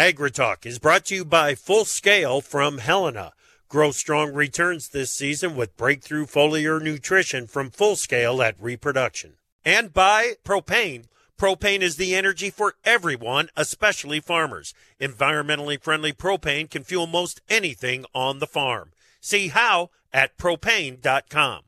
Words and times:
AgriTalk 0.00 0.64
is 0.64 0.78
brought 0.78 1.04
to 1.04 1.14
you 1.14 1.26
by 1.26 1.54
Full 1.54 1.84
Scale 1.84 2.40
from 2.40 2.78
Helena. 2.78 3.34
Grow 3.68 3.90
strong 3.90 4.32
returns 4.32 4.88
this 4.88 5.10
season 5.10 5.54
with 5.54 5.76
breakthrough 5.76 6.24
foliar 6.24 6.80
nutrition 6.80 7.46
from 7.46 7.68
Full 7.68 7.96
Scale 7.96 8.40
at 8.40 8.56
Reproduction. 8.58 9.34
And 9.62 9.92
by 9.92 10.36
Propane. 10.42 11.04
Propane 11.38 11.82
is 11.82 11.96
the 11.96 12.14
energy 12.14 12.48
for 12.48 12.76
everyone, 12.82 13.50
especially 13.58 14.20
farmers. 14.20 14.72
Environmentally 14.98 15.78
friendly 15.78 16.14
propane 16.14 16.70
can 16.70 16.82
fuel 16.82 17.06
most 17.06 17.42
anything 17.50 18.06
on 18.14 18.38
the 18.38 18.46
farm. 18.46 18.92
See 19.20 19.48
how 19.48 19.90
at 20.14 20.38
propane.com. 20.38 21.64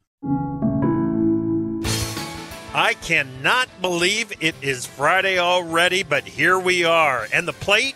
I 2.75 2.95
cannot 3.03 3.69
believe 3.83 4.33
it 4.41 4.55
is 4.62 4.87
Friday 4.87 5.39
already, 5.39 6.03
but 6.03 6.25
here 6.25 6.59
we 6.59 6.83
are. 6.83 7.29
And 7.30 7.46
the 7.46 7.53
plate 7.53 7.95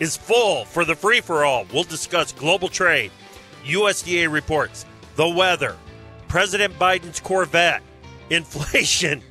is 0.00 0.16
full 0.16 0.64
for 0.64 0.84
the 0.84 0.94
free 0.94 1.20
for 1.20 1.44
all. 1.44 1.66
We'll 1.72 1.84
discuss 1.84 2.32
global 2.32 2.68
trade, 2.68 3.10
USDA 3.64 4.30
reports, 4.30 4.86
the 5.16 5.28
weather, 5.28 5.76
President 6.28 6.78
Biden's 6.78 7.20
Corvette, 7.20 7.82
inflation, 8.30 9.22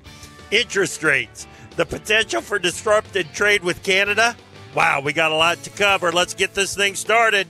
interest 0.52 1.04
rates, 1.04 1.48
the 1.76 1.86
potential 1.86 2.42
for 2.42 2.60
disrupted 2.60 3.34
trade 3.34 3.64
with 3.64 3.84
Canada. 3.84 4.36
Wow, 4.76 5.02
we 5.02 5.14
got 5.14 5.32
a 5.32 5.36
lot 5.36 5.62
to 5.64 5.70
cover. 5.70 6.12
Let's 6.12 6.34
get 6.34 6.54
this 6.54 6.76
thing 6.76 6.96
started. 6.96 7.48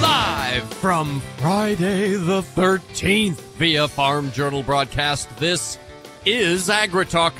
Live 0.00 0.64
from 0.74 1.20
Friday 1.38 2.14
the 2.14 2.42
13th 2.42 3.40
via 3.56 3.88
Farm 3.88 4.30
Journal 4.32 4.62
broadcast, 4.62 5.34
this 5.38 5.78
is 6.24 6.68
AgriTalk. 6.68 7.32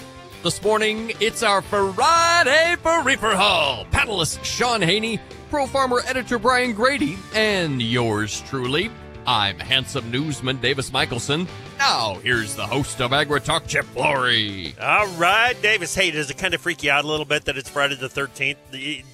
This 0.44 0.62
morning, 0.62 1.10
it's 1.20 1.42
our 1.42 1.62
Friday 1.62 2.76
free 2.76 3.16
for 3.16 3.32
all. 3.32 3.86
Panelists 3.86 4.44
Shaun 4.44 4.82
Haney, 4.82 5.18
Pro 5.48 5.66
Farmer 5.66 6.02
editor 6.04 6.38
Brian 6.38 6.74
Grete, 6.74 7.16
and 7.34 7.80
yours 7.80 8.42
truly. 8.42 8.90
I'm 9.26 9.58
handsome 9.58 10.10
newsman 10.10 10.58
Davis 10.58 10.92
Michaelsen. 10.92 11.48
Now, 11.78 12.16
here's 12.22 12.54
the 12.56 12.66
host 12.66 13.00
of 13.00 13.12
AgriTalk, 13.12 13.66
Chip 13.68 13.86
Flory. 13.86 14.74
All 14.78 15.06
right, 15.16 15.54
Davis. 15.62 15.94
Hey, 15.94 16.10
does 16.10 16.28
it 16.28 16.36
kind 16.36 16.52
of 16.52 16.60
freak 16.60 16.82
you 16.82 16.90
out 16.90 17.06
a 17.06 17.08
little 17.08 17.24
bit 17.24 17.46
that 17.46 17.56
it's 17.56 17.70
Friday 17.70 17.94
the 17.94 18.10
13th? 18.10 18.56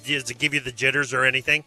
Does 0.05 0.29
it 0.29 0.37
give 0.37 0.53
you 0.53 0.59
the 0.59 0.73
jitters 0.73 1.13
or 1.13 1.23
anything? 1.23 1.63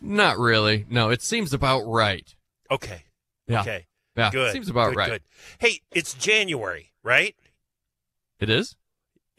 Not 0.00 0.38
really. 0.38 0.86
No, 0.88 1.10
it 1.10 1.20
seems 1.20 1.52
about 1.52 1.80
right. 1.80 2.32
Okay. 2.70 3.02
Yeah. 3.48 3.62
Okay. 3.62 3.86
Yeah, 4.16 4.30
Good. 4.30 4.52
seems 4.52 4.68
about 4.68 4.90
Good, 4.90 4.96
right. 4.98 5.10
Good. 5.10 5.22
Hey, 5.58 5.80
it's 5.90 6.14
January, 6.14 6.92
right? 7.02 7.34
It 8.38 8.48
is? 8.48 8.76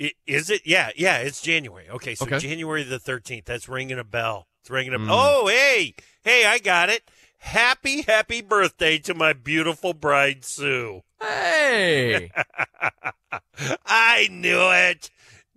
I- 0.02 0.14
Is 0.26 0.50
it? 0.50 0.62
Yeah, 0.66 0.90
yeah, 0.96 1.18
it's 1.20 1.42
January. 1.42 1.88
Okay, 1.90 2.16
so 2.16 2.26
Okay. 2.26 2.40
January 2.40 2.84
the 2.84 3.00
13th. 3.00 3.46
That's 3.46 3.70
ringing 3.70 4.00
a 4.00 4.04
bell. 4.04 4.48
It's 4.62 4.70
ringing 4.70 4.94
a 4.94 5.00
Mm. 5.00 5.08
Oh, 5.10 5.48
hey, 5.48 5.94
hey, 6.24 6.46
I 6.46 6.58
got 6.60 6.90
it. 6.90 7.10
Happy, 7.40 8.02
happy 8.04 8.42
birthday 8.42 8.98
to 9.00 9.14
my 9.14 9.34
beautiful 9.34 9.94
bride, 9.94 10.44
Sue. 10.46 11.04
Hey! 11.22 12.32
I 13.86 14.28
knew 14.32 14.70
it. 14.72 15.10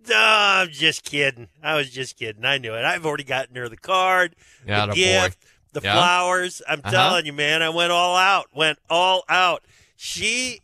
No, 0.08 0.16
I'm 0.18 0.68
just 0.70 1.04
kidding. 1.04 1.48
I 1.62 1.76
was 1.76 1.90
just 1.90 2.16
kidding. 2.18 2.44
I 2.44 2.58
knew 2.58 2.74
it. 2.74 2.84
I've 2.84 3.06
already 3.06 3.24
gotten 3.24 3.56
her 3.56 3.68
the 3.68 3.76
card, 3.76 4.36
Atta 4.68 4.92
the 4.92 4.92
boy. 4.92 4.94
gift, 4.96 5.38
the 5.72 5.80
Yeah. 5.82 5.94
flowers. 5.94 6.60
I'm 6.68 6.80
Uh-huh. 6.80 6.90
telling 6.90 7.26
you, 7.26 7.32
man, 7.32 7.62
I 7.62 7.70
went 7.70 7.92
all 7.92 8.16
out. 8.16 8.48
Went 8.54 8.78
all 8.90 9.24
out. 9.28 9.64
She, 9.96 10.60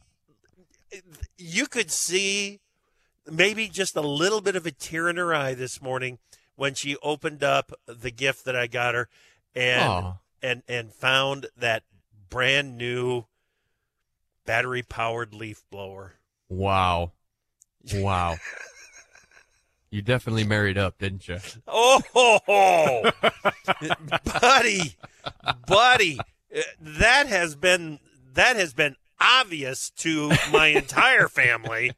you 1.39 1.67
could 1.67 1.91
see 1.91 2.61
maybe 3.31 3.69
just 3.69 3.97
a 3.97 4.00
little 4.00 4.41
bit 4.41 4.56
of 4.56 4.67
a 4.67 4.70
tear 4.70 5.09
in 5.09 5.17
her 5.17 5.34
eye 5.34 5.55
this 5.55 5.81
morning 5.81 6.19
when 6.56 6.75
she 6.75 6.97
opened 7.03 7.42
up 7.42 7.73
the 7.86 8.11
gift 8.11 8.45
that 8.45 8.56
I 8.56 8.67
got 8.67 8.95
her 8.95 9.09
and 9.55 9.83
Aw. 9.83 10.14
and 10.42 10.62
and 10.69 10.92
found 10.92 11.47
that 11.56 11.84
brand 12.28 12.77
new 12.77 13.24
battery 14.46 14.83
powered 14.83 15.35
leaf 15.35 15.63
blower. 15.70 16.14
Wow. 16.48 17.13
Wow. 17.95 18.36
you 19.90 20.02
definitely 20.02 20.45
married 20.45 20.77
up, 20.77 20.98
didn't 20.98 21.29
you? 21.29 21.39
Oh, 21.67 22.02
buddy, 24.40 24.96
buddy, 25.67 26.19
uh, 26.55 26.61
that 26.80 27.27
has 27.27 27.55
been 27.55 28.01
that 28.35 28.57
has 28.57 28.73
been 28.73 28.96
obvious 29.20 29.90
to 29.90 30.33
my 30.51 30.69
entire 30.69 31.29
family 31.29 31.92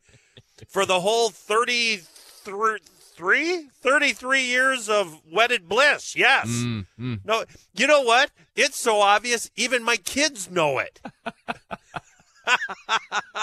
for 0.68 0.84
the 0.86 1.00
whole 1.00 1.30
33, 1.30 2.78
33 3.80 4.42
years 4.42 4.88
of 4.88 5.20
wedded 5.30 5.68
bliss. 5.68 6.14
Yes. 6.16 6.46
Mm, 6.48 6.86
mm. 6.98 7.20
No, 7.24 7.44
you 7.74 7.86
know 7.86 8.02
what? 8.02 8.30
It's 8.56 8.78
so 8.78 9.00
obvious, 9.00 9.50
even 9.56 9.82
my 9.82 9.96
kids 9.96 10.50
know 10.50 10.78
it. 10.78 11.00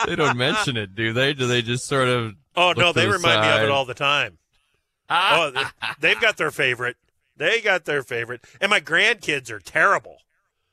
They 0.05 0.15
don't 0.15 0.37
mention 0.37 0.75
it, 0.77 0.93
do 0.95 1.13
they? 1.13 1.33
Do 1.33 1.47
they 1.47 1.61
just 1.61 1.85
sort 1.85 2.07
of. 2.09 2.33
Oh 2.55 2.73
no, 2.75 2.91
they 2.91 3.05
the 3.05 3.11
remind 3.13 3.41
me 3.41 3.49
of 3.49 3.61
it 3.63 3.69
all 3.69 3.85
the 3.85 3.93
time. 3.93 4.37
Oh, 5.09 5.51
they- 5.51 5.63
they've 5.99 6.19
got 6.21 6.37
their 6.37 6.51
favorite. 6.51 6.97
They 7.37 7.61
got 7.61 7.85
their 7.85 8.03
favorite, 8.03 8.43
and 8.59 8.69
my 8.69 8.81
grandkids 8.81 9.49
are 9.49 9.59
terrible. 9.59 10.17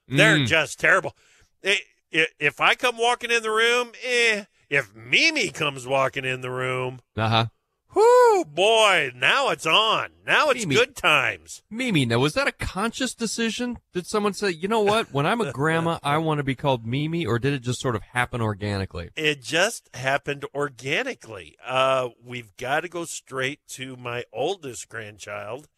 They're 0.08 0.38
Mm. 0.38 0.46
just 0.48 0.80
terrible. 0.80 1.16
If 1.62 2.60
I 2.60 2.74
come 2.74 2.98
walking 2.98 3.30
in 3.30 3.42
the 3.42 3.50
room, 3.50 3.92
eh. 4.02 4.44
If 4.68 4.94
Mimi 4.94 5.48
comes 5.50 5.86
walking 5.86 6.24
in 6.24 6.40
the 6.40 6.50
room, 6.50 7.00
Uh 7.16 7.28
huh. 7.28 7.46
whoo, 7.94 8.44
boy, 8.44 9.12
now 9.14 9.50
it's 9.50 9.66
on. 9.66 10.10
Now 10.26 10.50
it's 10.50 10.66
Mimi. 10.66 10.74
good 10.74 10.96
times. 10.96 11.62
Mimi, 11.70 12.04
now 12.04 12.18
was 12.18 12.34
that 12.34 12.48
a 12.48 12.52
conscious 12.52 13.14
decision? 13.14 13.78
Did 13.92 14.06
someone 14.06 14.34
say, 14.34 14.50
you 14.50 14.66
know 14.68 14.80
what? 14.80 15.12
When 15.12 15.24
I'm 15.24 15.40
a 15.40 15.52
grandma, 15.52 15.98
I 16.02 16.18
want 16.18 16.38
to 16.38 16.44
be 16.44 16.56
called 16.56 16.84
Mimi, 16.84 17.24
or 17.24 17.38
did 17.38 17.52
it 17.54 17.60
just 17.60 17.80
sort 17.80 17.94
of 17.96 18.02
happen 18.02 18.40
organically? 18.40 19.10
It 19.16 19.42
just 19.42 19.88
happened 19.94 20.44
organically. 20.54 21.56
Uh, 21.64 22.08
we've 22.24 22.56
got 22.56 22.80
to 22.80 22.88
go 22.88 23.04
straight 23.04 23.60
to 23.74 23.96
my 23.96 24.24
oldest 24.32 24.88
grandchild 24.88 25.68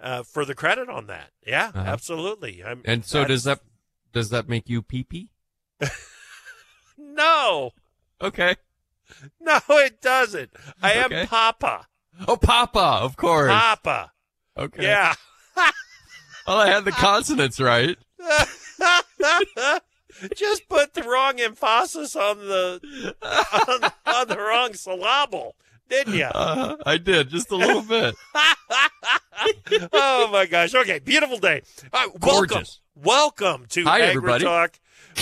uh, 0.00 0.24
for 0.24 0.44
the 0.44 0.56
credit 0.56 0.88
on 0.88 1.06
that. 1.06 1.30
Yeah, 1.46 1.68
Uh-huh. 1.72 1.88
absolutely. 1.88 2.64
I'm, 2.64 2.82
And 2.84 3.04
so 3.04 3.24
does 3.24 3.44
that 3.44 3.60
does 4.12 4.30
that 4.30 4.48
make 4.48 4.68
you 4.68 4.82
pee 4.82 5.04
pee? 5.04 5.30
No, 6.96 7.72
Okay. 8.24 8.56
no, 9.40 9.60
it 9.68 10.00
doesn't. 10.00 10.50
I 10.82 10.94
am 10.94 11.26
Papa. 11.26 11.86
Oh, 12.26 12.36
Papa, 12.36 13.00
of 13.02 13.16
course. 13.16 13.50
Papa. 13.50 14.12
Okay. 14.56 14.82
Yeah. 14.82 15.14
Well, 16.46 16.58
I 16.58 16.68
had 16.68 16.84
the 16.84 16.92
consonants 16.92 17.58
right. 17.58 17.96
Just 20.36 20.68
put 20.68 20.92
the 20.92 21.02
wrong 21.02 21.40
emphasis 21.40 22.14
on 22.14 22.36
the 22.36 23.14
on, 23.22 23.90
on 24.14 24.28
the 24.28 24.36
wrong 24.36 24.74
syllable, 24.74 25.56
didn't 25.88 26.12
you? 26.12 26.24
Uh, 26.26 26.76
I 26.84 26.98
did 26.98 27.30
just 27.30 27.50
a 27.50 27.56
little 27.56 27.80
bit. 27.80 28.14
oh 29.94 30.28
my 30.30 30.44
gosh. 30.44 30.74
Okay, 30.74 30.98
beautiful 30.98 31.38
day. 31.38 31.62
Right, 31.94 32.10
welcome. 32.20 32.64
Welcome 32.94 33.64
to 33.70 33.84
Hi, 33.84 34.02
Agri. 34.02 34.40
Talk. 34.40 34.78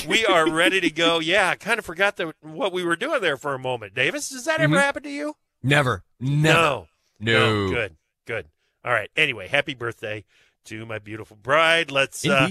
We 0.08 0.24
are 0.26 0.50
ready 0.50 0.80
to 0.80 0.90
go. 0.90 1.18
Yeah, 1.20 1.48
I 1.50 1.54
kind 1.56 1.78
of 1.78 1.84
forgot 1.84 2.16
the, 2.16 2.34
what 2.40 2.72
we 2.72 2.84
were 2.84 2.96
doing 2.96 3.20
there 3.20 3.36
for 3.36 3.54
a 3.54 3.58
moment. 3.58 3.94
Davis, 3.94 4.28
does 4.30 4.44
that 4.46 4.60
ever 4.60 4.76
Mhm. 4.76 4.80
happen 4.80 5.02
to 5.04 5.10
you? 5.10 5.34
Never. 5.62 6.02
Never. 6.18 6.58
No. 6.58 6.86
No. 7.20 7.68
Good. 7.70 7.96
Good. 8.26 8.46
All 8.84 8.92
right. 8.92 9.10
Anyway, 9.16 9.46
happy 9.48 9.74
birthday 9.74 10.24
to 10.64 10.84
my 10.86 10.98
beautiful 10.98 11.36
bride. 11.36 11.90
Let's 11.90 12.26
uh, 12.26 12.48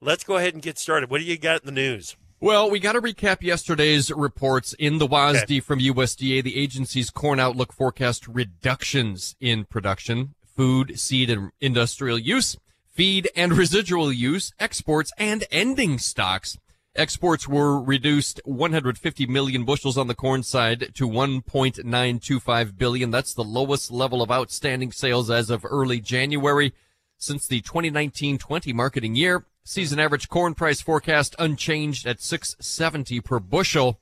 let's 0.00 0.24
go 0.24 0.36
ahead 0.36 0.54
and 0.54 0.62
get 0.62 0.78
started. 0.78 1.10
What 1.10 1.18
do 1.18 1.24
you 1.24 1.36
got 1.38 1.60
in 1.60 1.66
the 1.66 1.72
news? 1.72 2.16
Well, 2.40 2.70
we 2.70 2.78
got 2.78 2.92
to 2.92 3.00
recap 3.00 3.42
yesterday's 3.42 4.10
reports 4.10 4.74
in 4.78 4.98
the 4.98 5.06
WASDE 5.06 5.62
from 5.62 5.78
USDA. 5.80 6.42
The 6.42 6.58
agency's 6.58 7.08
corn 7.08 7.40
outlook 7.40 7.72
forecast 7.72 8.26
reductions 8.28 9.34
in 9.40 9.64
production, 9.64 10.34
food, 10.54 10.98
seed, 10.98 11.30
and 11.30 11.52
industrial 11.60 12.18
use, 12.18 12.56
feed 12.92 13.28
and 13.34 13.52
residual 13.56 14.12
use, 14.12 14.52
exports, 14.58 15.10
and 15.16 15.44
ending 15.50 15.98
stocks. 15.98 16.58
Exports 16.96 17.48
were 17.48 17.80
reduced 17.80 18.40
150 18.44 19.26
million 19.26 19.64
bushels 19.64 19.98
on 19.98 20.06
the 20.06 20.14
corn 20.14 20.44
side 20.44 20.94
to 20.94 21.08
1.925 21.08 22.78
billion. 22.78 23.10
That's 23.10 23.34
the 23.34 23.42
lowest 23.42 23.90
level 23.90 24.22
of 24.22 24.30
outstanding 24.30 24.92
sales 24.92 25.28
as 25.28 25.50
of 25.50 25.66
early 25.68 25.98
January 25.98 26.72
since 27.18 27.48
the 27.48 27.62
2019-20 27.62 28.72
marketing 28.74 29.16
year. 29.16 29.44
Season 29.64 29.98
average 29.98 30.28
corn 30.28 30.54
price 30.54 30.80
forecast 30.80 31.34
unchanged 31.40 32.06
at 32.06 32.20
670 32.22 33.20
per 33.22 33.40
bushel. 33.40 33.98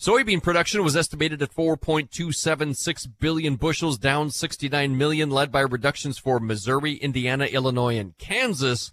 Soybean 0.00 0.42
production 0.42 0.82
was 0.82 0.96
estimated 0.96 1.40
at 1.42 1.54
4.276 1.54 3.08
billion 3.20 3.54
bushels, 3.54 3.98
down 3.98 4.30
69 4.30 4.98
million, 4.98 5.30
led 5.30 5.52
by 5.52 5.60
reductions 5.60 6.18
for 6.18 6.40
Missouri, 6.40 6.94
Indiana, 6.94 7.44
Illinois, 7.44 7.96
and 7.98 8.18
Kansas. 8.18 8.92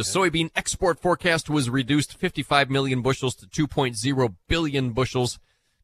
The 0.00 0.18
soybean 0.18 0.50
export 0.56 0.98
forecast 0.98 1.50
was 1.50 1.68
reduced 1.68 2.16
55 2.16 2.70
million 2.70 3.02
bushels 3.02 3.34
to 3.34 3.46
2.0 3.46 4.34
billion 4.48 4.92
bushels, 4.92 5.38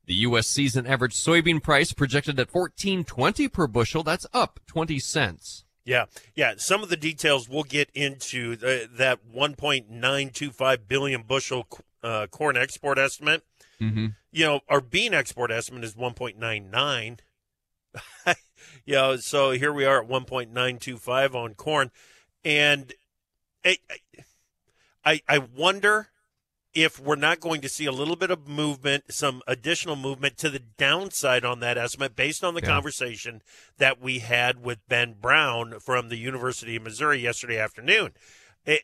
The 0.06 0.14
U.S. 0.14 0.46
season 0.46 0.86
average 0.86 1.12
soybean 1.12 1.62
price 1.62 1.92
projected 1.92 2.40
at 2.40 2.50
14.20 2.50 3.52
per 3.52 3.66
bushel. 3.66 4.02
That's 4.02 4.24
up 4.32 4.58
20 4.68 4.98
cents. 5.00 5.64
Yeah, 5.84 6.06
yeah. 6.34 6.54
Some 6.56 6.82
of 6.82 6.88
the 6.88 6.96
details 6.96 7.46
we'll 7.46 7.64
get 7.64 7.90
into 7.92 8.56
the, 8.56 8.88
that 8.90 9.18
1.925 9.30 10.78
billion 10.88 11.22
bushel 11.22 11.66
uh, 12.02 12.26
corn 12.28 12.56
export 12.56 12.96
estimate. 12.96 13.44
Mm-hmm. 13.78 14.06
You 14.32 14.46
know, 14.46 14.60
our 14.66 14.80
bean 14.80 15.12
export 15.12 15.50
estimate 15.50 15.84
is 15.84 15.94
1.99. 15.94 17.18
you 18.86 18.94
know, 18.94 19.16
so 19.16 19.50
here 19.50 19.74
we 19.74 19.84
are 19.84 20.02
at 20.02 20.08
1.925 20.08 21.34
on 21.34 21.52
corn, 21.52 21.90
and 22.46 22.94
I, 23.66 23.78
I, 25.06 25.22
I 25.28 25.38
wonder 25.38 26.08
if 26.74 27.00
we're 27.00 27.16
not 27.16 27.40
going 27.40 27.62
to 27.62 27.68
see 27.70 27.86
a 27.86 27.92
little 27.92 28.16
bit 28.16 28.30
of 28.30 28.46
movement, 28.46 29.04
some 29.08 29.40
additional 29.46 29.96
movement 29.96 30.36
to 30.36 30.50
the 30.50 30.58
downside 30.58 31.44
on 31.44 31.60
that 31.60 31.78
estimate 31.78 32.14
based 32.14 32.44
on 32.44 32.52
the 32.52 32.60
yeah. 32.60 32.66
conversation 32.66 33.40
that 33.78 33.98
we 33.98 34.18
had 34.18 34.62
with 34.62 34.86
Ben 34.88 35.14
Brown 35.18 35.78
from 35.80 36.10
the 36.10 36.18
University 36.18 36.76
of 36.76 36.82
Missouri 36.82 37.20
yesterday 37.20 37.58
afternoon. 37.58 38.12
It, 38.66 38.82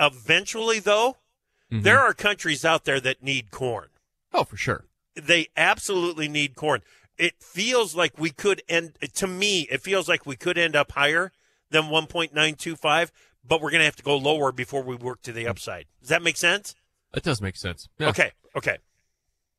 eventually, 0.00 0.80
though, 0.80 1.18
mm-hmm. 1.70 1.82
there 1.82 2.00
are 2.00 2.14
countries 2.14 2.64
out 2.64 2.84
there 2.84 2.98
that 2.98 3.22
need 3.22 3.52
corn. 3.52 3.88
Oh, 4.32 4.44
for 4.44 4.56
sure. 4.56 4.86
They 5.14 5.48
absolutely 5.56 6.28
need 6.28 6.56
corn. 6.56 6.80
It 7.18 7.34
feels 7.40 7.94
like 7.94 8.18
we 8.18 8.30
could 8.30 8.62
end, 8.68 8.94
to 9.14 9.26
me, 9.26 9.68
it 9.70 9.82
feels 9.82 10.08
like 10.08 10.26
we 10.26 10.36
could 10.36 10.58
end 10.58 10.74
up 10.74 10.92
higher 10.92 11.30
than 11.70 11.84
1.925, 11.84 13.10
but 13.46 13.60
we're 13.60 13.70
going 13.70 13.80
to 13.80 13.86
have 13.86 13.96
to 13.96 14.02
go 14.02 14.16
lower 14.16 14.52
before 14.52 14.82
we 14.82 14.96
work 14.96 15.22
to 15.22 15.32
the 15.32 15.44
mm. 15.44 15.50
upside. 15.50 15.86
Does 16.00 16.10
that 16.10 16.22
make 16.22 16.36
sense? 16.36 16.74
That 17.12 17.22
does 17.22 17.40
make 17.40 17.56
sense. 17.56 17.88
Yeah. 17.98 18.08
Okay. 18.08 18.32
Okay. 18.56 18.78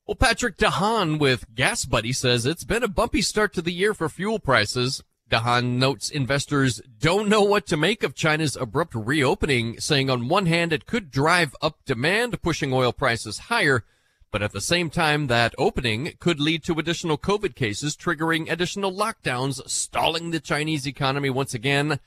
Well, 0.06 0.16
Patrick 0.16 0.58
DeHaan 0.58 1.20
with 1.20 1.54
Gas 1.54 1.86
Buddy 1.86 2.14
says 2.14 2.46
it's 2.46 2.64
been 2.64 2.84
a 2.84 2.88
bumpy 2.88 3.22
start 3.22 3.54
to 3.54 3.62
the 3.62 3.72
year 3.72 3.94
for 3.94 4.10
fuel 4.10 4.40
prices. 4.40 5.04
DeHaan 5.30 5.78
notes 5.78 6.10
investors 6.10 6.81
don't 7.00 7.30
know 7.30 7.44
what 7.44 7.68
to 7.68 7.78
make 7.78 8.02
of 8.02 8.16
China's 8.16 8.56
abrupt 8.56 8.96
reopening, 8.96 9.80
saying 9.80 10.10
on 10.10 10.28
one 10.28 10.48
hand 10.48 10.74
it 10.74 10.88
could 10.88 11.12
drive 11.12 11.56
up 11.62 11.78
demand, 11.86 12.42
pushing 12.42 12.74
oil 12.74 12.92
prices 12.92 13.38
higher, 13.38 13.84
but 14.31 14.42
at 14.42 14.52
the 14.52 14.62
same 14.62 14.90
time 14.90 15.28
that 15.28 15.54
opening 15.60 16.14
could 16.20 16.40
lead 16.40 16.64
to 16.64 16.80
additional 16.80 17.18
COVID 17.18 17.54
cases, 17.54 17.96
triggering 17.96 18.52
additional 18.52 18.92
lockdowns, 18.92 19.68
stalling 19.70 20.31
the 20.31 20.40
Chinese 20.40 20.88
economy 20.88 21.30
once 21.30 21.54
again. 21.54 22.00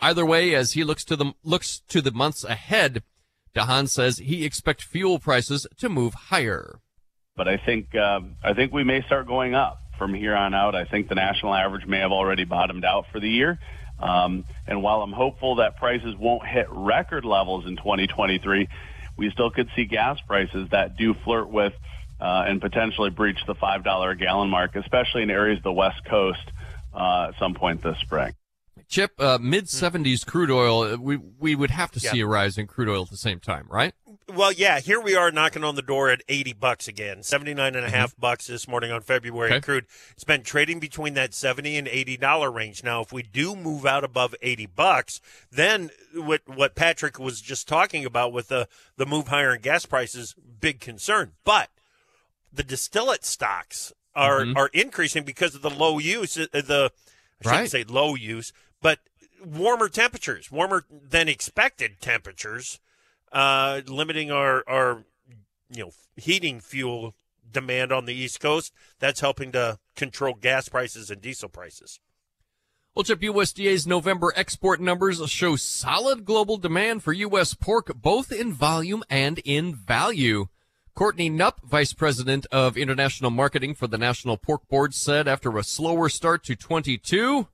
Either 0.00 0.24
way, 0.24 0.54
as 0.54 0.72
he 0.72 0.84
looks 0.84 1.04
to 1.04 1.16
the 1.16 1.32
looks 1.42 1.80
to 1.88 2.00
the 2.00 2.12
months 2.12 2.44
ahead, 2.44 3.02
DeHaan 3.54 3.88
says 3.88 4.18
he 4.18 4.44
expects 4.44 4.84
fuel 4.84 5.18
prices 5.18 5.66
to 5.78 5.88
move 5.88 6.14
higher. 6.14 6.78
But 7.36 7.48
I 7.48 7.56
think 7.56 7.94
uh, 7.94 8.20
I 8.42 8.54
think 8.54 8.72
we 8.72 8.84
may 8.84 9.02
start 9.02 9.26
going 9.26 9.54
up 9.54 9.80
from 9.98 10.14
here 10.14 10.36
on 10.36 10.54
out. 10.54 10.74
I 10.74 10.84
think 10.84 11.08
the 11.08 11.16
national 11.16 11.54
average 11.54 11.86
may 11.86 11.98
have 11.98 12.12
already 12.12 12.44
bottomed 12.44 12.84
out 12.84 13.06
for 13.10 13.18
the 13.18 13.28
year. 13.28 13.58
Um, 13.98 14.44
and 14.66 14.82
while 14.82 15.02
I'm 15.02 15.12
hopeful 15.12 15.56
that 15.56 15.76
prices 15.76 16.14
won't 16.16 16.46
hit 16.46 16.66
record 16.70 17.24
levels 17.24 17.66
in 17.66 17.76
2023, 17.76 18.68
we 19.16 19.30
still 19.30 19.50
could 19.50 19.68
see 19.74 19.84
gas 19.86 20.18
prices 20.20 20.68
that 20.70 20.96
do 20.96 21.14
flirt 21.24 21.48
with 21.48 21.72
uh, 22.20 22.44
and 22.46 22.60
potentially 22.60 23.10
breach 23.10 23.38
the 23.46 23.54
$5 23.54 24.12
a 24.12 24.16
gallon 24.16 24.48
mark, 24.48 24.76
especially 24.76 25.22
in 25.22 25.30
areas 25.30 25.58
of 25.58 25.64
the 25.64 25.72
West 25.72 26.04
Coast 26.04 26.52
uh, 26.94 27.30
at 27.30 27.38
some 27.40 27.54
point 27.54 27.82
this 27.82 27.98
spring. 27.98 28.32
Chip, 28.88 29.20
uh, 29.20 29.38
mid 29.40 29.66
70s 29.66 30.24
crude 30.24 30.50
oil, 30.50 30.82
uh, 30.82 30.96
we, 30.96 31.16
we 31.16 31.54
would 31.54 31.70
have 31.70 31.90
to 31.92 32.00
see 32.00 32.20
a 32.20 32.26
rise 32.26 32.56
in 32.56 32.66
crude 32.66 32.88
oil 32.88 33.02
at 33.02 33.10
the 33.10 33.18
same 33.18 33.38
time, 33.38 33.66
right? 33.68 33.92
Well, 34.34 34.50
yeah, 34.52 34.80
here 34.80 35.00
we 35.00 35.14
are 35.14 35.30
knocking 35.30 35.62
on 35.62 35.74
the 35.74 35.82
door 35.82 36.10
at 36.10 36.22
80 36.28 36.54
bucks 36.54 36.88
again. 36.88 37.22
79 37.22 37.74
and 37.74 37.84
a 37.84 37.90
half 37.90 38.12
mm-hmm. 38.12 38.20
bucks 38.20 38.46
this 38.46 38.66
morning 38.66 38.90
on 38.90 39.02
February 39.02 39.50
okay. 39.50 39.60
crude. 39.60 39.86
It's 40.12 40.24
been 40.24 40.42
trading 40.42 40.80
between 40.80 41.14
that 41.14 41.34
70 41.34 41.76
and 41.76 41.88
80 41.88 42.16
dollar 42.16 42.50
range. 42.50 42.82
Now, 42.82 43.02
if 43.02 43.12
we 43.12 43.22
do 43.22 43.54
move 43.54 43.84
out 43.84 44.04
above 44.04 44.34
80 44.40 44.66
bucks, 44.66 45.20
then 45.50 45.90
what 46.14 46.42
what 46.46 46.74
Patrick 46.74 47.18
was 47.18 47.40
just 47.40 47.68
talking 47.68 48.04
about 48.04 48.32
with 48.32 48.48
the 48.48 48.68
the 48.96 49.06
move 49.06 49.28
higher 49.28 49.54
in 49.54 49.60
gas 49.60 49.86
prices, 49.86 50.34
big 50.60 50.80
concern. 50.80 51.32
But 51.44 51.70
the 52.52 52.64
distillate 52.64 53.24
stocks 53.24 53.92
are 54.14 54.40
mm-hmm. 54.40 54.56
are 54.58 54.70
increasing 54.74 55.24
because 55.24 55.54
of 55.54 55.62
the 55.62 55.70
low 55.70 55.98
use 55.98 56.38
uh, 56.38 56.46
the 56.52 56.92
I 57.40 57.44
shouldn't 57.44 57.60
right. 57.60 57.70
say 57.70 57.84
low 57.84 58.14
use, 58.14 58.52
but 58.80 59.00
warmer 59.44 59.88
temperatures, 59.88 60.50
warmer 60.50 60.84
than 60.90 61.28
expected 61.28 62.00
temperatures, 62.00 62.80
uh, 63.32 63.80
limiting 63.86 64.30
our, 64.30 64.64
our 64.68 65.04
you 65.70 65.84
know 65.84 65.90
heating 66.16 66.60
fuel 66.60 67.14
demand 67.50 67.92
on 67.92 68.04
the 68.04 68.14
East 68.14 68.40
Coast. 68.40 68.72
That's 68.98 69.20
helping 69.20 69.52
to 69.52 69.78
control 69.96 70.34
gas 70.34 70.68
prices 70.68 71.10
and 71.10 71.20
diesel 71.20 71.48
prices. 71.48 72.00
Well, 72.94 73.04
Chip, 73.04 73.20
USDA's 73.20 73.86
November 73.86 74.32
export 74.34 74.80
numbers 74.80 75.22
show 75.30 75.54
solid 75.54 76.24
global 76.24 76.56
demand 76.56 77.04
for 77.04 77.12
U.S. 77.12 77.54
pork, 77.54 77.92
both 77.94 78.32
in 78.32 78.52
volume 78.52 79.04
and 79.08 79.38
in 79.44 79.74
value. 79.74 80.48
Courtney 80.96 81.30
Knupp, 81.30 81.62
Vice 81.62 81.92
President 81.92 82.44
of 82.50 82.76
International 82.76 83.30
Marketing 83.30 83.72
for 83.72 83.86
the 83.86 83.98
National 83.98 84.36
Pork 84.36 84.66
Board, 84.68 84.94
said 84.94 85.28
after 85.28 85.56
a 85.56 85.62
slower 85.62 86.08
start 86.08 86.42
to 86.42 86.56
22, 86.56 87.46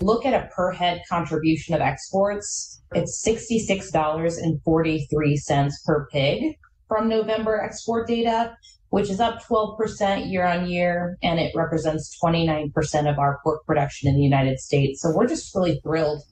look 0.00 0.26
at 0.26 0.34
a 0.34 0.48
per 0.54 0.72
head 0.72 1.02
contribution 1.08 1.74
of 1.74 1.80
exports, 1.80 2.82
it's 2.92 3.24
$66.43 3.26 5.72
per 5.84 6.06
pig 6.10 6.56
from 6.88 7.08
November 7.08 7.60
export 7.60 8.06
data, 8.06 8.56
which 8.90 9.10
is 9.10 9.18
up 9.20 9.42
12% 9.42 10.30
year 10.30 10.44
on 10.44 10.68
year, 10.68 11.16
and 11.22 11.40
it 11.40 11.52
represents 11.54 12.14
29% 12.22 13.10
of 13.10 13.18
our 13.18 13.40
pork 13.42 13.64
production 13.66 14.08
in 14.08 14.16
the 14.16 14.22
United 14.22 14.58
States. 14.58 15.00
So 15.02 15.10
we're 15.14 15.26
just 15.26 15.54
really 15.54 15.80
thrilled 15.82 16.22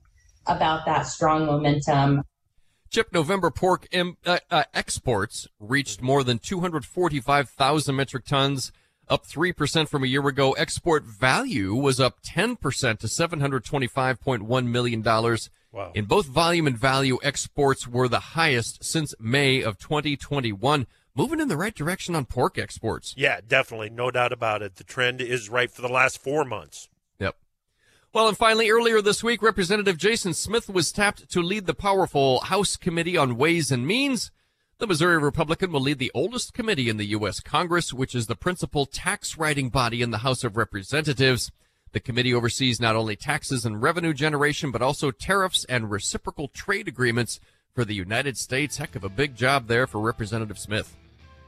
about 0.47 0.85
that 0.87 1.06
strong 1.06 1.44
momentum. 1.47 2.23
Chip 2.91 3.12
November 3.12 3.50
pork 3.50 3.87
uh, 3.94 4.38
uh, 4.50 4.65
exports 4.75 5.47
reached 5.58 6.03
more 6.03 6.23
than 6.23 6.38
245,000 6.38 7.97
metric 7.97 8.26
tons 8.26 8.70
up 9.12 9.26
3% 9.26 9.88
from 9.88 10.05
a 10.05 10.06
year 10.06 10.26
ago. 10.26 10.53
Export 10.53 11.05
value 11.05 11.75
was 11.75 12.00
up 12.00 12.23
10% 12.23 12.56
to 12.99 13.06
$725.1 13.06 14.67
million. 14.67 15.03
Wow. 15.03 15.93
In 15.94 16.06
both 16.06 16.26
volume 16.26 16.67
and 16.67 16.79
value, 16.79 17.19
exports 17.23 17.87
were 17.87 18.09
the 18.09 18.20
highest 18.20 18.82
since 18.82 19.14
May 19.20 19.61
of 19.61 19.79
2021. 19.79 20.87
Moving 21.14 21.41
in 21.41 21.49
the 21.49 21.59
right 21.59 21.75
direction 21.75 22.14
on 22.14 22.25
pork 22.25 22.56
exports. 22.56 23.12
Yeah, 23.19 23.41
definitely. 23.47 23.91
No 23.91 24.11
doubt 24.11 24.32
about 24.32 24.62
it. 24.62 24.76
The 24.76 24.85
trend 24.85 25.20
is 25.20 25.50
right 25.50 25.70
for 25.70 25.82
the 25.82 25.93
last 25.93 26.17
four 26.17 26.43
months. 26.47 26.88
Yep. 27.19 27.37
Well, 28.15 28.29
and 28.29 28.37
finally, 28.37 28.70
earlier 28.70 29.03
this 29.03 29.23
week, 29.23 29.43
Representative 29.43 29.99
Jason 29.99 30.32
Smith 30.32 30.70
was 30.70 30.91
tapped 30.91 31.31
to 31.31 31.43
lead 31.43 31.67
the 31.67 31.75
powerful 31.75 32.41
House 32.41 32.77
Committee 32.77 33.19
on 33.19 33.36
Ways 33.36 33.70
and 33.70 33.86
Means. 33.86 34.31
The 34.82 34.89
Missouri 34.89 35.19
Republican 35.19 35.70
will 35.70 35.81
lead 35.81 36.01
the 36.01 36.10
oldest 36.12 36.55
committee 36.55 36.89
in 36.89 36.96
the 36.96 37.06
U.S. 37.10 37.39
Congress, 37.39 37.93
which 37.93 38.17
is 38.17 38.27
the 38.27 38.34
principal 38.34 38.84
tax 38.84 39.39
writing 39.39 39.69
body 39.69 40.03
in 40.03 40.10
the 40.10 40.19
House 40.19 40.43
of 40.43 40.56
Representatives. 40.56 41.53
The 41.93 42.01
committee 42.01 42.34
oversees 42.34 42.81
not 42.81 42.96
only 42.96 43.15
taxes 43.15 43.65
and 43.65 43.81
revenue 43.81 44.12
generation, 44.12 44.72
but 44.72 44.82
also 44.82 45.12
tariffs 45.12 45.65
and 45.67 45.89
reciprocal 45.89 46.48
trade 46.48 46.89
agreements 46.89 47.39
for 47.72 47.84
the 47.84 47.94
United 47.94 48.36
States. 48.36 48.79
Heck 48.79 48.96
of 48.96 49.05
a 49.05 49.08
big 49.08 49.36
job 49.36 49.69
there 49.69 49.86
for 49.86 50.01
Representative 50.01 50.58
Smith. 50.58 50.96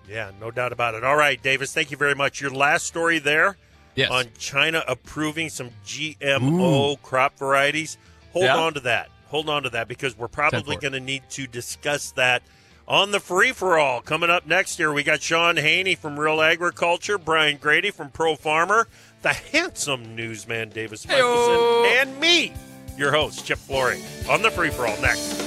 Yeah, 0.09 0.31
no 0.41 0.53
doubt 0.53 0.73
about 0.73 0.95
it. 0.95 1.03
All 1.03 1.17
right, 1.17 1.43
Davis, 1.43 1.75
thank 1.75 1.91
you 1.91 1.97
very 1.97 2.15
much. 2.15 2.41
Your 2.41 2.53
last 2.53 2.87
story 2.87 3.19
there 3.19 3.57
yes. 3.97 4.13
on 4.13 4.27
China 4.39 4.85
approving 4.87 5.49
some 5.49 5.71
GMO 5.85 6.93
Ooh. 6.93 6.97
crop 6.99 7.37
varieties. 7.37 7.99
Hold 8.33 8.45
yeah. 8.45 8.57
on 8.59 8.75
to 8.75 8.81
that. 8.83 9.11
Hold 9.27 9.49
on 9.49 9.65
to 9.65 9.71
that 9.71 9.89
because 9.89 10.17
we're 10.17 10.29
probably 10.29 10.77
going 10.77 10.93
to 10.93 11.01
need 11.01 11.29
to 11.31 11.49
discuss 11.49 12.13
that 12.13 12.45
on 12.87 13.11
the 13.11 13.21
free 13.21 13.53
for 13.53 13.79
all. 13.79 14.01
Coming 14.01 14.31
up 14.31 14.47
next 14.47 14.79
year, 14.79 14.93
we 14.93 15.03
got 15.03 15.23
Shaun 15.23 15.57
Haney 15.57 15.95
from 15.95 16.19
Real 16.19 16.41
Agriculture, 16.41 17.19
Brian 17.19 17.57
Grete 17.57 17.93
from 17.93 18.11
Pro 18.11 18.37
Farmer, 18.37 18.89
the 19.23 19.33
handsome 19.33 20.15
newsman 20.15 20.71
Davis 20.71 21.07
Michaelsen, 21.07 21.99
and 21.99 22.21
me, 22.21 22.53
your 22.97 23.13
host, 23.13 23.45
Chip 23.47 23.59
Flory, 23.59 24.01
on 24.29 24.43
the 24.43 24.51
free 24.51 24.71
for 24.71 24.87
all 24.87 25.01
next. 25.01 25.43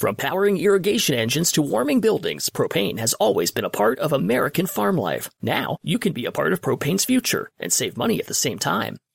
From 0.00 0.16
powering 0.16 0.56
irrigation 0.56 1.14
engines 1.14 1.52
to 1.52 1.60
warming 1.60 2.00
buildings, 2.00 2.48
propane 2.48 2.98
has 2.98 3.12
always 3.14 3.50
been 3.50 3.66
a 3.66 3.70
part 3.70 3.98
of 3.98 4.14
American 4.14 4.66
farm 4.66 4.96
life. 4.96 5.28
Now, 5.42 5.76
you 5.82 5.98
can 5.98 6.14
be 6.14 6.24
a 6.24 6.32
part 6.32 6.54
of 6.54 6.62
propane's 6.62 7.04
future 7.04 7.50
and 7.58 7.70
save 7.70 7.98
money 7.98 8.18
at 8.18 8.26
the 8.26 8.32
same 8.32 8.58
time. 8.58 8.96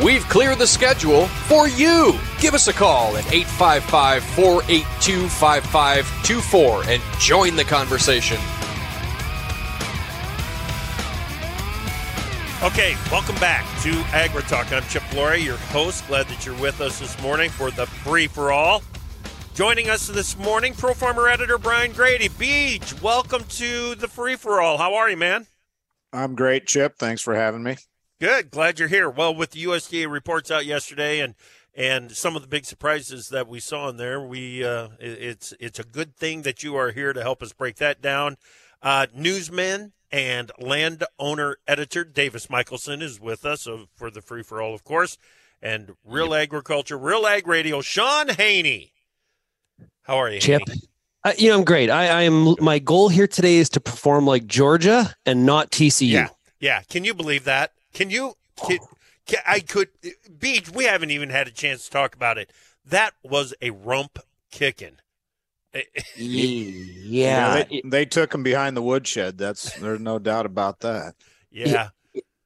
We've 0.00 0.26
cleared 0.30 0.58
the 0.58 0.66
schedule 0.66 1.26
for 1.26 1.68
you. 1.68 2.18
Give 2.40 2.54
us 2.54 2.66
a 2.66 2.72
call 2.72 3.14
at 3.16 3.30
855 3.30 4.24
482 4.24 5.28
5524 5.28 6.84
and 6.86 7.02
join 7.18 7.56
the 7.56 7.64
conversation. 7.64 8.38
Okay, 12.62 12.96
welcome 13.10 13.34
back 13.36 13.66
to 13.82 13.90
Agri 14.14 14.42
Talk. 14.44 14.72
I'm 14.72 14.82
Chip 14.84 15.02
Flory, 15.04 15.40
your 15.40 15.58
host. 15.58 16.06
Glad 16.08 16.26
that 16.28 16.46
you're 16.46 16.58
with 16.58 16.80
us 16.80 16.98
this 16.98 17.20
morning 17.20 17.50
for 17.50 17.70
the 17.70 17.86
free 17.86 18.28
for 18.28 18.50
all. 18.50 18.82
Joining 19.54 19.90
us 19.90 20.06
this 20.06 20.38
morning, 20.38 20.72
Pro 20.72 20.94
Farmer 20.94 21.28
editor 21.28 21.58
Brian 21.58 21.92
Grete. 21.92 22.30
Beej, 22.30 23.02
welcome 23.02 23.44
to 23.44 23.94
the 23.96 24.08
free 24.08 24.36
for 24.36 24.62
all. 24.62 24.78
How 24.78 24.94
are 24.94 25.10
you, 25.10 25.18
man? 25.18 25.46
I'm 26.14 26.34
great, 26.34 26.66
Chip. 26.66 26.96
Thanks 26.96 27.20
for 27.20 27.34
having 27.34 27.62
me. 27.62 27.76
Good. 28.22 28.52
Glad 28.52 28.78
you're 28.78 28.86
here. 28.86 29.10
Well, 29.10 29.34
with 29.34 29.50
the 29.50 29.64
USDA 29.64 30.08
reports 30.08 30.48
out 30.48 30.64
yesterday 30.64 31.18
and 31.18 31.34
and 31.74 32.12
some 32.12 32.36
of 32.36 32.42
the 32.42 32.46
big 32.46 32.64
surprises 32.64 33.30
that 33.30 33.48
we 33.48 33.58
saw 33.58 33.88
in 33.88 33.96
there, 33.96 34.20
we 34.20 34.62
uh, 34.62 34.90
it's 35.00 35.52
it's 35.58 35.80
a 35.80 35.82
good 35.82 36.14
thing 36.14 36.42
that 36.42 36.62
you 36.62 36.76
are 36.76 36.92
here 36.92 37.12
to 37.12 37.20
help 37.20 37.42
us 37.42 37.52
break 37.52 37.78
that 37.78 38.00
down. 38.00 38.36
Uh, 38.80 39.08
newsman 39.12 39.92
and 40.12 40.52
landowner 40.60 41.56
editor 41.66 42.04
Davis 42.04 42.48
Michaelsen 42.48 43.02
is 43.02 43.18
with 43.18 43.44
us 43.44 43.66
for 43.96 44.08
the 44.08 44.22
free 44.22 44.44
for 44.44 44.62
all, 44.62 44.72
of 44.72 44.84
course, 44.84 45.18
and 45.60 45.96
Real 46.04 46.32
Agriculture, 46.32 46.96
Real 46.96 47.26
Ag 47.26 47.48
Radio. 47.48 47.80
Shaun 47.80 48.28
Haney, 48.28 48.92
how 50.02 50.18
are 50.18 50.30
you, 50.30 50.38
Chip? 50.38 50.62
Uh, 51.24 51.32
you 51.36 51.48
know, 51.48 51.58
I'm 51.58 51.64
great. 51.64 51.90
I, 51.90 52.06
I 52.06 52.22
am. 52.22 52.54
My 52.60 52.78
goal 52.78 53.08
here 53.08 53.26
today 53.26 53.56
is 53.56 53.68
to 53.70 53.80
perform 53.80 54.28
like 54.28 54.46
Georgia 54.46 55.12
and 55.26 55.44
not 55.44 55.72
TCU. 55.72 56.08
Yeah, 56.08 56.28
yeah. 56.60 56.82
Can 56.88 57.02
you 57.02 57.14
believe 57.14 57.42
that? 57.46 57.72
Can 57.92 58.10
you? 58.10 58.34
Can, 58.56 58.78
can, 59.26 59.40
I 59.46 59.60
could. 59.60 59.88
Beej. 60.38 60.74
We 60.74 60.84
haven't 60.84 61.10
even 61.10 61.30
had 61.30 61.46
a 61.46 61.50
chance 61.50 61.84
to 61.84 61.90
talk 61.90 62.14
about 62.14 62.38
it. 62.38 62.50
That 62.84 63.14
was 63.22 63.54
a 63.60 63.70
rump 63.70 64.18
kicking. 64.50 64.98
yeah, 65.74 65.82
yeah 66.16 67.64
they, 67.64 67.82
they, 67.84 68.04
took 68.04 68.34
him 68.34 68.42
behind 68.42 68.76
the 68.76 68.82
woodshed. 68.82 69.38
That's 69.38 69.72
there's 69.78 70.00
no 70.00 70.18
doubt 70.18 70.46
about 70.46 70.80
that. 70.80 71.14
Yeah, 71.50 71.88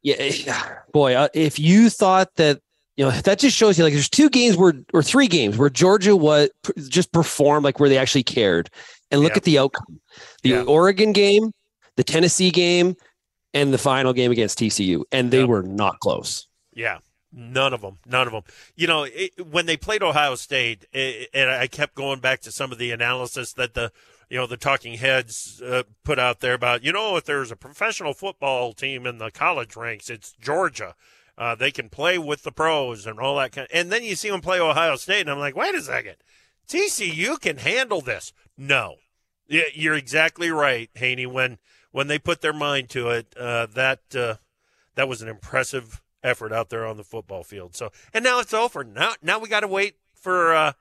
yeah, 0.03 0.23
yeah. 0.23 0.79
boy. 0.93 1.15
Uh, 1.15 1.29
if 1.35 1.59
you 1.59 1.91
thought 1.91 2.35
that 2.37 2.61
you 2.97 3.05
know 3.05 3.11
that 3.11 3.39
just 3.39 3.57
shows 3.57 3.77
you 3.77 3.85
like 3.85 3.93
there's 3.93 4.09
two 4.09 4.31
games 4.31 4.57
where 4.57 4.75
or 4.93 5.03
three 5.03 5.27
games 5.27 5.59
where 5.59 5.71
Georgia 5.71 6.17
was 6.17 6.49
just 6.89 7.13
performed 7.13 7.65
like 7.65 7.81
where 7.81 7.89
they 7.89 7.99
actually 7.99 8.23
cared, 8.23 8.71
and 9.11 9.21
look 9.21 9.37
at 9.37 9.45
the 9.45 9.59
outcome. 9.59 10.01
The 10.43 10.51
yeah. 10.51 10.63
Oregon 10.63 11.13
game, 11.13 11.53
the 11.97 12.05
Tennessee 12.05 12.51
game, 12.51 12.97
and 13.57 13.73
the 13.73 13.79
final 13.79 14.13
game 14.13 14.31
against 14.31 14.59
TCU, 14.59 15.05
and 15.11 15.31
they 15.31 15.41
yep. 15.41 15.49
were 15.49 15.63
not 15.63 15.99
close. 16.01 16.47
Yeah, 16.75 16.99
none 17.33 17.73
of 17.73 17.81
them, 17.81 17.99
none 18.05 18.27
of 18.27 18.33
them. 18.35 18.43
You 18.75 18.87
know, 18.87 19.05
it, 19.05 19.33
when 19.47 19.65
they 19.65 19.79
played 19.79 20.03
Ohio 20.03 20.35
State, 20.35 20.85
it, 20.93 21.31
and 21.33 21.51
I 21.51 21.67
kept 21.67 21.95
going 21.95 22.21
back 22.21 22.41
to 22.43 22.53
some 22.53 22.71
of 22.71 22.77
the 22.77 22.93
analysis 22.93 23.55
that 23.55 23.73
the 23.73 23.93
you 24.29 24.37
know 24.37 24.47
the 24.47 24.59
talking 24.59 24.99
heads 24.99 25.63
uh, 25.63 25.85
put 26.05 26.19
out 26.19 26.41
there 26.41 26.53
about 26.53 26.85
you 26.85 26.93
know 26.93 27.17
if 27.17 27.25
there's 27.25 27.51
a 27.51 27.57
professional 27.57 28.13
football 28.13 28.75
team 28.75 29.07
in 29.07 29.17
the 29.17 29.31
college 29.31 29.75
ranks, 29.75 30.11
it's 30.11 30.33
Georgia. 30.33 30.95
Uh, 31.39 31.55
they 31.55 31.71
can 31.71 31.89
play 31.89 32.19
with 32.19 32.43
the 32.43 32.53
pros 32.53 33.07
and 33.07 33.19
all 33.19 33.37
that 33.37 33.53
kind. 33.53 33.67
Of, 33.71 33.79
and 33.79 33.91
then 33.91 34.05
you 34.05 34.17
see 34.17 34.29
them 34.29 34.43
play 34.43 34.61
Ohio 34.61 34.97
State, 34.97 35.23
and 35.23 35.31
I'm 35.31 35.39
like, 35.39 35.57
wait 35.57 35.75
a 35.75 35.81
second, 35.81 36.17
TCU 36.69 37.41
can 37.41 37.57
handle 37.57 38.03
this. 38.03 38.35
No, 38.59 38.97
you're 39.49 39.95
exactly 39.95 40.51
right, 40.51 40.91
Haney. 40.95 41.27
When 41.27 41.59
when 41.97 42.09
they 42.09 42.19
put 42.19 42.43
their 42.43 42.53
mind 42.53 42.91
to 42.91 43.09
it, 43.09 43.35
uh, 43.41 43.65
that 43.73 44.01
uh, 44.15 44.35
that 44.97 45.09
was 45.09 45.23
an 45.23 45.29
impressive 45.29 46.03
effort 46.23 46.53
out 46.53 46.69
there 46.69 46.85
on 46.85 46.99
the 46.99 47.03
football 47.03 47.43
field. 47.43 47.75
So, 47.75 47.91
and 48.13 48.23
now 48.23 48.39
it's 48.39 48.53
over. 48.53 48.85
Now, 48.85 49.15
now 49.23 49.39
we 49.39 49.49
got 49.49 49.61
to 49.61 49.67
wait 49.67 49.95
for 50.13 50.55
uh, 50.55 50.73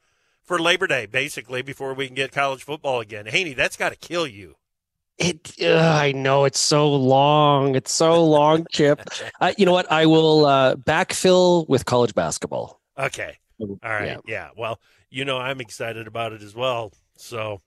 for 0.43 0.59
Labor 0.59 0.87
Day, 0.87 1.05
basically, 1.05 1.61
before 1.61 1.93
we 1.93 2.07
can 2.07 2.15
get 2.15 2.33
college 2.33 2.65
football 2.65 2.99
again. 2.99 3.27
Haney, 3.27 3.53
that's 3.53 3.77
got 3.77 3.93
to 3.93 3.95
kill 3.95 4.27
you. 4.27 4.57
It, 5.17 5.53
uh, 5.61 5.77
I 5.77 6.11
know 6.11 6.43
it's 6.43 6.59
so 6.59 6.93
long. 6.93 7.75
It's 7.75 7.93
so 7.93 8.21
long, 8.21 8.67
Chip. 8.69 9.01
Uh, 9.39 9.53
you 9.57 9.65
know 9.65 9.71
what? 9.71 9.89
I 9.89 10.07
will 10.07 10.45
uh, 10.45 10.75
backfill 10.75 11.65
with 11.69 11.85
college 11.85 12.13
basketball. 12.13 12.81
Okay. 12.97 13.37
All 13.61 13.77
right. 13.83 14.05
Yeah. 14.05 14.17
yeah. 14.27 14.49
Well, 14.57 14.81
you 15.09 15.23
know, 15.23 15.37
I'm 15.37 15.61
excited 15.61 16.07
about 16.07 16.33
it 16.33 16.41
as 16.41 16.55
well. 16.55 16.91
So, 17.15 17.61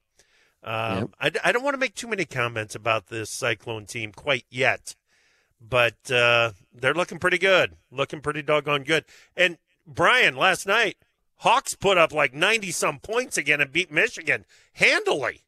um, 0.62 1.10
yep. 1.20 1.36
I, 1.44 1.48
I 1.48 1.52
don't 1.52 1.62
want 1.62 1.74
to 1.74 1.78
make 1.78 1.94
too 1.94 2.08
many 2.08 2.24
comments 2.24 2.74
about 2.74 3.08
this 3.08 3.30
Cyclone 3.30 3.86
team 3.86 4.12
quite 4.12 4.44
yet, 4.50 4.94
but 5.60 6.10
uh, 6.10 6.52
they're 6.74 6.94
looking 6.94 7.18
pretty 7.18 7.38
good, 7.38 7.74
looking 7.90 8.20
pretty 8.20 8.42
doggone 8.42 8.82
good. 8.82 9.04
And 9.36 9.58
Brian, 9.86 10.36
last 10.36 10.66
night, 10.66 10.96
Hawks 11.36 11.74
put 11.74 11.98
up 11.98 12.12
like 12.12 12.34
90 12.34 12.70
some 12.72 12.98
points 12.98 13.38
again 13.38 13.60
and 13.60 13.72
beat 13.72 13.92
Michigan 13.92 14.44
handily. 14.74 15.44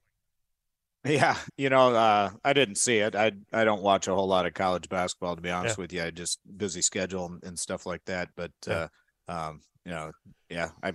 Yeah, 1.05 1.37
you 1.57 1.71
know, 1.71 1.95
uh, 1.95 2.31
I 2.45 2.53
didn't 2.53 2.77
see 2.77 2.99
it. 2.99 3.15
I 3.15 3.33
I 3.55 3.65
don't 3.65 3.81
watch 3.81 4.07
a 4.07 4.15
whole 4.15 4.29
lot 4.29 4.45
of 4.45 4.53
college 4.53 4.91
basketball 4.91 5.35
to 5.35 5.41
be 5.41 5.51
honest 5.51 5.79
yeah. 5.79 5.83
with 5.83 5.93
you. 5.95 6.03
I 6.03 6.11
just 6.11 6.41
busy 6.59 6.83
schedule 6.83 7.25
and, 7.25 7.43
and 7.43 7.59
stuff 7.59 7.87
like 7.87 8.05
that. 8.05 8.29
But 8.37 8.53
yeah. 8.67 8.89
uh, 9.27 9.33
um, 9.33 9.61
you 9.87 9.93
know, 9.93 10.13
yeah, 10.51 10.71
I 10.83 10.93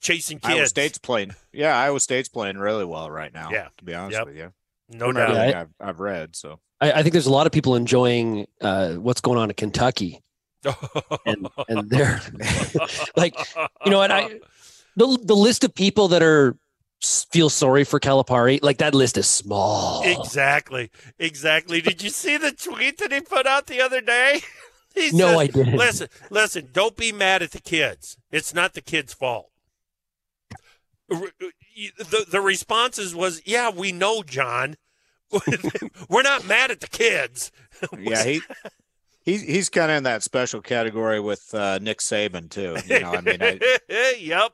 chasing 0.00 0.38
kids. 0.38 0.54
Iowa 0.54 0.66
State's 0.66 0.98
playing. 0.98 1.34
Yeah, 1.52 1.76
Iowa 1.76 2.00
State's 2.00 2.28
playing 2.28 2.58
really 2.58 2.84
well 2.84 3.10
right 3.10 3.32
now. 3.32 3.50
Yeah, 3.50 3.68
to 3.78 3.84
be 3.84 3.94
honest 3.94 4.18
yep. 4.18 4.26
with 4.26 4.36
you. 4.36 4.52
No 4.90 5.12
doubt. 5.12 5.34
Yeah, 5.34 5.60
I've, 5.60 5.88
I've, 5.88 6.00
read 6.00 6.34
so. 6.34 6.60
I, 6.80 6.92
I, 6.92 7.02
think 7.02 7.12
there's 7.12 7.26
a 7.26 7.32
lot 7.32 7.46
of 7.46 7.52
people 7.52 7.76
enjoying 7.76 8.46
uh, 8.60 8.94
what's 8.94 9.20
going 9.20 9.38
on 9.38 9.50
in 9.50 9.54
Kentucky, 9.54 10.22
and 11.26 11.48
and 11.68 11.90
they're 11.90 12.20
like, 13.16 13.36
you 13.84 13.90
know, 13.90 14.02
and 14.02 14.12
I 14.12 14.40
the 14.96 15.18
the 15.22 15.36
list 15.36 15.64
of 15.64 15.74
people 15.74 16.08
that 16.08 16.22
are 16.22 16.56
feel 17.02 17.50
sorry 17.50 17.84
for 17.84 18.00
Calipari, 18.00 18.60
like 18.62 18.78
that 18.78 18.94
list 18.94 19.18
is 19.18 19.28
small. 19.28 20.02
Exactly, 20.04 20.90
exactly. 21.18 21.80
Did 21.80 22.02
you 22.02 22.10
see 22.10 22.36
the 22.36 22.52
tweet 22.52 22.98
that 22.98 23.12
he 23.12 23.20
put 23.20 23.46
out 23.46 23.66
the 23.66 23.80
other 23.80 24.00
day? 24.00 24.40
He 24.94 25.10
no, 25.12 25.28
says, 25.28 25.36
I 25.36 25.46
didn't. 25.48 25.76
Listen, 25.76 26.08
listen. 26.30 26.68
Don't 26.72 26.96
be 26.96 27.12
mad 27.12 27.42
at 27.42 27.52
the 27.52 27.60
kids. 27.60 28.16
It's 28.32 28.54
not 28.54 28.72
the 28.72 28.80
kids' 28.80 29.12
fault 29.12 29.50
the 31.08 32.26
the 32.30 32.40
responses 32.40 33.14
was, 33.14 33.42
"Yeah, 33.44 33.70
we 33.70 33.92
know, 33.92 34.22
John. 34.22 34.76
We're 36.08 36.22
not 36.22 36.46
mad 36.46 36.70
at 36.70 36.80
the 36.80 36.88
kids." 36.88 37.50
yeah, 37.98 38.24
he 38.24 38.40
he's 39.24 39.42
he's 39.42 39.68
kind 39.68 39.90
of 39.90 39.98
in 39.98 40.02
that 40.04 40.22
special 40.22 40.60
category 40.60 41.20
with 41.20 41.54
uh, 41.54 41.78
Nick 41.78 41.98
Saban 41.98 42.50
too. 42.50 42.76
You 42.86 43.00
know, 43.00 43.12
I 43.12 43.20
mean, 43.20 43.42
I, 43.42 43.58
yep. 44.18 44.52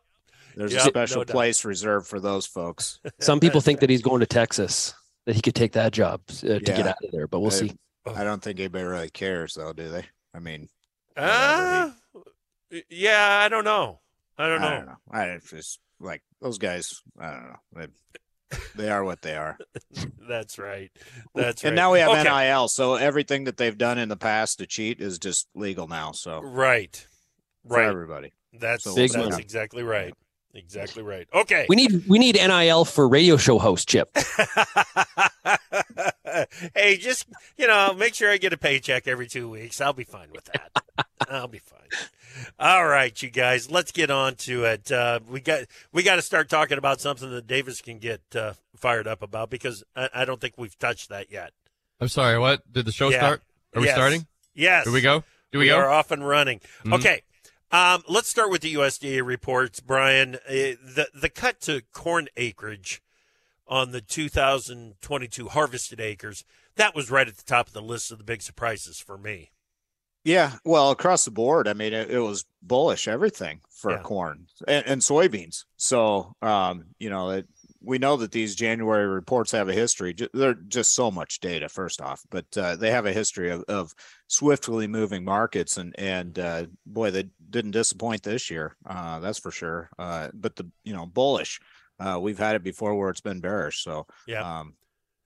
There's 0.57 0.73
yep, 0.73 0.83
a 0.83 0.85
special 0.85 1.23
no 1.23 1.25
place 1.25 1.63
doubt. 1.63 1.69
reserved 1.69 2.07
for 2.07 2.21
those 2.21 2.47
folks. 2.47 3.01
Some 3.21 3.41
people 3.41 3.61
think 3.61 3.81
that 3.81 3.91
he's 3.91 4.03
going 4.03 4.21
to 4.21 4.27
Texas, 4.27 4.95
that 5.27 5.35
he 5.35 5.43
could 5.43 5.57
take 5.57 5.73
that 5.73 5.93
job 5.93 6.21
uh, 6.29 6.59
to 6.59 6.61
get 6.61 6.87
out 6.87 6.97
of 7.03 7.11
there, 7.11 7.27
but 7.27 7.41
we'll 7.41 7.53
I, 7.53 7.57
see. 7.57 7.77
I 8.07 8.23
don't 8.23 8.41
think 8.41 8.61
anybody 8.61 8.85
really 8.85 9.11
cares, 9.11 9.55
though, 9.55 9.73
do 9.73 9.89
they? 9.89 10.05
I 10.33 10.39
mean, 10.39 10.69
uh, 11.17 11.91
he, 12.71 12.85
yeah, 12.89 13.41
I 13.45 13.49
don't 13.49 13.65
know. 13.65 14.01
I 14.39 14.49
don't 14.49 14.61
know. 14.61 14.67
I 14.67 14.77
don't 14.77 14.87
know. 14.87 14.97
I 15.11 15.39
just 15.45 15.81
like 16.05 16.23
those 16.41 16.59
guys. 16.59 17.03
I 17.19 17.31
don't 17.31 17.45
know. 17.45 17.57
They, 17.77 17.87
they 18.77 18.91
are 18.91 19.05
what 19.05 19.23
they 19.23 19.37
are. 19.37 19.59
That's 20.29 20.59
right. 20.59 20.91
That's 21.35 21.65
and 21.65 21.75
now 21.75 21.93
we 21.93 22.01
have 22.01 22.11
okay. 22.11 22.49
NIL, 22.49 22.69
so 22.69 22.95
everything 22.95 23.45
that 23.45 23.57
they've 23.57 23.77
done 23.77 23.99
in 23.99 24.09
the 24.09 24.17
past 24.17 24.59
to 24.59 24.67
cheat 24.67 25.01
is 25.01 25.19
just 25.19 25.49
legal 25.55 25.89
now. 25.89 26.13
So 26.13 26.41
right, 26.43 27.07
right, 27.65 27.89
everybody. 27.89 28.33
That's 28.53 28.85
so 28.85 28.95
that's 28.95 29.39
exactly 29.39 29.83
right. 29.83 30.15
Exactly 30.55 31.03
right. 31.03 31.27
Okay. 31.35 31.67
We 31.69 31.75
need 31.75 32.07
we 32.07 32.19
need 32.19 32.37
NIL 32.37 32.85
for 32.85 33.09
radio 33.09 33.37
show 33.37 33.59
host, 33.59 33.89
Chip. 33.89 34.17
hey, 36.75 36.97
just 36.97 37.27
you 37.57 37.67
know, 37.67 37.93
make 37.95 38.15
sure 38.15 38.31
I 38.31 38.37
get 38.37 38.53
a 38.53 38.57
paycheck 38.57 39.09
every 39.09 39.27
two 39.27 39.51
weeks. 39.51 39.81
I'll 39.81 39.93
be 39.93 40.05
fine 40.05 40.29
with 40.33 40.45
that. 40.45 40.71
I'll 41.29 41.49
be 41.49 41.59
fine. 41.59 41.81
All 42.59 42.87
right, 42.87 43.21
you 43.23 43.31
guys, 43.31 43.71
let's 43.71 43.93
get 43.93 44.11
on 44.11 44.37
to 44.37 44.65
it. 44.65 44.91
Uh, 44.91 45.21
we 45.29 45.41
got 45.41 45.63
we 45.93 46.03
got 46.03 46.17
to 46.17 46.23
start 46.23 46.49
talking 46.49 46.79
about 46.79 47.01
something 47.01 47.31
that 47.31 47.47
Davis 47.47 47.81
can 47.81 47.99
get 47.99 48.21
uh, 48.37 48.55
fired 48.77 49.09
up 49.09 49.23
about 49.23 49.51
because 49.51 49.83
I, 49.97 50.09
I, 50.15 50.25
don't 50.25 50.41
think 50.41 50.55
we've 50.57 50.79
touched 50.79 51.11
that 51.11 51.31
yet. 51.31 51.53
I'm 52.01 52.09
sorry. 52.09 52.39
What 52.39 52.71
did 52.73 52.87
the 52.87 52.93
show 52.93 53.11
yeah. 53.11 53.19
start? 53.19 53.43
Are 53.75 53.81
we 53.81 53.89
starting? 53.89 54.27
Yes. 54.55 54.85
Here 54.85 54.93
we 54.93 55.01
go. 55.01 55.25
Do 55.53 55.59
we, 55.59 55.67
go. 55.67 55.77
we 55.77 55.81
go? 55.81 55.87
are 55.87 55.91
off 55.91 56.11
and 56.11 56.27
running. 56.27 56.61
Mhm. 56.85 56.95
Okay. 56.95 57.23
Um, 57.71 58.03
let's 58.09 58.29
start 58.29 58.51
with 58.51 58.63
the 58.63 58.75
USDA 58.75 59.25
reports, 59.25 59.81
Brian. 59.81 60.37
Uh, 60.37 60.79
the 60.83 61.09
the 61.15 61.29
cut 61.29 61.61
to 61.63 61.83
corn 61.93 62.29
acreage 62.37 63.03
on 63.67 63.91
the 63.91 64.01
2022 64.01 65.49
harvested 65.49 65.99
acres 66.01 66.45
that 66.77 66.95
was 66.95 67.11
right 67.11 67.27
at 67.29 67.37
the 67.37 67.45
top 67.45 67.69
of 67.69 67.73
the 67.73 67.81
list 67.83 68.11
of 68.13 68.19
the 68.19 68.25
big 68.25 68.43
surprises 68.43 68.99
for 69.01 69.17
me. 69.17 69.51
Yeah, 70.25 70.53
well, 70.65 70.91
across 70.91 71.25
the 71.25 71.31
board, 71.31 71.69
I 71.69 71.75
mean, 71.75 71.93
it, 71.93 72.11
it 72.11 72.19
was 72.19 72.47
bullish 72.63 73.07
everything 73.07 73.61
for 73.71 73.93
Yeah. 73.93 74.03
corn 74.03 74.47
and, 74.67 74.87
and 74.87 75.01
soybeans. 75.03 75.65
So, 75.77 76.35
um, 76.41 76.87
you 76.99 77.11
know, 77.11 77.31
it, 77.31 77.47
we 77.85 77.99
know 77.99 78.17
that 78.17 78.33
these 78.33 78.55
January 78.55 79.07
reports 79.07 79.53
have 79.53 79.69
a 79.69 79.73
history. 79.75 80.15
They're 80.33 80.55
just 80.55 80.95
so 80.95 81.11
much 81.11 81.41
data, 81.41 81.69
first 81.69 82.01
off, 82.01 82.23
but 82.31 82.47
uh, 82.57 82.77
they 82.77 82.91
have 82.91 83.07
a 83.07 83.13
history 83.13 83.51
of, 83.51 83.63
of 83.69 83.95
swiftly 84.27 84.87
moving 84.87 85.25
markets, 85.25 85.77
and 85.77 85.95
and 85.99 86.39
uh, 86.39 86.67
boy, 86.87 87.11
they 87.11 87.29
didn't 87.51 87.73
disappoint 87.73 88.23
this 88.23 88.51
year. 88.51 88.77
Uh, 88.87 89.21
that's 89.21 89.39
for 89.39 89.51
sure. 89.51 89.91
Uh, 89.99 90.29
but 90.35 90.57
the 90.57 90.69
you 90.85 90.95
know 90.95 91.07
bullish, 91.07 91.61
uh, 92.01 92.19
we've 92.21 92.39
had 92.39 92.57
it 92.57 92.63
before 92.63 92.95
where 92.95 93.11
it's 93.11 93.21
been 93.21 93.41
bearish. 93.41 93.83
So, 93.85 94.07
Yeah. 94.27 94.61
um, 94.61 94.75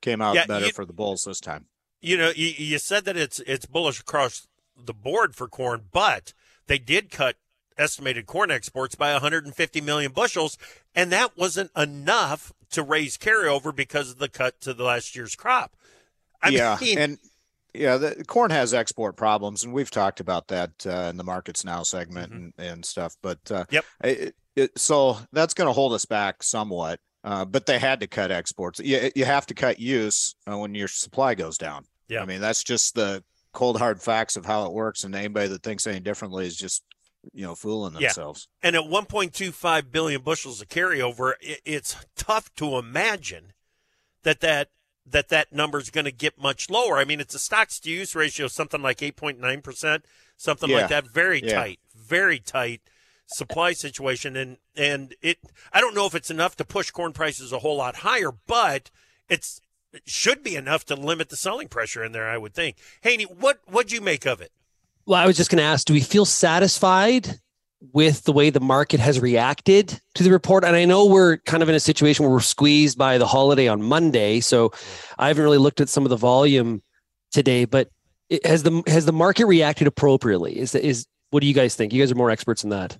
came 0.03 0.21
out 0.21 0.35
Yeah, 0.35 0.47
better 0.47 0.67
you- 0.67 0.73
for 0.73 0.85
the 0.85 0.93
bulls 0.93 1.25
this 1.25 1.41
time. 1.41 1.67
You 2.01 2.17
know, 2.17 2.31
you, 2.37 2.47
you 2.57 2.79
said 2.79 3.05
that 3.07 3.17
it's 3.17 3.41
it's 3.41 3.67
bullish 3.67 4.01
across 4.01 4.47
the 4.77 4.95
board 4.95 5.35
for 5.35 5.49
corn, 5.49 5.87
but 5.91 6.33
they 6.69 6.79
did 6.79 7.11
cut 7.11 7.37
estimated 7.77 8.27
corn 8.27 8.51
exports 8.51 8.95
by 8.97 9.13
150 9.13 9.81
million 9.81 10.11
bushels, 10.13 10.59
and 10.99 11.13
that 11.13 11.39
wasn't 11.39 11.71
enough 11.77 12.53
to 12.73 12.83
raise 12.83 13.17
carryover 13.17 13.75
because 13.75 14.11
of 14.11 14.19
the 14.19 14.29
cut 14.29 14.61
to 14.63 14.75
the 14.75 14.83
last 14.83 15.15
year's 15.15 15.37
crop. 15.37 15.77
I 16.43 16.49
yeah, 16.49 16.77
mean, 16.81 16.99
and 16.99 17.19
yeah, 17.73 17.97
the 17.99 18.25
corn 18.27 18.51
has 18.51 18.75
export 18.75 19.17
problems, 19.17 19.63
and 19.63 19.73
we've 19.73 19.93
talked 19.93 20.19
about 20.19 20.49
that 20.49 20.73
uh, 20.85 21.09
in 21.09 21.17
the 21.17 21.23
markets 21.25 21.65
now 21.65 21.85
segment 21.85 22.33
and, 22.33 22.53
and 22.59 22.85
stuff. 22.85 23.17
But 23.23 23.39
uh, 23.51 23.65
Mm-hmm. 23.65 23.75
Yep. 23.75 23.85
it, 24.03 24.35
it, 24.57 24.79
so 24.79 25.19
that's 25.33 25.55
going 25.55 25.69
to 25.69 25.73
hold 25.73 25.93
us 25.93 26.05
back 26.05 26.43
somewhat. 26.43 26.99
Uh, 27.23 27.45
but 27.45 27.67
they 27.67 27.79
had 27.79 28.01
to 28.01 28.07
cut 28.07 28.31
exports. 28.31 28.81
You, 28.81 29.11
you 29.15 29.25
have 29.25 29.47
to 29.47 29.55
cut 29.55 29.79
use 29.79 30.35
uh, 30.51 30.59
when 30.59 30.75
your 30.75 30.89
supply 30.89 31.35
goes 31.35 31.59
down. 31.59 31.85
Yeah. 32.09 32.23
I 32.23 32.27
mean 32.27 32.41
that's 32.41 32.65
just 32.65 32.95
the 32.95 33.23
cold 33.53 33.79
hard 33.79 34.01
facts 34.01 34.37
of 34.37 34.47
how 34.47 34.67
it 34.67 34.73
works, 34.73 35.05
and 35.05 35.15
anybody 35.15 35.49
that 35.49 35.63
thinks 35.63 35.87
any 35.87 36.01
differently 36.01 36.47
is 36.47 36.57
just 36.57 36.83
you 37.33 37.43
know 37.45 37.55
fooling 37.55 37.95
Yeah. 37.95 38.09
themselves. 38.09 38.49
and 38.63 38.75
at 38.77 38.85
1.25 38.85 39.91
billion 39.93 40.23
bushels 40.23 40.61
of 40.61 40.69
carryover, 40.69 41.35
it, 41.41 41.61
it's 41.65 41.97
tough 42.17 42.53
to 42.57 42.77
imagine 42.77 43.53
that 44.23 44.41
that 44.41 44.71
that 45.07 45.29
that 45.31 45.53
number 45.53 45.79
is 45.79 45.89
going 45.91 46.05
to 46.05 46.13
get 46.13 46.39
much 46.39 46.69
lower. 46.69 46.99
I 46.99 47.05
mean, 47.07 47.19
it's 47.19 47.35
a 47.35 47.39
stocks 47.39 47.81
to 47.81 47.91
use 47.91 48.15
ratio, 48.15 48.47
something 48.47 48.83
like 48.83 48.99
8.9 48.99 49.63
percent, 49.63 50.05
something 50.37 50.69
Yeah. 50.69 50.77
like 50.81 50.89
that. 50.91 51.07
Very 51.09 51.43
Yeah. 51.43 51.55
tight, 51.55 51.81
very 51.95 52.39
tight 52.41 52.83
supply 53.27 53.73
situation, 53.73 54.37
and 54.37 54.57
and 54.77 55.15
it. 55.23 55.39
I 55.73 55.81
don't 55.81 55.95
know 55.95 56.07
if 56.07 56.15
it's 56.15 56.31
enough 56.31 56.57
to 56.57 56.65
push 56.65 56.91
corn 56.91 57.13
prices 57.13 57.53
a 57.53 57.59
whole 57.61 57.77
lot 57.77 57.97
higher, 57.97 58.33
but 58.33 58.91
it's 59.29 59.61
it 59.93 60.03
should 60.07 60.43
be 60.43 60.57
enough 60.57 60.85
to 60.87 60.95
limit 60.95 61.31
the 61.31 61.37
selling 61.37 61.69
pressure 61.69 62.05
in 62.05 62.13
there. 62.13 62.29
I 62.29 62.37
would 62.39 62.53
think. 62.55 62.77
Haney, 63.03 63.25
what 63.25 63.61
what'd 63.67 63.93
you 63.93 64.01
make 64.03 64.27
of 64.27 64.41
it? 64.43 64.53
Well, 65.09 65.19
I 65.19 65.27
was 65.27 65.39
just 65.39 65.51
going 65.51 65.57
to 65.57 65.65
ask, 65.65 65.87
do 65.87 65.95
we 65.95 66.03
feel 66.03 66.27
satisfied 66.27 67.41
with 67.95 68.25
the 68.25 68.33
way 68.33 68.51
the 68.51 68.61
market 68.61 69.01
has 69.01 69.19
reacted 69.19 69.99
to 70.17 70.23
the 70.23 70.31
report? 70.31 70.65
And 70.65 70.77
I 70.77 70.85
know 70.85 71.07
we're 71.07 71.39
kind 71.39 71.63
of 71.63 71.71
in 71.71 71.75
a 71.75 71.81
situation 71.81 72.27
where 72.27 72.31
we're 72.31 72.41
squeezed 72.41 72.99
by 72.99 73.17
the 73.17 73.27
holiday 73.27 73.69
on 73.69 73.81
Monday, 73.83 74.41
so 74.41 74.71
I 75.19 75.29
haven't 75.29 75.43
really 75.43 75.57
looked 75.57 75.81
at 75.81 75.89
some 75.89 76.05
of 76.05 76.11
the 76.11 76.19
volume 76.19 76.83
today. 77.33 77.65
But 77.65 77.89
it, 78.29 78.45
has 78.45 78.65
the 78.65 78.83
has 78.87 79.07
the 79.07 79.15
market 79.15 79.47
reacted 79.47 79.87
appropriately? 79.87 80.59
Is 80.59 80.75
is 80.75 81.07
what 81.31 81.41
do 81.41 81.47
you 81.47 81.55
guys 81.55 81.75
think? 81.75 81.95
You 81.95 82.03
guys 82.03 82.13
are 82.13 82.15
more 82.15 82.31
experts 82.31 82.63
in 82.63 82.69
that. 82.69 82.99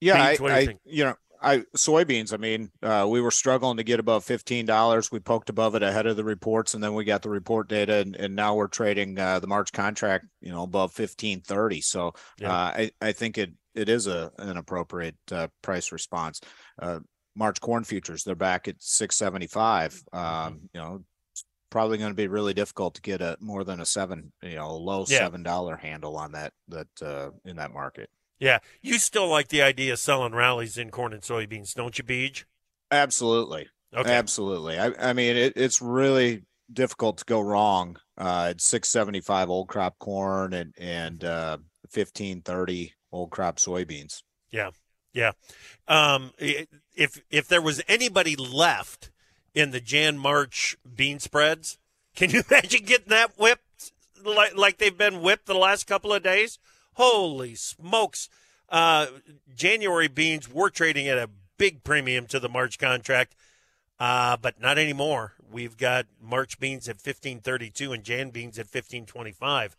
Yeah, 0.00 0.14
I, 0.14 0.28
Beans, 0.28 0.40
what 0.40 0.48
do 0.48 0.54
you 0.54 0.60
I 0.60 0.66
think? 0.66 0.80
you 0.86 1.04
know, 1.04 1.14
I 1.42 1.58
soybeans. 1.76 2.32
I 2.32 2.36
mean, 2.36 2.70
uh, 2.82 3.06
we 3.08 3.20
were 3.20 3.30
struggling 3.30 3.76
to 3.78 3.82
get 3.84 4.00
above 4.00 4.24
fifteen 4.24 4.66
dollars. 4.66 5.10
We 5.10 5.20
poked 5.20 5.48
above 5.50 5.74
it 5.74 5.82
ahead 5.82 6.06
of 6.06 6.16
the 6.16 6.24
reports, 6.24 6.74
and 6.74 6.82
then 6.82 6.94
we 6.94 7.04
got 7.04 7.22
the 7.22 7.30
report 7.30 7.68
data, 7.68 7.96
and, 7.96 8.14
and 8.16 8.36
now 8.36 8.54
we're 8.54 8.68
trading 8.68 9.18
uh, 9.18 9.40
the 9.40 9.46
March 9.46 9.72
contract, 9.72 10.26
you 10.40 10.52
know, 10.52 10.62
above 10.64 10.92
fifteen 10.92 11.40
thirty. 11.40 11.80
So 11.80 12.14
Yeah. 12.38 12.52
uh, 12.52 12.72
I 12.76 12.90
I 13.00 13.12
think 13.12 13.38
it 13.38 13.52
it 13.74 13.88
is 13.88 14.06
a 14.06 14.30
an 14.38 14.56
appropriate 14.56 15.16
uh, 15.32 15.48
price 15.62 15.92
response. 15.92 16.40
Uh, 16.80 17.00
March 17.34 17.60
corn 17.60 17.84
futures, 17.84 18.24
they're 18.24 18.34
back 18.34 18.68
at 18.68 18.76
six 18.78 19.16
seventy 19.16 19.46
five. 19.46 19.92
Mm-hmm. 20.12 20.46
Um, 20.46 20.60
you 20.74 20.80
know. 20.80 21.04
Probably 21.70 21.98
going 21.98 22.10
to 22.10 22.16
be 22.16 22.26
really 22.26 22.52
difficult 22.52 22.96
to 22.96 23.00
get 23.00 23.20
a 23.20 23.36
more 23.38 23.62
than 23.62 23.78
a 23.78 23.86
seven, 23.86 24.32
you 24.42 24.56
know, 24.56 24.76
low 24.76 25.04
Yeah. 25.06 25.18
seven 25.18 25.44
dollar 25.44 25.76
handle 25.76 26.16
on 26.16 26.32
that 26.32 26.52
that 26.66 26.88
uh, 27.00 27.30
in 27.44 27.58
that 27.58 27.72
market. 27.72 28.10
Yeah, 28.40 28.58
you 28.80 28.98
still 28.98 29.28
like 29.28 29.48
the 29.48 29.62
idea 29.62 29.92
of 29.92 29.98
selling 29.98 30.34
rallies 30.34 30.78
in 30.78 30.90
corn 30.90 31.12
and 31.12 31.22
soybeans, 31.22 31.74
don't 31.74 31.96
you, 31.98 32.04
Beej? 32.04 32.44
Absolutely. 32.90 33.68
Okay. 33.94 34.10
Absolutely. 34.10 34.78
I, 34.78 34.92
I 34.98 35.12
mean, 35.12 35.36
it, 35.36 35.52
it's 35.56 35.82
really 35.82 36.44
difficult 36.72 37.18
to 37.18 37.24
go 37.24 37.40
wrong. 37.40 37.96
Uh, 38.16 38.48
it's 38.52 38.64
675 38.64 39.50
old 39.50 39.68
crop 39.68 39.98
corn 39.98 40.54
and, 40.54 40.74
and, 40.78 41.22
uh, 41.22 41.58
1530 41.92 42.94
old 43.12 43.30
crop 43.30 43.56
soybeans. 43.56 44.22
Yeah. 44.50 44.70
Yeah. 45.12 45.32
Um, 45.88 46.32
if 46.38 47.20
if 47.30 47.48
there 47.48 47.62
was 47.62 47.82
anybody 47.88 48.36
left 48.36 49.10
in 49.54 49.72
the 49.72 49.80
Jan 49.80 50.18
March 50.18 50.76
bean 50.94 51.18
spreads, 51.18 51.78
can 52.14 52.30
you 52.30 52.42
imagine 52.50 52.84
getting 52.84 53.08
that 53.08 53.38
whipped 53.38 53.92
like 54.24 54.56
like 54.56 54.78
they've 54.78 54.96
been 54.96 55.20
whipped 55.20 55.46
the 55.46 55.54
last 55.54 55.86
couple 55.86 56.12
of 56.12 56.22
days? 56.22 56.58
Holy 57.00 57.54
smokes! 57.54 58.28
Uh, 58.68 59.06
January 59.56 60.06
beans 60.06 60.52
were 60.52 60.68
trading 60.68 61.08
at 61.08 61.16
a 61.16 61.30
big 61.56 61.82
premium 61.82 62.26
to 62.26 62.38
the 62.38 62.48
March 62.50 62.78
contract, 62.78 63.34
uh, 63.98 64.36
but 64.36 64.60
not 64.60 64.76
anymore. 64.76 65.32
We've 65.50 65.78
got 65.78 66.04
March 66.20 66.60
beans 66.60 66.90
at 66.90 67.00
fifteen 67.00 67.40
thirty 67.40 67.70
two 67.70 67.94
and 67.94 68.04
Jan 68.04 68.28
beans 68.28 68.58
at 68.58 68.68
fifteen 68.68 69.06
twenty 69.06 69.32
five. 69.32 69.78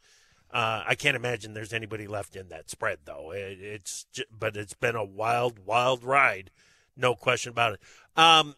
Uh, 0.50 0.84
I 0.88 0.96
can't 0.96 1.16
imagine 1.16 1.54
there's 1.54 1.74
anybody 1.74 2.08
left 2.08 2.36
in 2.36 2.50
that 2.50 2.72
spread, 2.72 2.98
though. 3.06 3.32
It, 3.32 3.60
it's 3.62 4.08
but 4.32 4.58
it's 4.58 4.74
been 4.74 4.96
a 4.96 5.06
wild, 5.06 5.60
wild 5.64 6.04
ride, 6.04 6.50
no 6.98 7.14
question 7.14 7.52
about 7.52 7.74
it. 7.74 7.82
Um, 8.18 8.56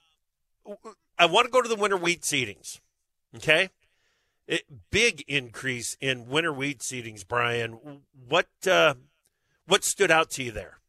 I 1.19 1.25
want 1.25 1.47
to 1.47 1.51
go 1.51 1.61
to 1.61 1.67
the 1.67 1.75
winter 1.75 1.97
wheat 1.97 2.21
seedings. 2.21 2.79
Okay, 3.35 3.71
it, 4.53 4.65
big 4.91 5.23
increase 5.27 5.97
in 5.99 6.27
winter 6.27 6.53
wheat 6.53 6.79
seedings, 6.79 7.27
Brian. 7.27 8.01
What 8.27 8.47
uh, 8.69 8.95
what 9.67 9.83
stood 9.83 10.11
out 10.11 10.29
to 10.31 10.43
you 10.43 10.51
there? 10.51 10.79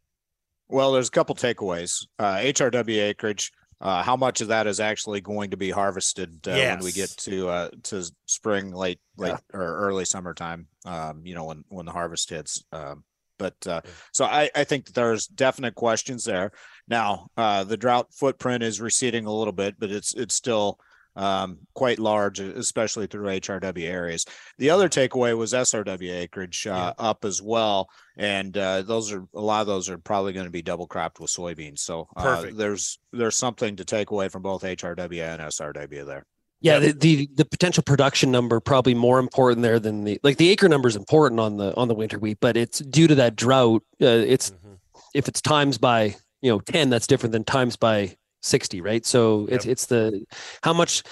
Well, 0.68 0.92
there's 0.92 1.08
a 1.08 1.12
couple 1.12 1.34
takeaways. 1.34 2.06
Uh, 2.18 2.36
HRW 2.36 3.02
acreage. 3.02 3.52
Uh, 3.80 4.02
how 4.02 4.16
much 4.16 4.40
of 4.40 4.48
that 4.48 4.66
is 4.66 4.80
actually 4.80 5.20
going 5.20 5.50
to 5.50 5.56
be 5.56 5.70
harvested 5.70 6.46
uh, 6.46 6.52
when 6.52 6.80
we 6.80 6.92
get 6.92 7.10
to 7.10 7.48
uh, 7.48 7.68
to 7.84 8.04
spring, 8.26 8.72
late, 8.72 9.00
late 9.16 9.34
or 9.52 9.76
early 9.78 10.04
summertime? 10.04 10.68
Um, 10.84 11.22
you 11.24 11.34
know, 11.34 11.44
when 11.44 11.64
when 11.68 11.86
the 11.86 11.92
harvest 11.92 12.30
hits. 12.30 12.62
Um, 12.72 13.04
but 13.38 13.54
uh, 13.66 13.80
so 14.12 14.24
I, 14.24 14.48
I 14.54 14.64
think 14.64 14.86
that 14.86 14.94
there's 14.94 15.26
definite 15.26 15.74
questions 15.74 16.24
there. 16.24 16.52
Now, 16.86 17.28
uh, 17.36 17.64
the 17.64 17.76
drought 17.76 18.14
footprint 18.14 18.62
is 18.62 18.80
receding 18.80 19.26
a 19.26 19.32
little 19.32 19.52
bit, 19.52 19.74
but 19.78 19.90
it's 19.90 20.14
it's 20.14 20.34
still 20.34 20.78
um, 21.16 21.58
quite 21.74 21.98
large, 21.98 22.40
especially 22.40 23.06
through 23.06 23.26
HRW 23.26 23.84
areas. 23.84 24.24
The 24.58 24.70
other 24.70 24.88
takeaway 24.88 25.36
was 25.36 25.52
SRW 25.52 26.12
acreage 26.12 26.66
uh, 26.66 26.92
up 26.98 27.24
as 27.24 27.40
well, 27.40 27.88
and 28.16 28.56
uh, 28.56 28.82
those 28.82 29.12
are 29.12 29.24
a 29.34 29.40
lot 29.40 29.60
of 29.60 29.66
those 29.66 29.88
are 29.88 29.98
probably 29.98 30.32
going 30.32 30.46
to 30.46 30.50
be 30.50 30.62
double 30.62 30.86
cropped 30.86 31.20
with 31.20 31.30
soybeans. 31.30 31.78
So 31.80 32.08
uh, 32.16 32.46
there's 32.52 32.98
there's 33.12 33.36
something 33.36 33.76
to 33.76 33.84
take 33.84 34.10
away 34.10 34.28
from 34.28 34.42
both 34.42 34.62
HRW 34.62 35.22
and 35.22 35.42
SRW 35.42 36.06
there. 36.06 36.26
Yeah, 36.60 36.78
the, 36.78 36.92
the 36.92 37.28
the 37.34 37.44
potential 37.44 37.82
production 37.82 38.30
number 38.30 38.58
probably 38.58 38.94
more 38.94 39.18
important 39.18 39.62
there 39.62 39.78
than 39.78 40.04
the 40.04 40.18
like 40.22 40.38
the 40.38 40.48
acre 40.48 40.68
number 40.68 40.88
is 40.88 40.96
important 40.96 41.38
on 41.38 41.58
the 41.58 41.76
on 41.76 41.88
the 41.88 41.94
winter 41.94 42.18
wheat, 42.18 42.38
but 42.40 42.56
it's 42.56 42.78
due 42.78 43.06
to 43.06 43.14
that 43.16 43.36
drought. 43.36 43.82
Uh, 44.00 44.06
it's 44.06 44.50
Mhm. 44.50 44.78
if 45.14 45.28
it's 45.28 45.42
times 45.42 45.76
by 45.76 46.16
you 46.40 46.50
know 46.50 46.60
ten, 46.60 46.88
that's 46.88 47.06
different 47.06 47.32
than 47.32 47.44
times 47.44 47.76
by 47.76 48.16
sixty, 48.44 48.80
right? 48.80 49.04
So 49.06 49.46
it's 49.50 49.64
Yep. 49.64 49.72
it's 49.72 49.86
the 49.86 50.24
how 50.62 50.72
much 50.72 51.02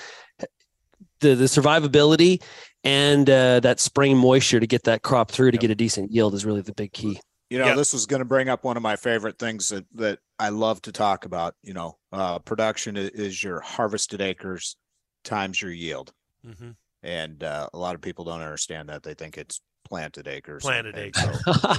the 1.21 1.35
the 1.35 1.45
survivability 1.45 2.43
and 2.85 3.29
uh, 3.31 3.61
that 3.61 3.81
spring 3.81 4.17
moisture 4.17 4.59
to 4.61 4.67
get 4.67 4.85
that 4.85 5.03
crop 5.03 5.31
through 5.31 5.53
to 5.53 5.57
Yep. 5.57 5.61
get 5.61 5.71
a 5.71 5.75
decent 5.75 6.11
yield 6.11 6.35
is 6.35 6.45
really 6.45 6.63
the 6.63 6.75
big 6.75 6.93
key. 6.93 7.21
You 7.49 7.59
know, 7.59 7.67
Yeah. 7.67 7.75
this 7.75 7.95
is 7.95 8.07
going 8.07 8.21
to 8.21 8.25
bring 8.25 8.49
up 8.49 8.65
one 8.65 8.77
of 8.77 8.83
my 8.83 8.97
favorite 8.97 9.39
things 9.39 9.69
that 9.69 9.87
that 9.95 10.19
I 10.39 10.49
love 10.49 10.83
to 10.83 10.93
talk 10.93 11.25
about. 11.25 11.55
You 11.63 11.75
know, 11.75 11.99
uh, 12.11 12.39
production 12.41 12.97
is 12.97 13.43
your 13.43 13.61
harvested 13.61 14.21
acres 14.21 14.77
times 15.25 15.63
your 15.63 15.71
yield, 15.71 16.13
Mm-hmm. 16.47 16.71
and 17.05 17.45
uh, 17.45 17.69
a 17.73 17.79
lot 17.79 17.95
of 17.95 18.01
people 18.01 18.25
don't 18.25 18.41
understand 18.41 18.89
that. 18.89 19.03
They 19.05 19.15
think 19.15 19.39
it's 19.39 19.61
planted 19.85 20.27
acres. 20.27 20.63
Planted 20.63 20.97
and- 20.97 21.15
and 21.17 21.27
acres. 21.27 21.45
so, 21.45 21.75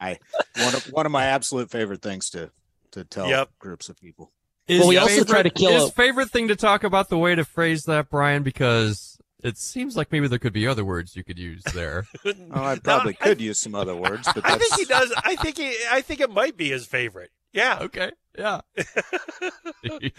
I 0.00 0.18
one 0.56 0.74
of 0.74 0.84
one 0.92 1.06
of 1.06 1.12
my 1.12 1.24
absolute 1.26 1.70
favorite 1.70 2.02
things 2.02 2.28
to 2.30 2.50
to 2.90 3.04
tell 3.04 3.28
Yep. 3.28 3.50
groups 3.58 3.88
of 3.88 3.96
people. 3.96 4.32
Is 4.68 4.80
Well, 4.80 4.88
we 4.88 4.96
also 4.96 5.24
try 5.24 5.42
to 5.42 5.50
kill 5.50 5.72
His 5.72 5.84
a- 5.84 5.92
favorite 5.92 6.30
thing 6.30 6.48
to 6.48 6.56
talk 6.56 6.82
about 6.84 7.08
the 7.08 7.18
way 7.18 7.34
to 7.34 7.44
phrase 7.44 7.84
that, 7.84 8.10
Brian, 8.10 8.42
because 8.42 9.18
It 9.42 9.58
seems 9.58 9.96
like 9.96 10.10
maybe 10.10 10.26
there 10.28 10.38
could 10.40 10.52
be 10.52 10.66
other 10.66 10.84
words 10.84 11.14
you 11.14 11.22
could 11.22 11.38
use 11.38 11.62
there. 11.72 12.06
oh, 12.24 12.32
I 12.52 12.78
probably 12.78 13.12
no, 13.20 13.26
could 13.26 13.40
I, 13.40 13.44
use 13.44 13.60
some 13.60 13.74
other 13.74 13.94
words, 13.94 14.28
but 14.34 14.44
I 14.44 14.58
think 14.58 14.74
he 14.74 14.84
does. 14.84 15.12
I 15.16 15.36
think 15.36 15.56
he. 15.58 15.72
I 15.90 16.00
think 16.00 16.20
it 16.20 16.30
might 16.30 16.56
be 16.56 16.70
his 16.70 16.86
favorite. 16.86 17.30
Yeah. 17.52 17.78
Okay. 17.82 18.10
Yeah. 18.38 18.60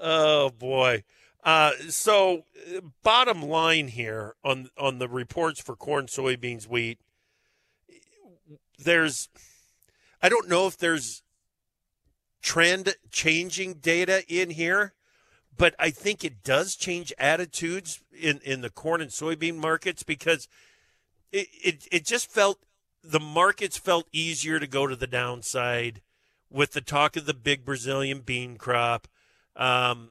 oh 0.00 0.50
boy. 0.50 1.02
Uh, 1.42 1.72
so, 1.88 2.44
bottom 3.02 3.42
line 3.42 3.88
here 3.88 4.34
on 4.44 4.68
on 4.78 4.98
the 4.98 5.08
reports 5.08 5.60
for 5.60 5.74
corn, 5.74 6.06
soybeans, 6.06 6.68
wheat, 6.68 7.00
there's, 8.78 9.28
I 10.22 10.28
don't 10.28 10.48
know 10.48 10.66
if 10.68 10.78
there's 10.78 11.23
trend 12.44 12.94
changing 13.10 13.74
data 13.74 14.22
in 14.28 14.50
here, 14.50 14.92
but 15.56 15.74
I 15.78 15.90
think 15.90 16.22
it 16.22 16.44
does 16.44 16.76
change 16.76 17.12
attitudes 17.18 18.02
in, 18.12 18.38
in 18.44 18.60
the 18.60 18.68
corn 18.68 19.00
and 19.00 19.10
soybean 19.10 19.56
markets 19.56 20.02
because 20.02 20.46
it, 21.32 21.48
it, 21.64 21.88
it 21.90 22.04
just 22.04 22.30
felt 22.30 22.58
the 23.02 23.18
markets 23.18 23.78
felt 23.78 24.06
easier 24.12 24.60
to 24.60 24.66
go 24.66 24.86
to 24.86 24.94
the 24.94 25.06
downside 25.06 26.02
with 26.50 26.72
the 26.72 26.82
talk 26.82 27.16
of 27.16 27.24
the 27.24 27.34
big 27.34 27.64
Brazilian 27.64 28.20
bean 28.20 28.56
crop. 28.56 29.08
Um, 29.56 30.10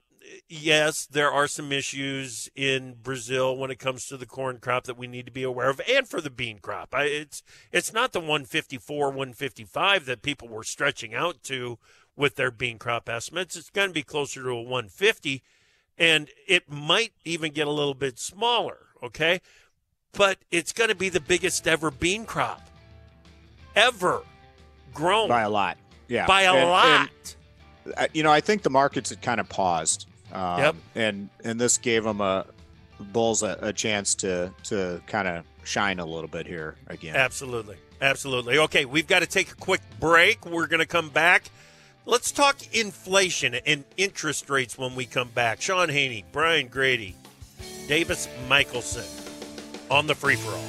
yes, 0.49 1.05
there 1.05 1.31
are 1.31 1.47
some 1.47 1.71
issues 1.71 2.49
in 2.55 2.95
Brazil 3.01 3.55
when 3.55 3.69
it 3.69 3.79
comes 3.79 4.07
to 4.07 4.17
the 4.17 4.25
corn 4.25 4.57
crop 4.57 4.85
that 4.85 4.97
we 4.97 5.07
need 5.07 5.25
to 5.27 5.31
be 5.31 5.43
aware 5.43 5.69
of, 5.69 5.81
and 5.89 6.07
for 6.07 6.19
the 6.19 6.29
bean 6.29 6.59
crop. 6.59 6.93
I, 6.93 7.03
it's 7.03 7.43
it's 7.71 7.93
not 7.93 8.11
the 8.11 8.19
154, 8.19 9.07
155 9.07 10.05
that 10.05 10.21
people 10.21 10.47
were 10.47 10.63
stretching 10.63 11.13
out 11.13 11.43
to 11.43 11.77
with 12.15 12.35
their 12.35 12.51
bean 12.51 12.77
crop 12.77 13.09
estimates. 13.09 13.55
It's 13.55 13.69
going 13.69 13.89
to 13.89 13.93
be 13.93 14.03
closer 14.03 14.43
to 14.43 14.49
a 14.49 14.61
150, 14.61 15.41
and 15.97 16.29
it 16.47 16.69
might 16.69 17.13
even 17.25 17.51
get 17.51 17.67
a 17.67 17.71
little 17.71 17.93
bit 17.93 18.19
smaller. 18.19 18.77
Okay, 19.01 19.41
but 20.13 20.39
it's 20.51 20.71
going 20.71 20.89
to 20.89 20.95
be 20.95 21.09
the 21.09 21.19
biggest 21.19 21.67
ever 21.67 21.91
bean 21.91 22.25
crop 22.25 22.61
ever 23.75 24.21
grown 24.93 25.27
by 25.27 25.41
a 25.41 25.49
lot. 25.49 25.77
Yeah, 26.07 26.25
by 26.25 26.43
a 26.43 26.53
and, 26.53 26.69
lot. 26.69 27.09
And, 27.85 27.93
uh, 27.97 28.07
you 28.13 28.23
know, 28.23 28.31
I 28.31 28.39
think 28.39 28.61
the 28.61 28.69
markets 28.69 29.09
had 29.09 29.21
kind 29.21 29.39
of 29.39 29.49
paused 29.49 30.07
um, 30.33 30.59
yep. 30.59 30.75
And 30.95 31.29
and 31.43 31.61
this 31.61 31.77
gave 31.77 32.03
them 32.03 32.19
a 32.19 32.45
Bulls 32.99 33.43
a, 33.43 33.57
a 33.61 33.73
chance 33.73 34.15
to 34.15 34.51
to 34.65 35.01
kind 35.07 35.27
of 35.27 35.45
shine 35.63 35.99
a 35.99 36.05
little 36.05 36.27
bit 36.27 36.47
here 36.47 36.75
again. 36.87 37.15
Absolutely, 37.15 37.77
absolutely. 38.01 38.57
Okay, 38.57 38.85
we've 38.85 39.07
got 39.07 39.19
to 39.19 39.25
take 39.27 39.51
a 39.51 39.55
quick 39.55 39.81
break. 39.99 40.45
We're 40.45 40.67
going 40.67 40.79
to 40.79 40.85
come 40.87 41.09
back. 41.09 41.45
Let's 42.05 42.33
talk 42.33 42.57
inflation 42.75 43.55
and 43.65 43.85
interest 43.95 44.49
rates 44.49 44.77
when 44.77 44.93
we 44.93 45.05
come 45.05 45.29
back. 45.29 45.61
Shaun 45.61 45.87
Haney, 45.87 46.25
Brian 46.33 46.67
Grete, 46.67 47.15
Davis 47.87 48.27
Michaelsen 48.49 49.05
on 49.89 50.05
the 50.07 50.13
free 50.13 50.35
for 50.35 50.51
all. 50.51 50.63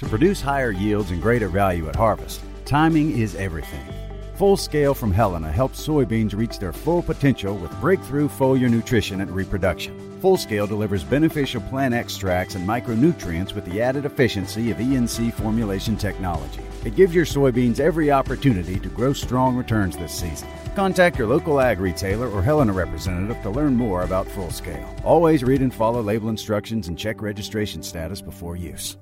To 0.00 0.06
produce 0.06 0.42
higher 0.42 0.70
yields 0.70 1.10
and 1.12 1.22
greater 1.22 1.48
value 1.48 1.88
at 1.88 1.96
harvest, 1.96 2.42
timing 2.66 3.18
is 3.18 3.34
everything. 3.36 3.86
Full 4.34 4.58
Scale 4.58 4.92
from 4.92 5.12
Helena 5.12 5.50
helps 5.50 5.86
soybeans 5.86 6.36
reach 6.36 6.58
their 6.58 6.74
full 6.74 7.02
potential 7.02 7.56
with 7.56 7.80
breakthrough 7.80 8.28
foliar 8.28 8.70
nutrition 8.70 9.22
and 9.22 9.30
reproduction. 9.30 10.20
Full 10.20 10.36
Scale 10.36 10.66
delivers 10.66 11.04
beneficial 11.04 11.62
plant 11.62 11.94
extracts 11.94 12.54
and 12.54 12.68
micronutrients 12.68 13.54
with 13.54 13.64
the 13.64 13.80
added 13.80 14.04
efficiency 14.04 14.70
of 14.70 14.76
ENC 14.76 15.32
formulation 15.34 15.96
technology. 15.96 16.60
It 16.84 16.96
gives 16.96 17.14
your 17.14 17.24
soybeans 17.24 17.78
every 17.78 18.10
opportunity 18.10 18.78
to 18.80 18.88
grow 18.88 19.12
strong 19.12 19.56
returns 19.56 19.96
this 19.96 20.12
season. 20.12 20.48
Contact 20.74 21.18
your 21.18 21.28
local 21.28 21.60
ag 21.60 21.78
retailer 21.78 22.28
or 22.28 22.42
Helena 22.42 22.72
representative 22.72 23.40
to 23.42 23.50
learn 23.50 23.76
more 23.76 24.02
about 24.02 24.26
Full 24.26 24.50
Scale. 24.50 24.92
Always 25.04 25.44
read 25.44 25.60
and 25.60 25.72
follow 25.72 26.02
label 26.02 26.28
instructions 26.28 26.88
and 26.88 26.98
check 26.98 27.22
registration 27.22 27.82
status 27.82 28.20
before 28.20 28.56
use. 28.56 28.96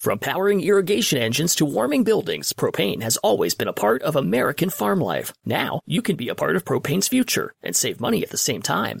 From 0.00 0.18
powering 0.18 0.60
irrigation 0.60 1.18
engines 1.18 1.54
to 1.54 1.64
warming 1.64 2.02
buildings, 2.02 2.52
propane 2.52 3.02
has 3.02 3.18
always 3.18 3.54
been 3.54 3.68
a 3.68 3.72
part 3.72 4.02
of 4.02 4.16
American 4.16 4.68
farm 4.68 5.00
life. 5.00 5.32
Now, 5.44 5.80
you 5.86 6.02
can 6.02 6.16
be 6.16 6.28
a 6.28 6.34
part 6.34 6.56
of 6.56 6.64
propane's 6.64 7.06
future 7.06 7.54
and 7.62 7.76
save 7.76 8.00
money 8.00 8.24
at 8.24 8.30
the 8.30 8.36
same 8.36 8.62
time. 8.62 9.00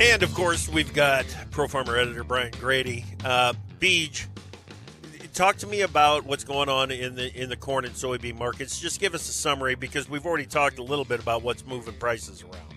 And 0.00 0.24
of 0.24 0.34
course, 0.34 0.68
we've 0.68 0.92
got 0.92 1.24
Pro 1.52 1.68
Farmer 1.68 1.96
editor 1.96 2.24
Brian 2.24 2.50
Grete. 2.52 3.04
Uh, 3.24 3.52
Beej, 3.78 4.26
talk 5.32 5.56
to 5.58 5.68
me 5.68 5.82
about 5.82 6.24
what's 6.24 6.42
going 6.42 6.68
on 6.68 6.90
in 6.90 7.14
the 7.14 7.32
in 7.40 7.48
the 7.48 7.56
corn 7.56 7.84
and 7.84 7.94
soybean 7.94 8.36
markets. 8.36 8.80
Just 8.80 8.98
give 8.98 9.14
us 9.14 9.28
a 9.28 9.32
summary 9.32 9.76
because 9.76 10.08
we've 10.08 10.26
already 10.26 10.46
talked 10.46 10.78
a 10.78 10.82
little 10.82 11.04
bit 11.04 11.20
about 11.20 11.42
what's 11.42 11.64
moving 11.64 11.94
prices 11.94 12.42
around. 12.42 12.74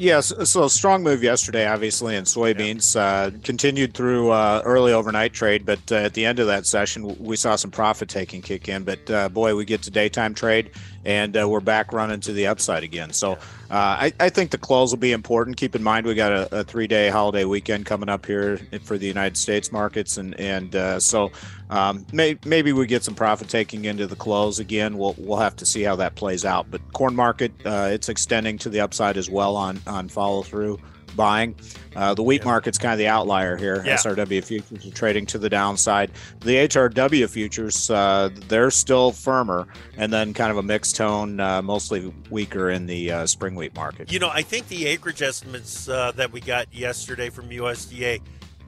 Yes, 0.00 0.32
so 0.50 0.66
strong 0.66 1.02
move 1.02 1.22
yesterday, 1.22 1.66
obviously, 1.66 2.16
in 2.16 2.24
soybeans. 2.24 2.96
Uh, 2.96 3.36
continued 3.44 3.92
through 3.92 4.30
uh, 4.30 4.62
early 4.64 4.94
overnight 4.94 5.34
trade, 5.34 5.66
but 5.66 5.92
uh, 5.92 5.96
at 5.96 6.14
the 6.14 6.24
end 6.24 6.38
of 6.38 6.46
that 6.46 6.66
session, 6.66 7.14
we 7.18 7.36
saw 7.36 7.54
some 7.54 7.70
profit 7.70 8.08
taking 8.08 8.40
kick 8.40 8.66
in. 8.66 8.82
But 8.82 9.10
uh, 9.10 9.28
boy, 9.28 9.54
we 9.54 9.66
get 9.66 9.82
to 9.82 9.90
daytime 9.90 10.32
trade, 10.32 10.70
and 11.04 11.36
uh, 11.36 11.48
we're 11.48 11.60
back 11.60 11.92
running 11.92 12.20
to 12.20 12.32
the 12.32 12.46
upside 12.46 12.82
again. 12.84 13.12
So 13.12 13.32
uh, 13.32 13.36
I, 13.70 14.12
I, 14.20 14.28
think 14.28 14.50
the 14.50 14.58
close 14.58 14.90
will 14.90 14.98
be 14.98 15.12
important. 15.12 15.56
Keep 15.56 15.74
in 15.74 15.82
mind 15.82 16.06
we 16.06 16.14
got 16.14 16.32
a, 16.32 16.60
a 16.60 16.64
three 16.64 16.86
day 16.86 17.08
holiday 17.08 17.44
weekend 17.44 17.86
coming 17.86 18.08
up 18.08 18.26
here 18.26 18.58
for 18.82 18.98
the 18.98 19.06
United 19.06 19.36
States 19.36 19.72
markets, 19.72 20.16
and 20.16 20.38
and 20.38 20.74
uh, 20.74 21.00
so 21.00 21.30
um, 21.70 22.04
may, 22.12 22.38
maybe 22.44 22.72
we 22.72 22.86
get 22.86 23.04
some 23.04 23.14
profit 23.14 23.48
taking 23.48 23.84
into 23.84 24.06
the 24.06 24.16
close 24.16 24.58
again. 24.58 24.98
We'll 24.98 25.14
we'll 25.18 25.38
have 25.38 25.56
to 25.56 25.66
see 25.66 25.82
how 25.82 25.96
that 25.96 26.16
plays 26.16 26.44
out. 26.44 26.70
But 26.70 26.80
corn 26.92 27.14
market 27.14 27.52
uh, 27.64 27.88
it's 27.92 28.08
extending 28.08 28.58
to 28.58 28.68
the 28.68 28.80
upside 28.80 29.16
as 29.16 29.30
well 29.30 29.56
on 29.56 29.80
on 29.86 30.08
follow 30.08 30.42
through 30.42 30.80
buying. 31.16 31.54
Uh, 31.96 32.14
the 32.14 32.22
wheat 32.22 32.42
yeah. 32.42 32.46
market's 32.46 32.78
kind 32.78 32.92
of 32.92 32.98
the 32.98 33.08
outlier 33.08 33.56
here. 33.56 33.82
Yeah. 33.84 33.96
SRW 33.96 34.44
futures 34.44 34.86
are 34.86 34.90
trading 34.90 35.26
to 35.26 35.38
the 35.38 35.48
downside. 35.48 36.10
The 36.40 36.56
HRW 36.56 37.28
futures, 37.28 37.90
uh, 37.90 38.30
they're 38.48 38.70
still 38.70 39.12
firmer, 39.12 39.66
and 39.96 40.12
then 40.12 40.32
kind 40.34 40.50
of 40.50 40.56
a 40.56 40.62
mixed 40.62 40.96
tone, 40.96 41.40
uh, 41.40 41.62
mostly 41.62 42.12
weaker 42.30 42.70
in 42.70 42.86
the 42.86 43.12
uh, 43.12 43.26
spring 43.26 43.54
wheat 43.54 43.74
market. 43.74 44.12
You 44.12 44.18
know, 44.18 44.30
I 44.30 44.42
think 44.42 44.68
the 44.68 44.86
acreage 44.86 45.22
estimates 45.22 45.88
uh, 45.88 46.12
that 46.12 46.32
we 46.32 46.40
got 46.40 46.72
yesterday 46.72 47.30
from 47.30 47.50
USDA 47.50 48.20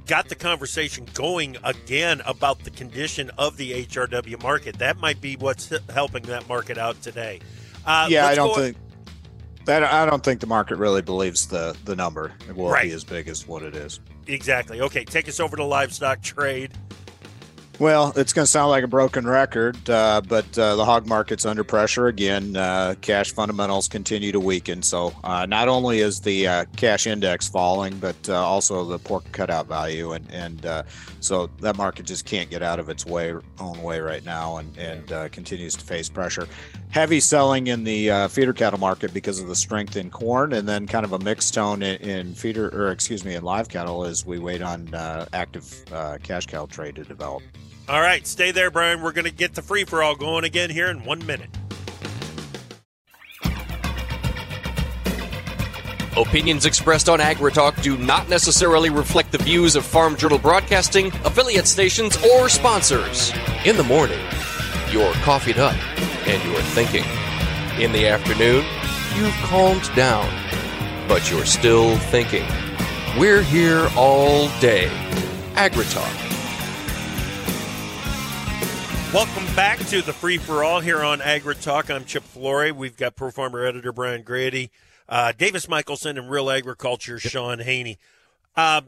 got 0.06 0.28
the 0.28 0.34
conversation 0.34 1.06
going 1.14 1.56
again 1.62 2.20
about 2.26 2.58
the 2.64 2.70
condition 2.70 3.30
of 3.38 3.56
the 3.56 3.84
HRW 3.84 4.42
market. 4.42 4.78
That 4.78 4.98
might 4.98 5.20
be 5.20 5.36
what's 5.36 5.72
helping 5.90 6.24
that 6.24 6.48
market 6.48 6.76
out 6.76 7.00
today. 7.02 7.40
Uh, 7.86 8.08
yeah, 8.10 8.26
I 8.26 8.34
don't 8.34 8.54
think 8.54 8.76
I 9.68 10.06
don't 10.06 10.24
think 10.24 10.40
the 10.40 10.46
market 10.46 10.76
really 10.76 11.02
believes 11.02 11.46
the 11.46 11.76
the 11.84 11.94
number 11.94 12.32
it 12.48 12.56
will 12.56 12.70
right. 12.70 12.84
be 12.84 12.92
as 12.92 13.04
big 13.04 13.28
as 13.28 13.46
what 13.46 13.62
it 13.62 13.74
is. 13.76 14.00
Exactly. 14.26 14.80
Okay, 14.80 15.04
take 15.04 15.28
us 15.28 15.40
over 15.40 15.56
to 15.56 15.64
livestock 15.64 16.22
trade. 16.22 16.72
Well, 17.78 18.12
it's 18.14 18.32
going 18.32 18.44
to 18.44 18.50
sound 18.50 18.70
like 18.70 18.84
a 18.84 18.86
broken 18.86 19.26
record, 19.26 19.90
uh, 19.90 20.20
but 20.20 20.46
uh, 20.56 20.76
the 20.76 20.84
hog 20.84 21.06
market's 21.06 21.44
under 21.44 21.64
pressure 21.64 22.06
again. 22.06 22.54
Uh, 22.54 22.94
cash 23.00 23.32
fundamentals 23.32 23.88
continue 23.88 24.30
to 24.30 24.38
weaken. 24.38 24.82
So, 24.82 25.12
uh, 25.24 25.46
not 25.46 25.68
only 25.68 25.98
is 25.98 26.20
the 26.20 26.46
uh, 26.46 26.64
cash 26.76 27.08
index 27.08 27.48
falling, 27.48 27.96
but 27.96 28.28
uh, 28.28 28.34
also 28.34 28.84
the 28.84 28.98
pork 28.98 29.24
cutout 29.32 29.66
value, 29.66 30.12
and 30.12 30.30
and 30.30 30.84
so 31.20 31.48
that 31.60 31.76
market 31.76 32.06
just 32.06 32.24
can't 32.24 32.50
get 32.50 32.62
out 32.62 32.78
of 32.78 32.88
its 32.88 33.04
way 33.04 33.34
own 33.58 33.82
way 33.82 34.00
right 34.00 34.24
now, 34.24 34.58
and 34.58 34.76
and 34.76 35.32
continues 35.32 35.74
to 35.74 35.84
face 35.84 36.08
pressure. 36.08 36.46
Heavy 36.92 37.20
selling 37.20 37.68
in 37.68 37.84
the 37.84 38.10
uh, 38.10 38.28
feeder 38.28 38.52
cattle 38.52 38.78
market 38.78 39.14
because 39.14 39.40
of 39.40 39.48
the 39.48 39.56
strength 39.56 39.96
in 39.96 40.10
corn, 40.10 40.52
and 40.52 40.68
then 40.68 40.86
kind 40.86 41.06
of 41.06 41.14
a 41.14 41.18
mixed 41.18 41.54
tone 41.54 41.82
in, 41.82 41.96
in 42.02 42.34
feeder, 42.34 42.68
or 42.68 42.90
excuse 42.90 43.24
me, 43.24 43.34
in 43.34 43.42
live 43.42 43.70
cattle 43.70 44.04
as 44.04 44.26
we 44.26 44.38
wait 44.38 44.60
on 44.60 44.92
uh, 44.92 45.24
active 45.32 45.84
uh, 45.90 46.18
cash 46.22 46.44
cow 46.44 46.66
trade 46.66 46.94
to 46.96 47.04
develop. 47.04 47.42
All 47.88 48.02
right, 48.02 48.26
stay 48.26 48.50
there, 48.50 48.70
Brian. 48.70 49.00
We're 49.00 49.12
going 49.12 49.24
to 49.24 49.30
get 49.32 49.54
the 49.54 49.62
free 49.62 49.84
for 49.84 50.02
all 50.02 50.14
going 50.14 50.44
again 50.44 50.68
here 50.68 50.88
in 50.88 51.02
one 51.02 51.24
minute. 51.24 51.48
Opinions 56.14 56.66
expressed 56.66 57.08
on 57.08 57.20
AgriTalk 57.20 57.82
do 57.82 57.96
not 57.96 58.28
necessarily 58.28 58.90
reflect 58.90 59.32
the 59.32 59.38
views 59.38 59.76
of 59.76 59.86
Farm 59.86 60.14
Journal 60.14 60.38
Broadcasting, 60.38 61.06
affiliate 61.24 61.66
stations, 61.66 62.22
or 62.22 62.50
sponsors. 62.50 63.32
In 63.64 63.78
the 63.78 63.84
morning, 63.84 64.20
you're 64.90 65.14
coffeeed 65.14 65.56
up 65.56 65.74
and 66.26 66.42
you're 66.44 66.62
thinking. 66.62 67.04
In 67.82 67.92
the 67.92 68.06
afternoon, 68.06 68.64
you've 69.16 69.34
calmed 69.44 69.88
down, 69.94 70.28
but 71.08 71.30
you're 71.30 71.46
still 71.46 71.96
thinking. 71.98 72.46
We're 73.18 73.42
here 73.42 73.88
all 73.96 74.48
day. 74.60 74.88
AgriTalk 75.54 76.32
Welcome 79.12 79.44
back 79.54 79.78
to 79.88 80.00
the 80.00 80.14
free 80.14 80.38
for 80.38 80.64
all 80.64 80.80
here 80.80 81.02
on 81.02 81.20
Agri 81.20 81.54
Talk. 81.54 81.90
I'm 81.90 82.06
Chip 82.06 82.22
Flory. 82.22 82.72
We've 82.72 82.96
got 82.96 83.14
Pro 83.14 83.30
Farmer 83.30 83.62
editor 83.62 83.92
Brian 83.92 84.22
Grete, 84.22 84.70
uh, 85.06 85.32
Davis 85.36 85.68
Michaelsen, 85.68 86.16
and 86.16 86.30
Real 86.30 86.50
Agriculture 86.50 87.18
Shaun 87.18 87.58
Haney. 87.58 87.98
Uh, 88.56 88.80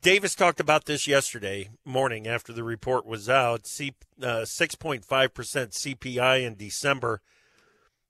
Davis 0.00 0.34
talked 0.34 0.60
about 0.60 0.86
this 0.86 1.06
yesterday 1.06 1.68
morning 1.84 2.26
after 2.26 2.52
the 2.52 2.64
report 2.64 3.04
was 3.04 3.28
out. 3.28 3.66
C, 3.66 3.94
uh, 4.22 4.44
6.5% 4.44 5.04
CPI 5.04 6.42
in 6.42 6.54
December. 6.54 7.20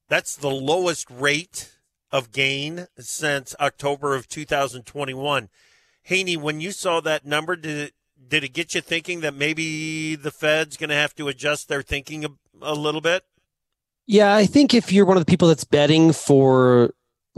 That's 0.08 0.36
the 0.36 0.50
lowest 0.50 1.10
rate 1.10 1.72
of 2.12 2.30
gain 2.30 2.86
since 2.98 3.56
October 3.58 4.14
of 4.14 4.28
2021. 4.28 5.48
Haney, 6.02 6.36
when 6.36 6.60
you 6.60 6.70
saw 6.70 7.00
that 7.00 7.26
number, 7.26 7.56
did 7.56 7.88
it 7.88 7.94
did 8.28 8.44
it 8.44 8.52
get 8.52 8.74
you 8.74 8.80
thinking 8.80 9.20
that 9.20 9.34
maybe 9.34 10.16
the 10.16 10.30
Fed's 10.30 10.76
going 10.76 10.90
to 10.90 10.96
have 10.96 11.14
to 11.16 11.28
adjust 11.28 11.68
their 11.68 11.82
thinking 11.82 12.24
a, 12.24 12.28
a, 12.62 12.74
little 12.74 13.00
bit? 13.00 13.24
Yeah, 14.06 14.34
I 14.34 14.46
think 14.46 14.72
if 14.72 14.90
you're 14.90 15.04
one 15.04 15.16
of 15.16 15.24
the 15.24 15.30
people 15.30 15.48
that's 15.48 15.64
betting 15.64 16.12
for 16.12 16.94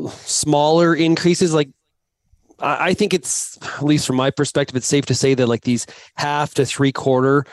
smaller 0.08 0.94
increases, 0.94 1.52
like 1.52 1.70
I 2.60 2.94
think 2.94 3.14
it's 3.14 3.58
at 3.76 3.84
least 3.84 4.06
from 4.06 4.16
my 4.16 4.30
perspective, 4.30 4.76
it's 4.76 4.86
safe 4.86 5.06
to 5.06 5.14
say 5.14 5.34
that 5.34 5.46
like 5.46 5.62
these 5.62 5.86
half 6.16 6.54
to 6.54 6.66
three 6.66 6.92
quarter 6.92 7.44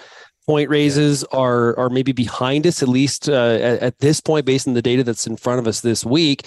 point 0.48 0.70
raises 0.70 1.24
are 1.26 1.78
are 1.78 1.90
maybe 1.90 2.12
behind 2.12 2.68
us 2.68 2.84
at 2.84 2.90
least 2.90 3.30
uh, 3.30 3.58
at, 3.62 3.80
at 3.80 4.00
this 4.00 4.22
point 4.22 4.46
based 4.46 4.68
on 4.68 4.74
the 4.74 4.82
data 4.82 5.04
that's 5.04 5.28
in 5.28 5.38
front 5.38 5.60
of 5.60 5.68
us 5.68 5.82
this 5.82 6.06
week. 6.06 6.46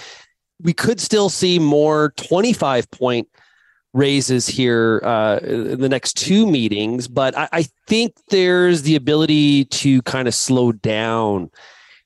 We 0.61 0.73
could 0.73 1.01
still 1.01 1.29
see 1.29 1.59
more 1.59 2.12
25 2.16 2.90
point 2.90 3.29
raises 3.94 4.47
here 4.47 5.01
uh, 5.05 5.38
in 5.42 5.81
the 5.81 5.88
next 5.88 6.16
two 6.16 6.47
meetings, 6.47 7.09
but 7.09 7.37
I, 7.37 7.49
I 7.53 7.62
think 7.87 8.14
there's 8.29 8.83
the 8.83 8.97
ability 8.97 9.66
to 9.66 10.03
kind 10.03 10.29
of 10.29 10.35
slow 10.35 10.73
down 10.73 11.51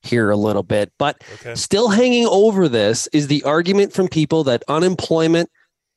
here 0.01 0.29
a 0.29 0.37
little 0.37 0.63
bit. 0.63 0.91
But 0.97 1.21
okay. 1.35 1.55
still 1.55 1.89
hanging 1.89 2.27
over 2.27 2.67
this 2.67 3.07
is 3.07 3.27
the 3.27 3.43
argument 3.43 3.93
from 3.93 4.07
people 4.07 4.43
that 4.45 4.63
unemployment 4.67 5.49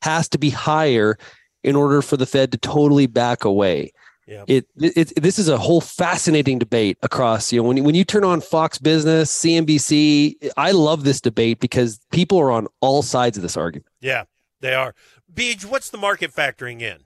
has 0.03 0.29
to 0.31 0.39
be 0.39 0.51
higher 0.51 1.19
in 1.63 1.77
order 1.77 2.03
for 2.03 2.17
the 2.17 2.27
Fed 2.27 2.53
to 2.53 2.59
totally 2.59 3.07
back 3.07 3.45
away. 3.45 3.93
Yeah. 4.27 4.45
It, 4.49 4.67
it, 4.77 5.13
it 5.13 5.23
this 5.23 5.39
is 5.39 5.49
a 5.49 5.57
whole 5.57 5.81
fascinating 5.81 6.59
debate 6.59 6.99
across 7.03 7.53
you 7.53 7.63
know 7.63 7.69
when 7.69 7.85
when 7.85 7.95
you 7.95 8.05
turn 8.05 8.25
on 8.25 8.41
Fox 8.41 8.79
Business, 8.79 9.33
CNBC, 9.33 10.51
I 10.57 10.73
love 10.73 11.05
this 11.05 11.21
debate 11.21 11.61
because 11.61 12.01
people 12.11 12.39
are 12.39 12.51
on 12.51 12.67
all 12.81 13.03
sides 13.03 13.37
of 13.37 13.43
this 13.43 13.57
argument. 13.57 13.87
Yeah, 14.01 14.25
they 14.61 14.75
are. 14.75 14.95
Beej, 15.33 15.65
what's 15.65 15.91
the 15.91 15.99
market 15.99 16.33
factoring 16.33 16.81
in? 16.81 17.05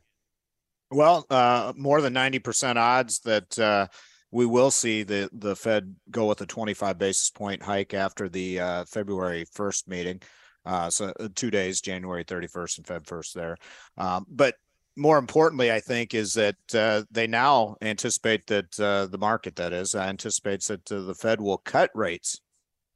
Well, 0.91 1.27
uh, 1.31 1.73
more 1.77 2.01
than 2.01 2.15
90% 2.15 2.77
odds 2.77 3.21
that 3.21 3.59
uh, 3.59 3.87
we 4.33 4.47
will 4.47 4.71
see 4.71 5.03
the, 5.03 5.29
the 5.33 5.55
Fed 5.55 5.95
go 6.11 6.27
with 6.27 6.41
a 6.41 6.47
25 6.47 6.99
basis 6.99 7.31
point 7.31 7.63
hike 7.63 7.95
after 7.95 8.29
the 8.29 8.61
uh, 8.61 8.85
February 8.87 9.45
1st 9.57 9.89
meeting. 9.89 10.23
Uh, 10.71 10.89
so 10.89 11.13
uh, 11.19 11.29
two 11.35 11.51
days, 11.51 11.81
January 11.81 12.25
31st 12.25 12.79
and 12.79 12.87
Feb 12.87 13.05
1st 13.05 13.33
there. 13.33 13.57
Um, 13.99 14.25
but 14.29 14.55
more 14.97 15.19
importantly, 15.19 15.73
I 15.73 15.81
think, 15.81 16.15
is 16.15 16.33
that 16.35 16.55
uh, 16.73 17.03
they 17.11 17.27
now 17.27 17.77
anticipate 17.83 18.47
that 18.47 18.71
the 18.71 19.19
market, 19.19 19.57
that 19.57 19.73
is, 19.73 19.97
anticipates 19.97 20.69
that 20.69 20.85
the 20.85 21.15
Fed 21.15 21.41
will 21.41 21.59
cut 21.59 21.91
rates 21.93 22.41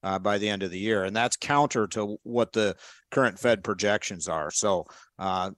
uh, 0.05 0.21
by 0.21 0.39
the 0.39 0.49
end 0.49 0.63
of 0.63 0.71
the 0.71 0.79
year. 0.79 1.03
And 1.03 1.17
that's 1.17 1.37
counter 1.37 1.89
to 1.89 2.17
what 2.23 2.53
the 2.53 2.77
current 3.11 3.41
Fed 3.41 3.65
projections 3.65 4.29
are. 4.29 4.53
So 4.53 4.85
uh, 5.19 5.51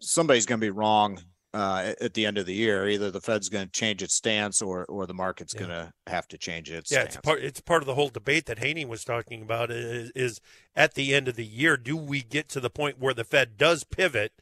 somebody's 0.00 0.46
going 0.46 0.60
to 0.60 0.66
be 0.66 0.70
wrong 0.70 1.18
uh, 1.54 1.94
at 2.00 2.14
the 2.14 2.26
end 2.26 2.36
of 2.36 2.46
the 2.46 2.54
year. 2.54 2.88
Either 2.88 3.10
the 3.10 3.20
Fed's 3.20 3.48
going 3.48 3.66
to 3.66 3.72
change 3.72 4.02
its 4.02 4.14
stance 4.14 4.60
or 4.60 4.84
or 4.86 5.06
the 5.06 5.14
market's 5.14 5.54
yeah. 5.54 5.60
going 5.60 5.70
to 5.70 5.92
have 6.06 6.26
to 6.28 6.36
change 6.36 6.70
its 6.70 6.90
yeah, 6.90 7.00
stance. 7.00 7.14
it's 7.14 7.24
part 7.24 7.40
it's 7.40 7.60
part 7.60 7.82
of 7.82 7.86
the 7.86 7.94
whole 7.94 8.08
debate 8.08 8.46
that 8.46 8.58
Haney 8.58 8.84
was 8.84 9.04
talking 9.04 9.40
about 9.40 9.70
is, 9.70 10.10
is 10.14 10.40
at 10.74 10.94
the 10.94 11.14
end 11.14 11.28
of 11.28 11.36
the 11.36 11.46
year, 11.46 11.76
do 11.76 11.96
we 11.96 12.22
get 12.22 12.48
to 12.50 12.60
the 12.60 12.70
point 12.70 12.98
where 12.98 13.14
the 13.14 13.24
Fed 13.24 13.56
does 13.56 13.84
pivot 13.84 14.32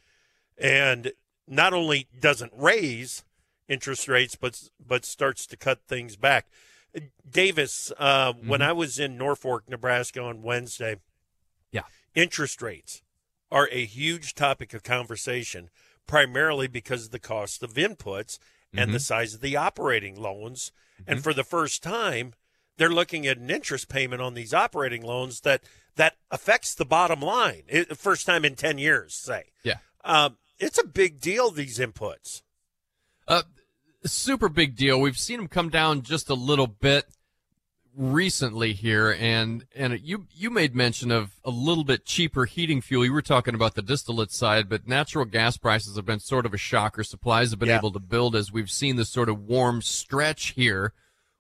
and 0.57 1.13
not 1.47 1.75
only 1.75 2.09
doesn't 2.19 2.53
raise 2.57 3.25
interest 3.69 4.09
rates 4.09 4.37
but 4.37 4.71
but 4.85 5.05
starts 5.05 5.47
to 5.47 5.57
cut 5.57 5.81
things 5.87 6.17
back. 6.17 6.47
Davis, 7.29 7.91
uh, 7.99 8.33
mm-hmm. 8.33 8.49
when 8.49 8.61
I 8.61 8.73
was 8.73 8.99
in 8.99 9.17
Norfolk, 9.17 9.65
Nebraska 9.69 10.23
on 10.23 10.43
Wednesday, 10.43 10.97
yeah, 11.71 11.83
interest 12.15 12.61
rates 12.61 13.03
are 13.51 13.69
a 13.71 13.85
huge 13.85 14.35
topic 14.35 14.75
of 14.75 14.83
conversation, 14.83 15.71
primarily 16.07 16.67
because 16.67 17.07
of 17.07 17.11
the 17.11 17.19
cost 17.19 17.63
of 17.63 17.75
inputs 17.75 18.39
and 18.73 18.87
mm-hmm. 18.87 18.93
the 18.93 19.01
size 19.01 19.35
of 19.35 19.41
the 19.41 19.57
operating 19.57 20.21
loans. 20.21 20.73
Mm-hmm. 21.01 21.13
And 21.13 21.23
for 21.23 21.35
the 21.35 21.45
first 21.45 21.83
time, 21.83 22.35
they're 22.77 22.89
looking 22.89 23.27
at 23.27 23.39
an 23.39 23.51
interest 23.51 23.89
payment 23.89 24.23
on 24.23 24.35
these 24.35 24.55
operating 24.55 25.03
loans 25.03 25.41
that 25.41 25.63
that 25.97 26.17
affects 26.31 26.75
the 26.75 26.87
bottom 26.87 27.21
line. 27.21 27.63
It, 27.69 27.97
first 27.97 28.27
time 28.27 28.45
in 28.45 28.55
ten 28.55 28.79
years, 28.79 29.15
say. 29.15 29.53
Yeah, 29.63 29.77
um, 30.05 30.39
it's 30.59 30.79
a 30.79 30.87
big 30.87 31.21
deal. 31.21 31.51
These 31.51 31.79
inputs. 31.79 32.43
Uh, 33.29 33.43
super 34.05 34.49
big 34.49 34.75
deal. 34.75 35.01
We've 35.01 35.19
seen 35.19 35.39
them 35.39 35.49
come 35.49 35.69
down 35.69 36.03
just 36.03 36.31
a 36.31 36.35
little 36.35 36.67
bit 36.67 37.07
recently 37.97 38.73
here, 38.73 39.17
and 39.19 39.65
and 39.75 40.01
you 40.01 40.27
you 40.33 40.51
made 40.51 40.75
mention 40.75 41.11
of 41.11 41.37
a 41.45 41.51
little 41.51 41.85
bit 41.85 42.05
cheaper 42.05 42.45
heating 42.45 42.81
fuel. 42.81 43.05
You 43.05 43.13
were 43.13 43.23
talking 43.23 43.55
about 43.55 43.75
the 43.75 43.83
distillate 43.83 44.33
side, 44.33 44.69
but 44.69 44.89
natural 44.89 45.25
gas 45.25 45.57
prices 45.57 45.97
have 45.97 46.07
been 46.07 46.21
sort 46.21 46.47
of 46.47 46.55
a 46.55 46.59
shocker. 46.59 47.05
Supplies 47.05 47.51
have 47.51 47.59
been 47.59 47.69
yeah. 47.69 47.79
able 47.79 47.93
to 47.93 47.99
build 47.99 48.35
as 48.37 48.53
we've 48.53 48.71
seen 48.71 48.97
this 48.97 49.11
sort 49.11 49.29
of 49.29 49.41
warm 49.41 49.83
stretch 49.83 50.49
here, 50.49 50.93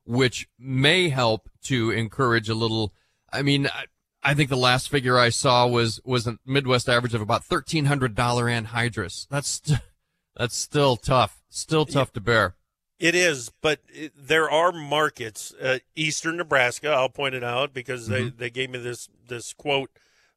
which 0.05 0.49
may 0.59 1.09
help 1.09 1.49
to 1.65 1.91
encourage 1.91 2.49
a 2.49 2.55
little. 2.55 2.93
I 3.33 3.43
mean. 3.43 3.67
I, 3.67 3.87
I 4.25 4.35
think 4.35 4.51
the 4.51 4.57
last 4.57 4.89
figure 4.89 5.19
I 5.19 5.31
saw 5.31 5.67
was 5.67 6.01
was 6.05 6.29
a 6.29 6.39
Midwest 6.47 6.89
average 6.89 7.13
of 7.13 7.21
about 7.21 7.43
thirteen 7.43 7.87
hundred 7.87 8.15
dollar 8.15 8.45
anhydrous. 8.45 9.27
That's 9.29 9.61
that's 10.37 10.57
still 10.57 10.97
tough. 10.97 11.43
Still 11.49 11.85
tough 11.87 12.13
to 12.13 12.21
bear. 12.21 12.55
It 13.03 13.17
is, 13.17 13.51
but 13.61 13.81
it, 13.89 14.13
there 14.17 14.49
are 14.49 14.71
markets, 14.71 15.53
uh, 15.61 15.81
eastern 15.97 16.37
Nebraska. 16.37 16.91
I'll 16.91 17.09
point 17.09 17.35
it 17.35 17.43
out 17.43 17.75
because 17.75 18.09
mm-hmm. 18.09 18.13
they, 18.13 18.31
they 18.31 18.51
gave 18.51 18.71
me 18.71 18.79
this 18.79 19.09
this 19.27 19.53
quote 19.53 19.91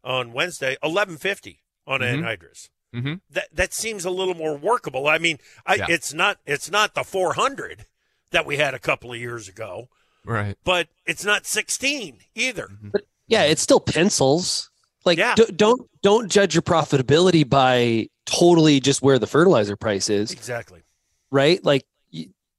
on 0.03 0.33
Wednesday. 0.33 0.75
Eleven 0.81 1.17
fifty 1.17 1.59
on 1.85 1.99
mm-hmm. 1.99 2.23
anhydrous. 2.23 2.69
Mm-hmm. 2.91 3.13
That 3.29 3.49
that 3.53 3.73
seems 3.75 4.03
a 4.03 4.09
little 4.09 4.33
more 4.33 4.57
workable. 4.57 5.07
I 5.07 5.19
mean, 5.19 5.37
I, 5.63 5.75
yeah. 5.75 5.85
it's 5.89 6.11
not 6.11 6.39
it's 6.47 6.71
not 6.71 6.95
the 6.95 7.03
four 7.03 7.33
hundred 7.33 7.85
that 8.31 8.47
we 8.47 8.57
had 8.57 8.73
a 8.73 8.79
couple 8.79 9.13
of 9.13 9.19
years 9.19 9.47
ago, 9.47 9.89
right? 10.25 10.57
But 10.63 10.87
it's 11.05 11.23
not 11.23 11.45
sixteen 11.45 12.21
either. 12.33 12.63
Mm-hmm. 12.63 12.89
But 12.93 13.03
yeah, 13.27 13.43
it's 13.43 13.61
still 13.61 13.79
pencils. 13.79 14.71
Like 15.05 15.19
yeah. 15.19 15.35
d- 15.35 15.51
don't 15.55 15.87
don't 16.01 16.31
judge 16.31 16.55
your 16.55 16.63
profitability 16.63 17.47
by 17.47 18.07
totally 18.25 18.79
just 18.79 19.03
where 19.03 19.19
the 19.19 19.27
fertilizer 19.27 19.75
price 19.75 20.09
is. 20.09 20.31
Exactly. 20.31 20.81
Right? 21.29 21.63
Like 21.63 21.85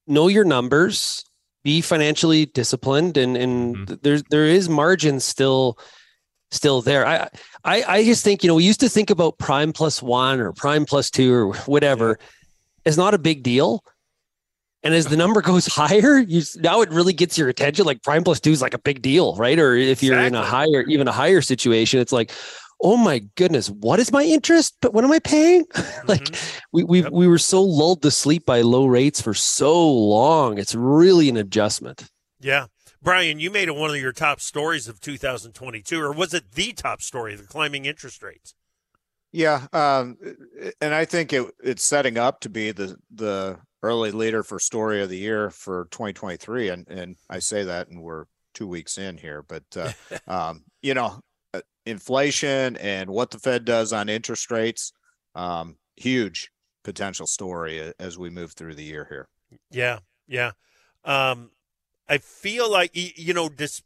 know 0.06 0.28
your 0.28 0.44
numbers, 0.44 1.24
be 1.64 1.80
financially 1.80 2.46
disciplined 2.46 3.16
and 3.16 3.36
and 3.36 3.76
mm-hmm. 3.76 3.94
there's 4.02 4.22
there 4.30 4.44
is 4.44 4.68
margin 4.68 5.18
still 5.20 5.78
still 6.50 6.80
there. 6.80 7.06
I, 7.06 7.28
I 7.64 7.82
I 7.82 8.04
just 8.04 8.22
think, 8.22 8.44
you 8.44 8.48
know, 8.48 8.54
we 8.54 8.64
used 8.64 8.80
to 8.80 8.88
think 8.88 9.10
about 9.10 9.38
prime 9.38 9.72
plus 9.72 10.02
one 10.02 10.40
or 10.40 10.52
prime 10.52 10.84
plus 10.84 11.10
two 11.10 11.34
or 11.34 11.54
whatever 11.66 12.18
is 12.84 12.96
not 12.96 13.14
a 13.14 13.18
big 13.18 13.42
deal. 13.42 13.82
And 14.84 14.94
as 14.94 15.06
the 15.06 15.16
number 15.16 15.42
goes 15.52 15.66
higher, 15.66 16.18
you 16.18 16.42
now 16.58 16.82
it 16.82 16.90
really 16.90 17.12
gets 17.12 17.36
your 17.36 17.48
attention. 17.48 17.84
Like 17.84 18.02
prime 18.02 18.22
plus 18.22 18.38
two 18.38 18.52
is 18.52 18.62
like 18.62 18.74
a 18.74 18.78
big 18.78 19.02
deal, 19.02 19.34
right? 19.34 19.58
Or 19.58 19.74
if 19.74 20.02
you're 20.02 20.14
exactly. 20.14 20.38
in 20.38 20.44
a 20.44 20.46
higher, 20.46 20.82
even 20.88 21.08
a 21.08 21.12
higher 21.12 21.40
situation, 21.40 21.98
it's 21.98 22.12
like, 22.12 22.30
oh 22.80 22.96
my 22.96 23.20
goodness, 23.36 23.70
what 23.70 24.00
is 24.00 24.12
my 24.12 24.22
interest? 24.22 24.76
But 24.80 24.94
what 24.94 25.04
am 25.04 25.12
I 25.12 25.18
paying? 25.18 25.64
like 26.06 26.24
mm-hmm. 26.24 26.58
we 26.72 26.84
we 26.84 27.02
yep. 27.02 27.12
we 27.12 27.28
were 27.28 27.38
so 27.38 27.62
lulled 27.62 28.02
to 28.02 28.10
sleep 28.10 28.46
by 28.46 28.60
low 28.62 28.86
rates 28.86 29.20
for 29.20 29.34
so 29.34 29.90
long. 29.90 30.58
It's 30.58 30.74
really 30.74 31.28
an 31.28 31.36
adjustment. 31.36 32.08
Yeah. 32.40 32.66
Brian, 33.02 33.38
you 33.38 33.50
made 33.50 33.68
it 33.68 33.76
one 33.76 33.90
of 33.90 33.96
your 33.96 34.12
top 34.12 34.40
stories 34.40 34.88
of 34.88 35.00
2022, 35.00 36.00
or 36.00 36.12
was 36.12 36.34
it 36.34 36.52
the 36.52 36.72
top 36.72 37.00
story, 37.00 37.36
the 37.36 37.44
climbing 37.44 37.84
interest 37.84 38.20
rates? 38.20 38.54
Yeah, 39.32 39.66
um, 39.72 40.16
and 40.80 40.94
I 40.94 41.04
think 41.04 41.32
it, 41.32 41.46
it's 41.62 41.84
setting 41.84 42.16
up 42.16 42.40
to 42.40 42.48
be 42.48 42.72
the 42.72 42.96
the 43.14 43.58
early 43.82 44.10
leader 44.10 44.42
for 44.42 44.58
story 44.58 45.02
of 45.02 45.08
the 45.08 45.18
year 45.18 45.50
for 45.50 45.88
2023, 45.90 46.70
and 46.70 46.88
and 46.88 47.16
I 47.28 47.40
say 47.40 47.64
that, 47.64 47.88
and 47.88 48.02
we're 48.02 48.24
two 48.54 48.66
weeks 48.66 48.96
in 48.98 49.18
here, 49.18 49.44
but 49.46 49.64
uh, 49.76 49.92
um, 50.26 50.64
you 50.80 50.94
know, 50.94 51.20
inflation 51.86 52.76
and 52.76 53.10
what 53.10 53.30
the 53.30 53.38
Fed 53.38 53.64
does 53.64 53.92
on 53.92 54.08
interest 54.08 54.50
rates, 54.50 54.92
um, 55.34 55.76
huge 55.96 56.50
potential 56.82 57.26
story 57.26 57.92
as 57.98 58.18
we 58.18 58.30
move 58.30 58.52
through 58.52 58.74
the 58.74 58.84
year 58.84 59.06
here. 59.08 59.28
Yeah, 59.70 60.00
yeah. 60.26 60.52
Um, 61.04 61.50
I 62.08 62.18
feel 62.18 62.70
like 62.70 62.90
you 62.94 63.32
know 63.32 63.48
this 63.48 63.82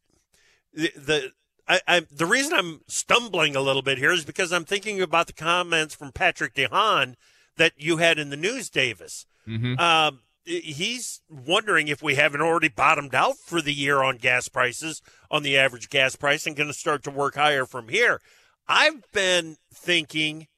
the, 0.73 0.91
the 0.97 1.33
I, 1.69 1.81
I, 1.87 2.01
the 2.11 2.27
reason 2.27 2.55
I'm 2.55 2.81
stumbling 2.89 3.55
a 3.55 3.61
little 3.61 3.83
bit 3.83 3.99
here 3.99 4.13
is 4.13 4.25
because 4.25 4.53
I'm 4.53 4.65
thinking 4.65 5.01
about 5.01 5.29
the 5.29 5.33
comments 5.33 5.95
from 5.95 6.13
Patrick 6.13 6.55
DeHaan 6.55 7.15
that 7.57 7.73
you 7.77 7.99
had 7.99 8.19
in 8.19 8.31
the 8.31 8.37
news, 8.37 8.69
Davis. 8.69 9.27
Mm-hmm. 9.47 9.79
Um, 9.79 10.21
he's 10.45 11.21
wondering 11.29 11.89
if 11.89 12.03
we 12.03 12.15
haven't 12.15 12.41
already 12.41 12.69
bottomed 12.69 13.15
out 13.15 13.37
for 13.37 13.61
the 13.61 13.73
year 13.73 14.03
on 14.03 14.17
gas 14.17 14.49
prices, 14.49 15.03
on 15.31 15.43
the 15.43 15.57
average 15.57 15.91
gas 15.91 16.17
price, 16.17 16.47
and 16.47 16.57
going 16.57 16.69
to 16.69 16.75
start 16.75 17.03
to 17.05 17.11
work 17.11 17.35
higher 17.35 17.67
from 17.67 17.89
here. 17.89 18.21
I've 18.69 19.11
been 19.13 19.57
thinking 19.73 20.49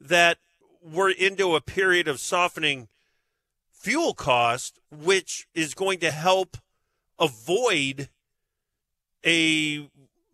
that 0.00 0.38
we're 0.82 1.10
into 1.10 1.54
a 1.54 1.60
period 1.60 2.08
of 2.08 2.20
softening 2.20 2.88
fuel 3.70 4.14
cost, 4.14 4.78
which 4.90 5.46
is 5.54 5.74
going 5.74 5.98
to 6.00 6.10
help 6.10 6.56
avoid 7.18 8.08
a 9.24 9.88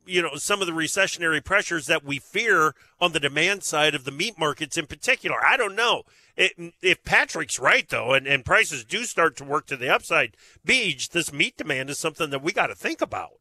you 0.06 0.22
know 0.22 0.36
some 0.36 0.60
of 0.60 0.68
the 0.68 0.72
recessionary 0.72 1.44
pressures 1.44 1.86
that 1.86 2.04
we 2.04 2.20
fear 2.20 2.74
on 3.00 3.10
the 3.10 3.18
demand 3.18 3.64
side 3.64 3.94
of 3.94 4.04
the 4.04 4.12
meat 4.12 4.38
markets 4.38 4.76
in 4.76 4.86
particular. 4.86 5.44
I 5.44 5.56
don't 5.56 5.74
know. 5.74 6.02
It, 6.36 6.74
if 6.82 7.02
Patrick's 7.04 7.58
right 7.58 7.88
though, 7.88 8.12
and, 8.12 8.26
and 8.26 8.44
prices 8.44 8.84
do 8.84 9.04
start 9.04 9.36
to 9.36 9.44
work 9.44 9.66
to 9.66 9.76
the 9.76 9.92
upside, 9.92 10.36
Beej, 10.66 11.10
this 11.10 11.32
meat 11.32 11.56
demand 11.56 11.90
is 11.90 11.98
something 11.98 12.30
that 12.30 12.42
we 12.42 12.52
got 12.52 12.66
to 12.66 12.74
think 12.74 13.00
about. 13.00 13.32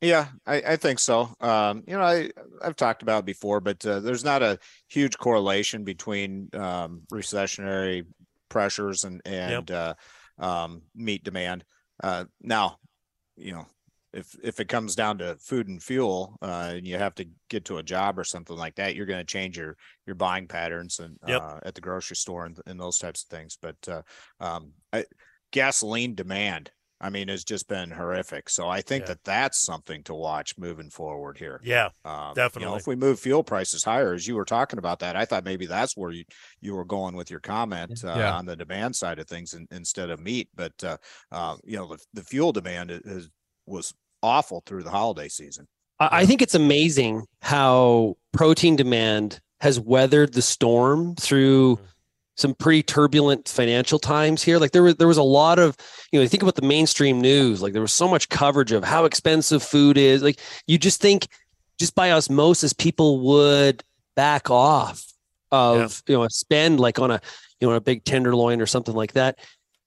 Yeah, 0.00 0.28
I, 0.46 0.56
I 0.56 0.76
think 0.76 0.98
so. 0.98 1.32
Um, 1.40 1.84
you 1.86 1.96
know, 1.96 2.02
I 2.02 2.30
I've 2.60 2.74
talked 2.74 3.02
about 3.02 3.24
before, 3.24 3.60
but 3.60 3.84
uh, 3.86 4.00
there's 4.00 4.24
not 4.24 4.42
a 4.42 4.58
huge 4.88 5.16
correlation 5.16 5.84
between 5.84 6.48
um, 6.54 7.02
recessionary 7.12 8.06
pressures 8.48 9.04
and 9.04 9.22
and 9.24 9.70
yep. 9.70 9.96
uh, 10.40 10.44
um, 10.44 10.82
meat 10.94 11.22
demand. 11.22 11.64
Uh, 12.02 12.24
now, 12.40 12.78
you 13.36 13.52
know, 13.52 13.66
if 14.12 14.36
if 14.42 14.60
it 14.60 14.68
comes 14.68 14.94
down 14.94 15.18
to 15.18 15.36
food 15.36 15.68
and 15.68 15.82
fuel 15.82 16.36
uh, 16.42 16.72
and 16.74 16.86
you 16.86 16.96
have 16.98 17.14
to 17.14 17.26
get 17.48 17.64
to 17.64 17.78
a 17.78 17.82
job 17.82 18.18
or 18.18 18.24
something 18.24 18.56
like 18.56 18.74
that 18.76 18.94
you're 18.94 19.06
going 19.06 19.18
to 19.18 19.24
change 19.24 19.56
your 19.56 19.76
your 20.06 20.16
buying 20.16 20.46
patterns 20.46 20.98
and 20.98 21.16
yep. 21.26 21.42
uh, 21.42 21.58
at 21.64 21.74
the 21.74 21.80
grocery 21.80 22.16
store 22.16 22.46
and, 22.46 22.58
and 22.66 22.78
those 22.78 22.98
types 22.98 23.24
of 23.24 23.28
things 23.28 23.56
but 23.60 23.76
uh, 23.88 24.02
um, 24.40 24.72
I, 24.92 25.04
gasoline 25.50 26.14
demand 26.14 26.70
i 27.00 27.10
mean 27.10 27.28
has 27.28 27.44
just 27.44 27.68
been 27.68 27.90
horrific 27.90 28.48
so 28.48 28.68
i 28.68 28.80
think 28.80 29.02
yeah. 29.02 29.08
that 29.08 29.24
that's 29.24 29.62
something 29.62 30.02
to 30.04 30.14
watch 30.14 30.56
moving 30.56 30.90
forward 30.90 31.36
here 31.36 31.60
yeah 31.64 31.88
um, 32.04 32.34
definitely 32.34 32.62
you 32.62 32.70
know, 32.70 32.76
if 32.76 32.86
we 32.86 32.96
move 32.96 33.18
fuel 33.18 33.42
prices 33.42 33.84
higher 33.84 34.14
as 34.14 34.26
you 34.26 34.34
were 34.34 34.44
talking 34.44 34.78
about 34.78 34.98
that 34.98 35.16
i 35.16 35.24
thought 35.24 35.44
maybe 35.44 35.66
that's 35.66 35.96
where 35.96 36.10
you 36.10 36.24
you 36.60 36.74
were 36.74 36.84
going 36.84 37.14
with 37.14 37.30
your 37.30 37.40
comment 37.40 38.02
uh, 38.04 38.14
yeah. 38.16 38.34
on 38.34 38.46
the 38.46 38.56
demand 38.56 38.94
side 38.94 39.18
of 39.18 39.26
things 39.26 39.54
in, 39.54 39.66
instead 39.70 40.10
of 40.10 40.20
meat 40.20 40.48
but 40.54 40.72
uh, 40.84 40.96
uh, 41.32 41.56
you 41.64 41.76
know 41.76 41.88
the, 41.88 41.98
the 42.14 42.22
fuel 42.22 42.52
demand 42.52 42.90
is 42.90 43.28
was 43.66 43.94
awful 44.22 44.62
through 44.66 44.82
the 44.82 44.90
holiday 44.90 45.28
season. 45.28 45.66
I 46.10 46.26
think 46.26 46.42
it's 46.42 46.54
amazing 46.54 47.26
how 47.42 48.16
protein 48.32 48.76
demand 48.76 49.40
has 49.60 49.78
weathered 49.78 50.32
the 50.32 50.42
storm 50.42 51.14
through 51.14 51.76
mm-hmm. 51.76 51.84
some 52.36 52.54
pretty 52.54 52.82
turbulent 52.82 53.48
financial 53.48 54.00
times 54.00 54.42
here. 54.42 54.58
Like 54.58 54.72
there 54.72 54.82
was 54.82 54.96
there 54.96 55.06
was 55.06 55.18
a 55.18 55.22
lot 55.22 55.58
of, 55.58 55.76
you 56.10 56.20
know, 56.20 56.26
think 56.26 56.42
about 56.42 56.56
the 56.56 56.66
mainstream 56.66 57.20
news. 57.20 57.62
Like 57.62 57.72
there 57.72 57.82
was 57.82 57.92
so 57.92 58.08
much 58.08 58.28
coverage 58.28 58.72
of 58.72 58.82
how 58.82 59.04
expensive 59.04 59.62
food 59.62 59.96
is. 59.96 60.22
Like 60.22 60.40
you 60.66 60.78
just 60.78 61.00
think 61.00 61.28
just 61.78 61.94
by 61.94 62.10
osmosis, 62.10 62.72
people 62.72 63.20
would 63.20 63.84
back 64.16 64.50
off 64.50 65.04
of 65.50 66.02
yeah. 66.06 66.12
you 66.12 66.18
know 66.18 66.26
spend 66.28 66.80
like 66.80 66.98
on 66.98 67.10
a 67.10 67.20
you 67.60 67.68
know 67.68 67.74
a 67.74 67.80
big 67.80 68.04
tenderloin 68.04 68.60
or 68.60 68.66
something 68.66 68.94
like 68.94 69.12
that. 69.12 69.38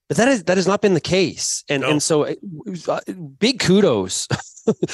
But 0.08 0.18
that 0.18 0.28
is 0.28 0.44
that 0.44 0.58
has 0.58 0.68
not 0.68 0.82
been 0.82 0.94
the 0.94 1.02
case, 1.02 1.64
and 1.68 1.82
no. 1.82 1.90
and 1.90 2.04
so 2.04 2.26
uh, 2.26 3.00
big 3.40 3.60
kudos 3.60 4.28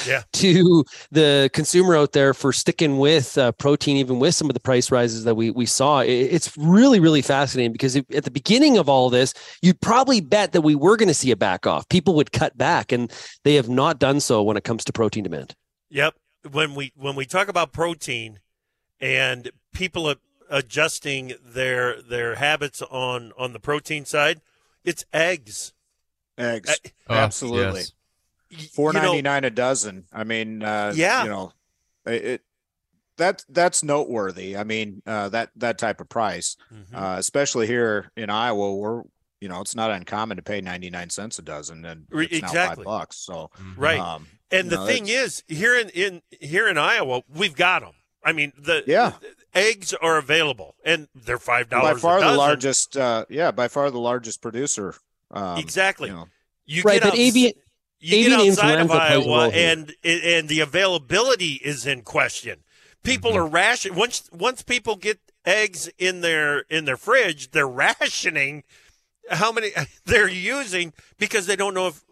yeah. 0.06 0.22
to 0.32 0.84
the 1.10 1.50
consumer 1.52 1.96
out 1.96 2.12
there 2.12 2.32
for 2.32 2.50
sticking 2.50 2.98
with 2.98 3.36
uh, 3.36 3.52
protein, 3.52 3.98
even 3.98 4.18
with 4.18 4.34
some 4.34 4.48
of 4.48 4.54
the 4.54 4.60
price 4.60 4.90
rises 4.90 5.24
that 5.24 5.34
we 5.34 5.50
we 5.50 5.66
saw. 5.66 6.00
It's 6.00 6.56
really 6.56 6.98
really 6.98 7.20
fascinating 7.20 7.72
because 7.72 7.94
at 7.96 8.24
the 8.24 8.30
beginning 8.30 8.78
of 8.78 8.88
all 8.88 9.10
this, 9.10 9.34
you'd 9.60 9.82
probably 9.82 10.22
bet 10.22 10.52
that 10.52 10.62
we 10.62 10.74
were 10.74 10.96
going 10.96 11.08
to 11.08 11.14
see 11.14 11.30
a 11.30 11.36
back 11.36 11.66
off. 11.66 11.86
People 11.90 12.14
would 12.14 12.32
cut 12.32 12.56
back, 12.56 12.90
and 12.90 13.12
they 13.44 13.54
have 13.56 13.68
not 13.68 13.98
done 13.98 14.18
so 14.18 14.42
when 14.42 14.56
it 14.56 14.64
comes 14.64 14.82
to 14.84 14.92
protein 14.94 15.24
demand. 15.24 15.54
Yep. 15.90 16.14
When 16.50 16.74
we 16.74 16.92
when 16.96 17.16
we 17.16 17.26
talk 17.26 17.48
about 17.48 17.72
protein, 17.72 18.40
and 18.98 19.50
people 19.74 20.14
adjusting 20.48 21.34
their 21.44 22.00
their 22.00 22.36
habits 22.36 22.80
on 22.80 23.32
on 23.36 23.52
the 23.52 23.60
protein 23.60 24.06
side 24.06 24.40
it's 24.84 25.04
eggs. 25.12 25.72
Eggs. 26.38 26.70
Uh, 26.70 26.88
oh, 27.10 27.14
Absolutely. 27.14 27.82
Yes. 28.50 28.68
Four 28.74 28.92
ninety 28.92 29.22
nine 29.22 29.44
a 29.44 29.50
dozen. 29.50 30.04
I 30.12 30.24
mean, 30.24 30.62
uh, 30.62 30.92
yeah. 30.94 31.24
You 31.24 31.30
know, 31.30 31.52
it, 32.06 32.42
that 33.16 33.44
that's 33.48 33.82
noteworthy. 33.82 34.56
I 34.56 34.64
mean, 34.64 35.02
uh, 35.06 35.28
that 35.30 35.50
that 35.56 35.78
type 35.78 36.00
of 36.00 36.08
price, 36.08 36.56
mm-hmm. 36.72 36.94
uh, 36.94 37.16
especially 37.18 37.66
here 37.66 38.10
in 38.16 38.30
Iowa, 38.30 38.74
where 38.74 39.02
you 39.40 39.48
know 39.48 39.60
it's 39.60 39.74
not 39.74 39.90
uncommon 39.90 40.36
to 40.36 40.42
pay 40.42 40.60
ninety 40.60 40.90
nine 40.90 41.10
cents 41.10 41.38
a 41.38 41.42
dozen, 41.42 41.84
and 41.84 42.06
it's 42.12 42.38
exactly. 42.38 42.60
now 42.60 42.68
five 42.74 42.84
bucks. 42.84 43.16
So 43.16 43.50
mm-hmm. 43.58 43.80
right. 43.80 44.00
Um, 44.00 44.26
and 44.50 44.68
the 44.68 44.76
know, 44.76 44.86
thing 44.86 45.08
is, 45.08 45.42
here 45.48 45.78
in 45.78 45.88
in 45.90 46.22
here 46.40 46.68
in 46.68 46.76
Iowa, 46.76 47.22
we've 47.34 47.56
got 47.56 47.80
them. 47.80 47.94
I 48.24 48.32
mean, 48.32 48.52
the 48.58 48.84
yeah. 48.86 49.12
Eggs 49.54 49.92
are 49.94 50.16
available, 50.16 50.76
and 50.84 51.08
they're 51.14 51.38
five 51.38 51.68
dollars. 51.68 51.94
By 51.94 52.00
far 52.00 52.20
the 52.20 52.36
largest, 52.36 52.96
uh, 52.96 53.26
yeah, 53.28 53.50
by 53.50 53.68
far 53.68 53.90
the 53.90 54.00
largest 54.00 54.40
producer. 54.40 54.94
Um, 55.30 55.58
exactly. 55.58 56.08
You, 56.08 56.14
know. 56.14 56.28
you 56.64 56.82
right, 56.82 57.02
but 57.02 57.14
avian, 57.14 57.52
you 58.00 58.16
avian 58.16 58.38
get 58.38 58.48
outside 58.48 58.80
of 58.80 58.90
Iowa, 58.90 59.48
and 59.48 59.94
and 60.02 60.48
the 60.48 60.60
availability 60.60 61.60
is 61.62 61.86
in 61.86 62.02
question. 62.02 62.60
People 63.02 63.32
mm-hmm. 63.32 63.40
are 63.40 63.48
ration 63.48 63.94
once 63.94 64.30
once 64.32 64.62
people 64.62 64.96
get 64.96 65.18
eggs 65.44 65.90
in 65.98 66.20
their 66.20 66.60
in 66.70 66.84
their 66.84 66.96
fridge, 66.96 67.50
they're 67.50 67.68
rationing 67.68 68.64
how 69.30 69.52
many 69.52 69.70
they're 70.04 70.28
using 70.28 70.92
because 71.18 71.46
they 71.46 71.56
don't 71.56 71.74
know 71.74 71.88
if 71.88 72.04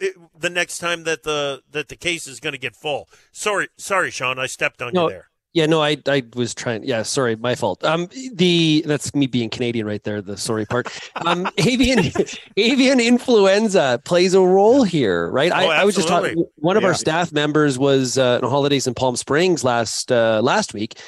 it, 0.00 0.14
the 0.38 0.50
next 0.50 0.78
time 0.78 1.04
that 1.04 1.22
the 1.22 1.62
that 1.70 1.88
the 1.88 1.96
case 1.96 2.26
is 2.26 2.40
going 2.40 2.52
to 2.52 2.58
get 2.58 2.76
full. 2.76 3.08
Sorry, 3.32 3.68
sorry, 3.76 4.10
Shaun, 4.10 4.38
I 4.38 4.46
stepped 4.46 4.80
on 4.82 4.92
no, 4.92 5.04
you 5.04 5.10
there. 5.10 5.28
Yeah, 5.54 5.66
no, 5.66 5.82
I 5.82 5.96
I 6.06 6.24
was 6.36 6.54
trying. 6.54 6.84
Yeah, 6.84 7.02
sorry, 7.02 7.34
my 7.34 7.54
fault. 7.54 7.82
Um, 7.82 8.08
the 8.34 8.84
that's 8.86 9.14
me 9.14 9.26
being 9.26 9.48
Canadian 9.48 9.86
right 9.86 10.02
there. 10.04 10.20
The 10.20 10.36
sorry 10.36 10.66
part. 10.66 10.88
Um, 11.24 11.48
avian 11.58 12.12
avian 12.56 13.00
influenza 13.00 14.00
plays 14.04 14.34
a 14.34 14.40
role 14.40 14.82
here, 14.84 15.30
right? 15.30 15.50
Oh, 15.50 15.54
I, 15.54 15.80
I, 15.80 15.84
was 15.84 15.94
just 15.94 16.06
talking. 16.06 16.44
One 16.56 16.76
of 16.76 16.82
yeah. 16.82 16.88
our 16.88 16.94
staff 16.94 17.32
members 17.32 17.78
was 17.78 18.18
uh, 18.18 18.40
on 18.42 18.50
holidays 18.50 18.86
in 18.86 18.94
Palm 18.94 19.16
Springs 19.16 19.64
last 19.64 20.12
uh, 20.12 20.40
last 20.42 20.74
week. 20.74 21.00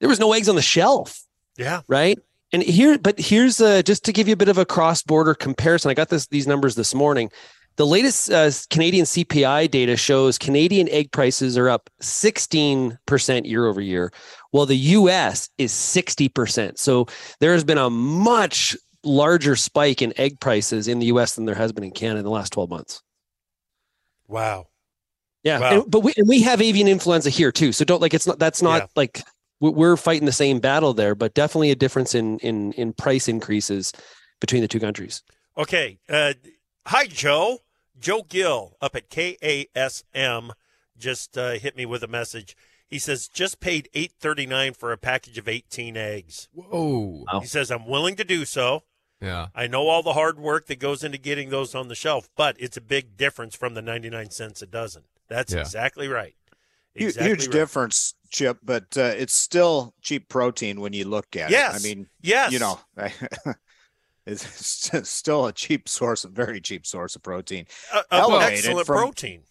There 0.00 0.08
was 0.08 0.20
no 0.20 0.32
eggs 0.32 0.48
on 0.48 0.54
the 0.54 0.62
shelf. 0.62 1.20
Yeah. 1.56 1.80
Right. 1.88 2.18
And 2.52 2.62
here, 2.62 2.98
but 2.98 3.18
here's 3.18 3.60
uh, 3.60 3.82
just 3.82 4.04
to 4.04 4.12
give 4.12 4.28
you 4.28 4.32
a 4.32 4.36
bit 4.36 4.48
of 4.48 4.56
a 4.58 4.64
cross 4.64 5.02
border 5.02 5.34
comparison. 5.34 5.90
I 5.90 5.94
got 5.94 6.08
this 6.08 6.28
these 6.28 6.46
numbers 6.46 6.76
this 6.76 6.94
morning. 6.94 7.30
The 7.78 7.86
latest 7.86 8.28
uh, 8.28 8.50
Canadian 8.70 9.04
CPI 9.04 9.70
data 9.70 9.96
shows 9.96 10.36
Canadian 10.36 10.88
egg 10.88 11.12
prices 11.12 11.56
are 11.56 11.68
up 11.68 11.88
16% 12.02 13.46
year 13.48 13.66
over 13.66 13.80
year, 13.80 14.12
while 14.50 14.66
the 14.66 14.76
US 14.76 15.48
is 15.58 15.72
60%. 15.72 16.76
So 16.76 17.06
there 17.38 17.52
has 17.52 17.62
been 17.62 17.78
a 17.78 17.88
much 17.88 18.76
larger 19.04 19.54
spike 19.54 20.02
in 20.02 20.12
egg 20.18 20.40
prices 20.40 20.88
in 20.88 20.98
the 20.98 21.06
US 21.06 21.36
than 21.36 21.44
there 21.44 21.54
has 21.54 21.70
been 21.70 21.84
in 21.84 21.92
Canada 21.92 22.18
in 22.18 22.24
the 22.24 22.32
last 22.32 22.52
12 22.52 22.68
months. 22.68 23.00
Wow. 24.26 24.66
Yeah. 25.44 25.60
Wow. 25.60 25.70
And, 25.70 25.84
but 25.88 26.00
we, 26.00 26.12
and 26.16 26.28
we 26.28 26.42
have 26.42 26.60
avian 26.60 26.88
influenza 26.88 27.30
here 27.30 27.52
too. 27.52 27.70
So 27.70 27.84
don't 27.84 28.02
like, 28.02 28.12
it's 28.12 28.26
not, 28.26 28.40
that's 28.40 28.60
not 28.60 28.82
yeah. 28.82 28.86
like 28.96 29.22
we're 29.60 29.96
fighting 29.96 30.26
the 30.26 30.32
same 30.32 30.58
battle 30.58 30.94
there, 30.94 31.14
but 31.14 31.32
definitely 31.32 31.70
a 31.70 31.76
difference 31.76 32.16
in, 32.16 32.40
in, 32.40 32.72
in 32.72 32.92
price 32.92 33.28
increases 33.28 33.92
between 34.40 34.62
the 34.62 34.68
two 34.68 34.80
countries. 34.80 35.22
Okay. 35.56 36.00
Uh, 36.08 36.32
hi, 36.84 37.06
Joe. 37.06 37.60
Joe 37.98 38.22
Gill 38.28 38.76
up 38.80 38.94
at 38.94 39.10
KASM 39.10 40.50
just 40.96 41.38
uh, 41.38 41.52
hit 41.52 41.76
me 41.76 41.86
with 41.86 42.02
a 42.02 42.08
message. 42.08 42.56
He 42.86 42.98
says 42.98 43.28
just 43.28 43.60
paid 43.60 43.88
eight 43.94 44.12
thirty 44.18 44.46
nine 44.46 44.72
for 44.72 44.92
a 44.92 44.98
package 44.98 45.38
of 45.38 45.48
eighteen 45.48 45.96
eggs. 45.96 46.48
Whoa! 46.54 47.24
He 47.40 47.46
says 47.46 47.70
I'm 47.70 47.86
willing 47.86 48.16
to 48.16 48.24
do 48.24 48.44
so. 48.44 48.84
Yeah. 49.20 49.48
I 49.54 49.66
know 49.66 49.88
all 49.88 50.02
the 50.02 50.12
hard 50.12 50.38
work 50.38 50.66
that 50.66 50.78
goes 50.78 51.02
into 51.02 51.18
getting 51.18 51.50
those 51.50 51.74
on 51.74 51.88
the 51.88 51.94
shelf, 51.94 52.28
but 52.36 52.56
it's 52.58 52.76
a 52.76 52.80
big 52.80 53.16
difference 53.16 53.54
from 53.54 53.74
the 53.74 53.82
ninety 53.82 54.08
nine 54.08 54.30
cents 54.30 54.62
a 54.62 54.66
dozen. 54.66 55.02
That's 55.28 55.52
yeah. 55.52 55.60
exactly 55.60 56.08
right. 56.08 56.34
Exactly 56.94 57.28
Huge 57.30 57.46
right. 57.46 57.52
difference, 57.52 58.14
Chip, 58.30 58.58
but 58.62 58.96
uh, 58.96 59.12
it's 59.16 59.34
still 59.34 59.94
cheap 60.00 60.28
protein 60.28 60.80
when 60.80 60.92
you 60.92 61.04
look 61.04 61.36
at 61.36 61.50
yes. 61.50 61.74
it. 61.74 61.78
I 61.78 61.94
mean, 61.94 62.08
yes, 62.22 62.52
you 62.52 62.58
know, 62.58 62.80
is 64.28 64.42
still 65.08 65.46
a 65.46 65.52
cheap 65.52 65.88
source, 65.88 66.24
a 66.24 66.28
very 66.28 66.60
cheap 66.60 66.86
source 66.86 67.16
of 67.16 67.22
protein. 67.22 67.66
Uh, 67.92 68.38
excellent 68.40 68.86
from, 68.86 68.98
protein. 68.98 69.42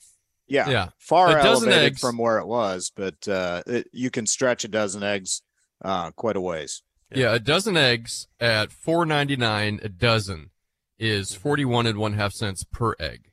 Yeah, 0.47 0.69
yeah, 0.69 0.89
far 0.97 1.37
elevated 1.37 1.83
eggs. 1.83 1.99
from 1.99 2.17
where 2.17 2.37
it 2.37 2.47
was, 2.47 2.91
but 2.95 3.27
uh, 3.27 3.63
it, 3.67 3.89
you 3.91 4.09
can 4.09 4.25
stretch 4.25 4.63
a 4.63 4.69
dozen 4.69 5.03
eggs 5.03 5.41
uh, 5.83 6.11
quite 6.11 6.37
a 6.37 6.41
ways. 6.41 6.83
Yeah. 7.11 7.17
yeah, 7.17 7.35
a 7.35 7.39
dozen 7.39 7.75
eggs 7.75 8.27
at 8.39 8.71
four 8.71 9.05
ninety 9.05 9.35
nine 9.35 9.81
a 9.83 9.89
dozen 9.89 10.51
is 10.97 11.33
forty 11.33 11.65
one 11.65 11.85
and 11.85 11.97
one 11.97 12.13
half 12.13 12.31
cents 12.31 12.63
per 12.63 12.95
egg. 12.97 13.31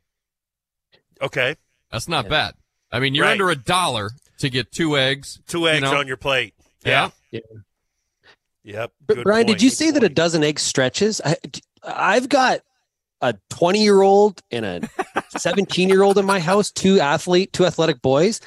Okay, 1.22 1.54
that's 1.92 2.08
not 2.08 2.24
yeah. 2.24 2.30
bad. 2.30 2.54
I 2.90 2.98
mean, 2.98 3.14
you're 3.14 3.26
right. 3.26 3.32
under 3.32 3.50
a 3.50 3.56
dollar 3.56 4.10
to 4.38 4.50
get 4.50 4.72
two 4.72 4.96
eggs. 4.96 5.40
Two 5.46 5.68
eggs 5.68 5.82
you 5.82 5.92
know? 5.92 5.98
on 5.98 6.08
your 6.08 6.16
plate. 6.16 6.54
Yeah. 6.84 7.10
yeah. 7.30 7.40
Yep. 8.64 8.92
But 9.06 9.22
Brian, 9.22 9.46
point. 9.46 9.58
did 9.58 9.62
you 9.62 9.70
say 9.70 9.90
that 9.90 10.02
a 10.02 10.08
dozen 10.08 10.42
eggs 10.42 10.62
stretches? 10.62 11.20
I, 11.24 11.36
I've 11.82 12.28
got 12.28 12.60
a 13.20 13.34
20 13.50 13.82
year 13.82 14.02
old 14.02 14.42
and 14.50 14.64
a 14.64 14.88
17 15.38 15.88
year 15.88 16.02
old 16.02 16.18
in 16.18 16.24
my 16.24 16.40
house, 16.40 16.70
two 16.70 17.00
athlete, 17.00 17.52
two 17.52 17.66
athletic 17.66 18.02
boys. 18.02 18.40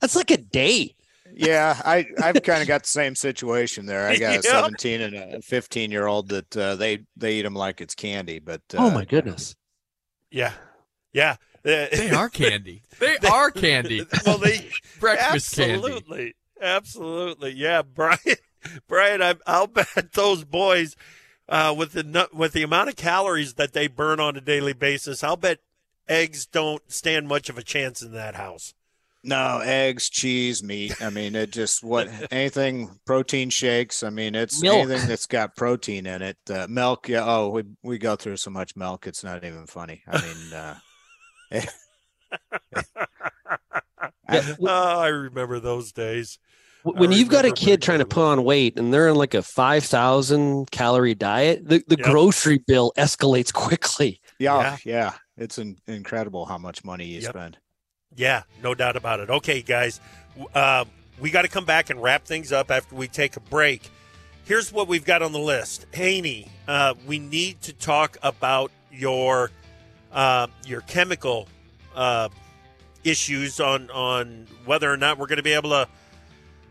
That's 0.00 0.16
like 0.16 0.30
a 0.30 0.36
day. 0.36 0.94
Yeah, 1.32 1.80
I 1.84 2.06
I've 2.22 2.42
kind 2.42 2.62
of 2.62 2.68
got 2.68 2.82
the 2.82 2.88
same 2.88 3.14
situation 3.14 3.86
there. 3.86 4.08
I 4.08 4.16
got 4.16 4.38
a 4.38 4.42
17 4.42 5.00
and 5.00 5.14
a 5.14 5.42
15 5.42 5.90
year 5.90 6.06
old 6.06 6.28
that 6.28 6.56
uh, 6.56 6.76
they 6.76 7.00
they 7.16 7.36
eat 7.36 7.42
them 7.42 7.54
like 7.54 7.80
it's 7.80 7.94
candy. 7.94 8.38
But 8.38 8.62
uh, 8.72 8.78
oh 8.78 8.90
my 8.90 9.04
goodness, 9.04 9.56
yeah, 10.30 10.52
yeah, 11.12 11.36
they 11.62 12.10
are 12.10 12.28
candy. 12.28 12.82
They, 13.00 13.16
they 13.20 13.28
are 13.28 13.50
candy. 13.50 14.06
Well, 14.24 14.38
they 14.38 14.70
breakfast 15.00 15.58
absolutely, 15.58 16.16
candy. 16.16 16.34
absolutely, 16.60 17.52
yeah, 17.52 17.82
Brian. 17.82 18.18
Brian, 18.88 19.22
I, 19.22 19.34
I'll 19.46 19.66
bet 19.66 20.12
those 20.12 20.44
boys 20.44 20.96
uh, 21.48 21.74
with 21.76 21.92
the 21.92 22.28
with 22.32 22.52
the 22.52 22.62
amount 22.62 22.88
of 22.88 22.96
calories 22.96 23.54
that 23.54 23.72
they 23.72 23.86
burn 23.86 24.20
on 24.20 24.36
a 24.36 24.40
daily 24.40 24.72
basis, 24.72 25.22
I'll 25.22 25.36
bet 25.36 25.60
eggs 26.08 26.46
don't 26.46 26.90
stand 26.90 27.28
much 27.28 27.48
of 27.48 27.58
a 27.58 27.62
chance 27.62 28.02
in 28.02 28.12
that 28.12 28.34
house. 28.34 28.74
No, 29.26 29.60
eggs, 29.64 30.10
cheese, 30.10 30.62
meat. 30.62 31.00
I 31.00 31.08
mean, 31.08 31.34
it 31.34 31.50
just 31.50 31.82
what 31.82 32.10
anything 32.30 33.00
protein 33.06 33.48
shakes. 33.48 34.02
I 34.02 34.10
mean, 34.10 34.34
it's 34.34 34.62
milk. 34.62 34.86
anything 34.86 35.08
that's 35.08 35.26
got 35.26 35.56
protein 35.56 36.06
in 36.06 36.20
it. 36.20 36.36
Uh, 36.48 36.66
milk, 36.68 37.08
yeah. 37.08 37.24
Oh, 37.24 37.48
we 37.48 37.64
we 37.82 37.98
go 37.98 38.16
through 38.16 38.36
so 38.36 38.50
much 38.50 38.76
milk, 38.76 39.06
it's 39.06 39.24
not 39.24 39.44
even 39.44 39.66
funny. 39.66 40.02
I 40.06 40.20
mean, 40.20 40.52
uh, 40.52 40.76
oh, 44.60 45.00
I 45.00 45.08
remember 45.08 45.58
those 45.58 45.90
days. 45.92 46.38
When 46.84 47.12
you've 47.12 47.30
got 47.30 47.46
a 47.46 47.50
kid 47.50 47.80
trying 47.80 48.00
to 48.00 48.04
put 48.04 48.24
on 48.24 48.44
weight 48.44 48.78
and 48.78 48.92
they're 48.92 49.08
on 49.08 49.16
like 49.16 49.32
a 49.32 49.40
five 49.40 49.84
thousand 49.84 50.70
calorie 50.70 51.14
diet, 51.14 51.66
the, 51.66 51.82
the 51.88 51.96
yep. 51.96 52.06
grocery 52.06 52.58
bill 52.58 52.92
escalates 52.98 53.52
quickly. 53.52 54.20
Yeah, 54.38 54.60
yeah, 54.60 54.76
yeah. 54.84 55.12
It's 55.38 55.56
an, 55.56 55.78
incredible 55.86 56.44
how 56.44 56.58
much 56.58 56.84
money 56.84 57.06
you 57.06 57.20
yep. 57.20 57.30
spend. 57.30 57.58
Yeah, 58.14 58.42
no 58.62 58.74
doubt 58.74 58.96
about 58.96 59.20
it. 59.20 59.30
Okay, 59.30 59.62
guys, 59.62 59.98
uh, 60.54 60.84
we 61.20 61.30
got 61.30 61.42
to 61.42 61.48
come 61.48 61.64
back 61.64 61.88
and 61.88 62.02
wrap 62.02 62.26
things 62.26 62.52
up 62.52 62.70
after 62.70 62.94
we 62.94 63.08
take 63.08 63.36
a 63.36 63.40
break. 63.40 63.90
Here's 64.44 64.70
what 64.70 64.86
we've 64.86 65.06
got 65.06 65.22
on 65.22 65.32
the 65.32 65.38
list. 65.38 65.86
Haney, 65.94 66.48
uh, 66.68 66.94
we 67.06 67.18
need 67.18 67.62
to 67.62 67.72
talk 67.72 68.18
about 68.22 68.70
your 68.92 69.50
uh, 70.12 70.48
your 70.66 70.82
chemical 70.82 71.48
uh, 71.94 72.28
issues 73.04 73.58
on 73.58 73.90
on 73.90 74.46
whether 74.66 74.92
or 74.92 74.98
not 74.98 75.18
we're 75.18 75.28
going 75.28 75.38
to 75.38 75.42
be 75.42 75.54
able 75.54 75.70
to 75.70 75.88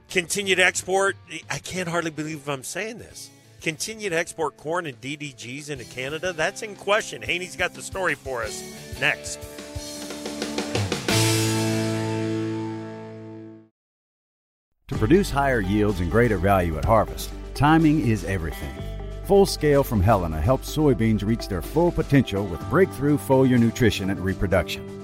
continue 0.09 0.55
to 0.55 0.63
export. 0.63 1.15
I 1.49 1.59
can't 1.59 1.89
hardly 1.89 2.11
believe 2.11 2.47
I'm 2.47 2.63
saying 2.63 2.99
this. 2.99 3.29
Continue 3.61 4.09
to 4.09 4.17
export 4.17 4.57
corn 4.57 4.85
and 4.85 4.99
DDGs 4.99 5.69
into 5.69 5.85
Canada. 5.85 6.33
That's 6.33 6.61
in 6.63 6.75
question. 6.75 7.21
Haney's 7.21 7.55
got 7.55 7.73
the 7.73 7.81
story 7.81 8.15
for 8.15 8.43
us 8.43 8.61
next. 8.99 9.39
To 14.89 14.99
produce 14.99 15.29
higher 15.29 15.61
yields 15.61 16.01
and 16.01 16.11
greater 16.11 16.37
value 16.37 16.77
at 16.77 16.85
harvest, 16.85 17.29
timing 17.55 18.05
is 18.05 18.25
everything. 18.25 18.75
Full 19.23 19.45
Scale 19.45 19.83
from 19.83 20.01
Helena 20.01 20.41
helps 20.41 20.75
soybeans 20.75 21.25
reach 21.25 21.47
their 21.47 21.61
full 21.61 21.91
potential 21.91 22.45
with 22.45 22.59
breakthrough 22.69 23.17
foliar 23.17 23.57
nutrition 23.57 24.09
and 24.09 24.19
reproduction. 24.19 25.02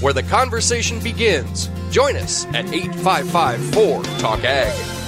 where 0.00 0.12
the 0.12 0.22
conversation 0.22 1.00
begins. 1.00 1.68
Join 1.90 2.16
us 2.16 2.44
at 2.46 2.72
855 2.72 4.18
Talk 4.20 4.44
Ag. 4.44 4.98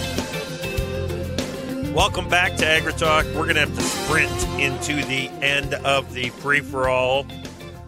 Welcome 1.95 2.29
back 2.29 2.57
to 2.57 2.65
AgriTalk. 2.65 3.25
We're 3.35 3.53
going 3.53 3.55
to 3.55 3.61
have 3.61 3.75
to 3.75 3.83
sprint 3.83 4.61
into 4.61 4.95
the 5.07 5.29
end 5.45 5.75
of 5.75 6.13
the 6.15 6.31
free 6.31 6.61
for 6.61 6.89
all. 6.89 7.27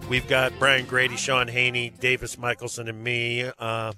We've 0.08 0.26
got 0.26 0.52
Brian 0.58 0.86
Grete, 0.86 1.16
Shaun 1.18 1.48
Haney, 1.48 1.90
Davis 1.90 2.36
Michaelsen, 2.36 2.88
and 2.88 3.02
me 3.02 3.50
uh, 3.58 3.92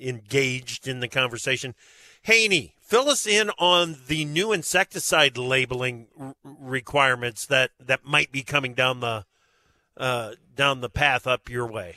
engaged 0.00 0.88
in 0.88 1.00
the 1.00 1.08
conversation. 1.08 1.74
Haney, 2.22 2.74
fill 2.80 3.08
us 3.08 3.26
in 3.26 3.50
on 3.58 3.96
the 4.08 4.24
new 4.24 4.52
insecticide 4.52 5.38
labeling 5.38 6.08
requirements 6.42 7.46
that, 7.46 7.70
that 7.78 8.04
might 8.04 8.32
be 8.32 8.42
coming 8.42 8.74
down 8.74 9.00
the 9.00 9.24
uh, 9.98 10.32
down 10.54 10.82
the 10.82 10.90
path 10.90 11.26
up 11.26 11.48
your 11.48 11.66
way. 11.66 11.96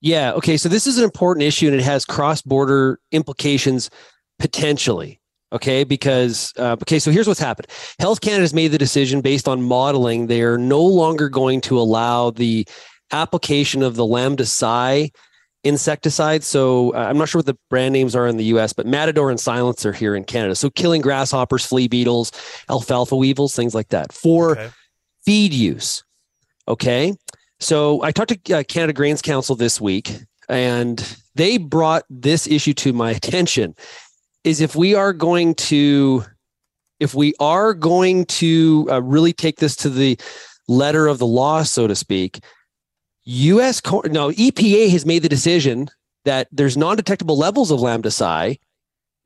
Yeah. 0.00 0.32
Okay. 0.32 0.56
So 0.56 0.68
this 0.68 0.86
is 0.86 0.98
an 0.98 1.04
important 1.04 1.44
issue 1.44 1.66
and 1.66 1.76
it 1.76 1.82
has 1.82 2.04
cross 2.04 2.42
border 2.42 3.00
implications 3.12 3.90
potentially. 4.38 5.20
Okay. 5.52 5.84
Because, 5.84 6.52
uh, 6.56 6.76
okay. 6.82 6.98
So 6.98 7.10
here's 7.10 7.26
what's 7.26 7.40
happened 7.40 7.68
Health 7.98 8.20
Canada 8.20 8.42
has 8.42 8.54
made 8.54 8.68
the 8.68 8.78
decision 8.78 9.20
based 9.20 9.48
on 9.48 9.62
modeling. 9.62 10.26
They 10.26 10.42
are 10.42 10.58
no 10.58 10.82
longer 10.82 11.28
going 11.28 11.60
to 11.62 11.78
allow 11.78 12.30
the 12.30 12.66
application 13.12 13.82
of 13.82 13.96
the 13.96 14.04
Lambda-cy 14.04 15.10
insecticide. 15.64 16.44
So 16.44 16.94
uh, 16.94 16.98
I'm 16.98 17.18
not 17.18 17.28
sure 17.28 17.40
what 17.40 17.46
the 17.46 17.58
brand 17.68 17.92
names 17.92 18.14
are 18.14 18.26
in 18.26 18.36
the 18.36 18.44
US, 18.44 18.72
but 18.72 18.86
Matador 18.86 19.30
and 19.30 19.40
Silencer 19.40 19.92
here 19.92 20.14
in 20.14 20.24
Canada. 20.24 20.54
So 20.54 20.70
killing 20.70 21.00
grasshoppers, 21.00 21.64
flea 21.64 21.88
beetles, 21.88 22.32
alfalfa 22.68 23.16
weevils, 23.16 23.54
things 23.54 23.74
like 23.74 23.88
that 23.88 24.12
for 24.12 24.52
okay. 24.52 24.70
feed 25.24 25.52
use. 25.52 26.04
Okay. 26.68 27.14
So 27.60 28.02
I 28.02 28.12
talked 28.12 28.44
to 28.44 28.58
uh, 28.58 28.62
Canada 28.62 28.92
Grains 28.92 29.22
Council 29.22 29.56
this 29.56 29.80
week, 29.80 30.12
and 30.48 30.98
they 31.34 31.58
brought 31.58 32.04
this 32.08 32.46
issue 32.46 32.74
to 32.74 32.92
my 32.92 33.10
attention. 33.18 33.74
Is 34.44 34.60
if 34.60 34.76
we 34.76 34.94
are 34.94 35.12
going 35.12 35.54
to, 35.54 36.24
if 37.00 37.14
we 37.14 37.34
are 37.40 37.74
going 37.74 38.24
to 38.26 38.88
uh, 38.90 39.02
really 39.02 39.32
take 39.32 39.58
this 39.58 39.76
to 39.76 39.90
the 39.90 40.18
letter 40.68 41.06
of 41.06 41.18
the 41.18 41.26
law, 41.26 41.62
so 41.64 41.86
to 41.86 41.94
speak, 41.94 42.40
U.S. 43.24 43.82
no 43.84 44.30
EPA 44.30 44.90
has 44.90 45.04
made 45.04 45.22
the 45.22 45.28
decision 45.28 45.88
that 46.24 46.48
there's 46.52 46.76
non-detectable 46.76 47.36
levels 47.36 47.70
of 47.70 47.80
lambda-cy 47.80 48.58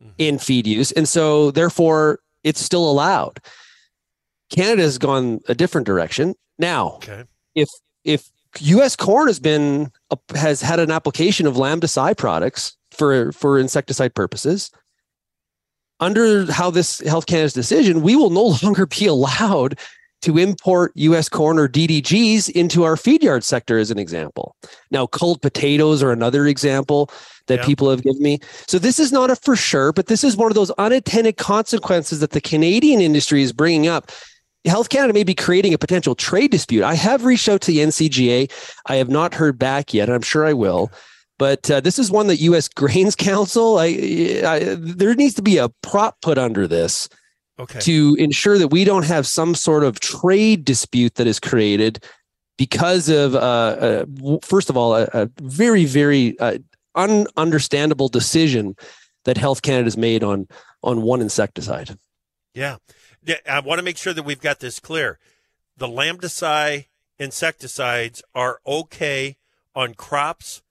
mm-hmm. 0.02 0.10
in 0.18 0.38
feed 0.38 0.66
use, 0.66 0.90
and 0.92 1.08
so 1.08 1.50
therefore 1.50 2.20
it's 2.42 2.60
still 2.60 2.90
allowed. 2.90 3.38
Canada 4.50 4.82
has 4.82 4.98
gone 4.98 5.40
a 5.48 5.54
different 5.54 5.86
direction. 5.86 6.34
Now, 6.58 6.94
okay. 6.96 7.24
if 7.54 7.68
if 8.04 8.30
U.S. 8.60 8.96
corn 8.96 9.28
has 9.28 9.40
been 9.40 9.90
has 10.34 10.60
had 10.60 10.78
an 10.78 10.90
application 10.90 11.46
of 11.46 11.56
lambda-cy 11.56 12.14
products 12.14 12.76
for 12.90 13.32
for 13.32 13.58
insecticide 13.58 14.14
purposes. 14.14 14.70
Under 16.00 16.50
how 16.50 16.70
this 16.70 16.98
Health 17.00 17.26
Canada's 17.26 17.52
decision, 17.52 18.02
we 18.02 18.16
will 18.16 18.30
no 18.30 18.58
longer 18.62 18.86
be 18.86 19.06
allowed 19.06 19.78
to 20.22 20.38
import 20.38 20.92
U.S. 20.94 21.28
corn 21.28 21.58
or 21.58 21.68
DDGs 21.68 22.50
into 22.50 22.84
our 22.84 22.96
feed 22.96 23.22
yard 23.22 23.42
sector, 23.44 23.78
as 23.78 23.90
an 23.90 23.98
example. 23.98 24.54
Now, 24.90 25.06
cold 25.06 25.42
potatoes 25.42 26.02
are 26.02 26.12
another 26.12 26.46
example 26.46 27.10
that 27.46 27.60
yeah. 27.60 27.66
people 27.66 27.90
have 27.90 28.04
given 28.04 28.22
me. 28.22 28.38
So 28.68 28.78
this 28.78 29.00
is 29.00 29.10
not 29.10 29.30
a 29.30 29.36
for 29.36 29.56
sure, 29.56 29.92
but 29.92 30.06
this 30.06 30.22
is 30.22 30.36
one 30.36 30.50
of 30.50 30.54
those 30.54 30.70
unintended 30.72 31.38
consequences 31.38 32.20
that 32.20 32.30
the 32.30 32.40
Canadian 32.40 33.00
industry 33.00 33.42
is 33.42 33.52
bringing 33.52 33.88
up 33.88 34.12
Health 34.64 34.88
Canada 34.88 35.12
may 35.12 35.24
be 35.24 35.34
creating 35.34 35.74
a 35.74 35.78
potential 35.78 36.14
trade 36.14 36.50
dispute. 36.50 36.84
I 36.84 36.94
have 36.94 37.24
reached 37.24 37.48
out 37.48 37.60
to 37.62 37.72
the 37.72 37.78
NCGA. 37.78 38.50
I 38.86 38.96
have 38.96 39.08
not 39.08 39.34
heard 39.34 39.58
back 39.58 39.92
yet. 39.92 40.08
I'm 40.08 40.22
sure 40.22 40.46
I 40.46 40.52
will. 40.52 40.90
But 41.38 41.70
uh, 41.70 41.80
this 41.80 41.98
is 41.98 42.10
one 42.10 42.28
that 42.28 42.36
U.S. 42.36 42.68
Grains 42.74 43.16
Council. 43.16 43.78
I, 43.78 43.86
I, 44.46 44.76
there 44.78 45.14
needs 45.14 45.34
to 45.34 45.42
be 45.42 45.58
a 45.58 45.68
prop 45.82 46.20
put 46.20 46.38
under 46.38 46.68
this 46.68 47.08
okay. 47.58 47.80
to 47.80 48.16
ensure 48.18 48.58
that 48.58 48.68
we 48.68 48.84
don't 48.84 49.04
have 49.04 49.26
some 49.26 49.54
sort 49.54 49.82
of 49.82 49.98
trade 50.00 50.64
dispute 50.64 51.16
that 51.16 51.26
is 51.26 51.40
created 51.40 52.04
because 52.56 53.08
of, 53.08 53.34
uh, 53.34 53.38
uh, 53.38 54.04
first 54.42 54.70
of 54.70 54.76
all, 54.76 54.94
a, 54.94 55.08
a 55.12 55.30
very, 55.40 55.84
very 55.84 56.38
uh, 56.38 56.58
ununderstandable 56.96 58.10
decision 58.10 58.76
that 59.24 59.36
Health 59.36 59.62
Canada's 59.62 59.96
made 59.96 60.22
on 60.22 60.46
on 60.82 61.02
one 61.02 61.20
insecticide. 61.20 61.96
Yeah. 62.54 62.76
I 63.48 63.60
want 63.60 63.78
to 63.78 63.84
make 63.84 63.96
sure 63.96 64.12
that 64.12 64.24
we've 64.24 64.40
got 64.40 64.60
this 64.60 64.80
clear. 64.80 65.18
The 65.76 65.88
lambda-cy 65.88 66.88
insecticides 67.18 68.22
are 68.34 68.60
okay 68.66 69.36
on 69.74 69.94
crops 69.94 70.62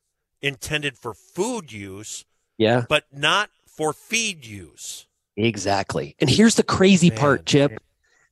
intended 0.41 0.97
for 0.97 1.13
food 1.13 1.71
use, 1.71 2.25
yeah, 2.57 2.85
but 2.89 3.05
not 3.11 3.49
for 3.65 3.93
feed 3.93 4.45
use. 4.45 5.07
Exactly. 5.37 6.15
And 6.19 6.29
here's 6.29 6.55
the 6.55 6.63
crazy 6.63 7.09
man, 7.09 7.19
part, 7.19 7.45
Chip. 7.45 7.71
Man. 7.71 7.79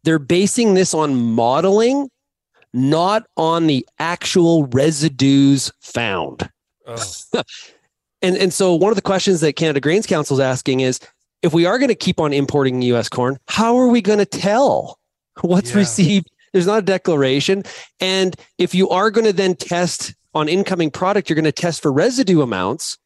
They're 0.04 0.20
basing 0.20 0.74
this 0.74 0.94
on 0.94 1.16
modeling, 1.16 2.10
not 2.74 3.26
on 3.38 3.68
the 3.68 3.88
actual 3.98 4.68
residues 4.68 5.72
found. 5.80 6.50
Oh. 6.86 7.04
and 8.22 8.38
and 8.38 8.54
so 8.54 8.76
one 8.76 8.92
of 8.92 8.96
the 8.96 9.02
questions 9.02 9.42
that 9.42 9.54
Canada 9.54 9.80
Grains 9.80 10.06
Council 10.06 10.38
is 10.38 10.42
asking 10.42 10.82
is 10.82 11.00
if 11.42 11.54
we 11.54 11.66
are 11.66 11.78
going 11.78 11.90
to 11.90 11.96
keep 11.96 12.20
on 12.20 12.34
importing 12.34 12.82
US 12.82 13.10
corn, 13.10 13.38
how 13.48 13.78
are 13.78 13.88
we 13.88 14.02
going 14.02 14.20
to 14.20 14.26
tell 14.26 15.00
what's 15.42 15.72
yeah. 15.72 15.78
received? 15.78 16.30
There's 16.54 16.68
not 16.68 16.80
a 16.80 16.86
declaration. 16.86 17.64
And 18.00 18.36
if 18.58 18.74
you 18.74 18.90
are 18.90 19.12
going 19.12 19.26
to 19.26 19.34
then 19.34 19.56
test 19.56 20.16
on 20.34 20.50
incoming 20.50 20.92
product, 20.92 21.30
you're 21.30 21.36
going 21.36 21.46
to 21.46 21.52
test 21.52 21.82
for 21.82 21.92
residue 21.92 22.42
amounts. 22.42 22.98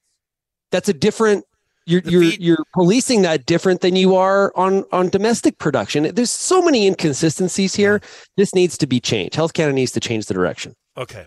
That's 0.71 0.89
a 0.89 0.93
different 0.93 1.45
you're 1.85 2.01
you're 2.05 2.23
you're 2.23 2.63
policing 2.73 3.23
that 3.23 3.45
different 3.45 3.81
than 3.81 3.95
you 3.95 4.15
are 4.15 4.53
on 4.55 4.85
on 4.91 5.09
domestic 5.09 5.57
production. 5.57 6.15
There's 6.15 6.31
so 6.31 6.61
many 6.61 6.87
inconsistencies 6.87 7.75
here. 7.75 8.01
This 8.37 8.55
needs 8.55 8.77
to 8.77 8.87
be 8.87 8.99
changed. 8.99 9.35
Health 9.35 9.53
Canada 9.53 9.75
needs 9.75 9.91
to 9.91 9.99
change 9.99 10.27
the 10.27 10.33
direction. 10.33 10.75
Okay, 10.97 11.25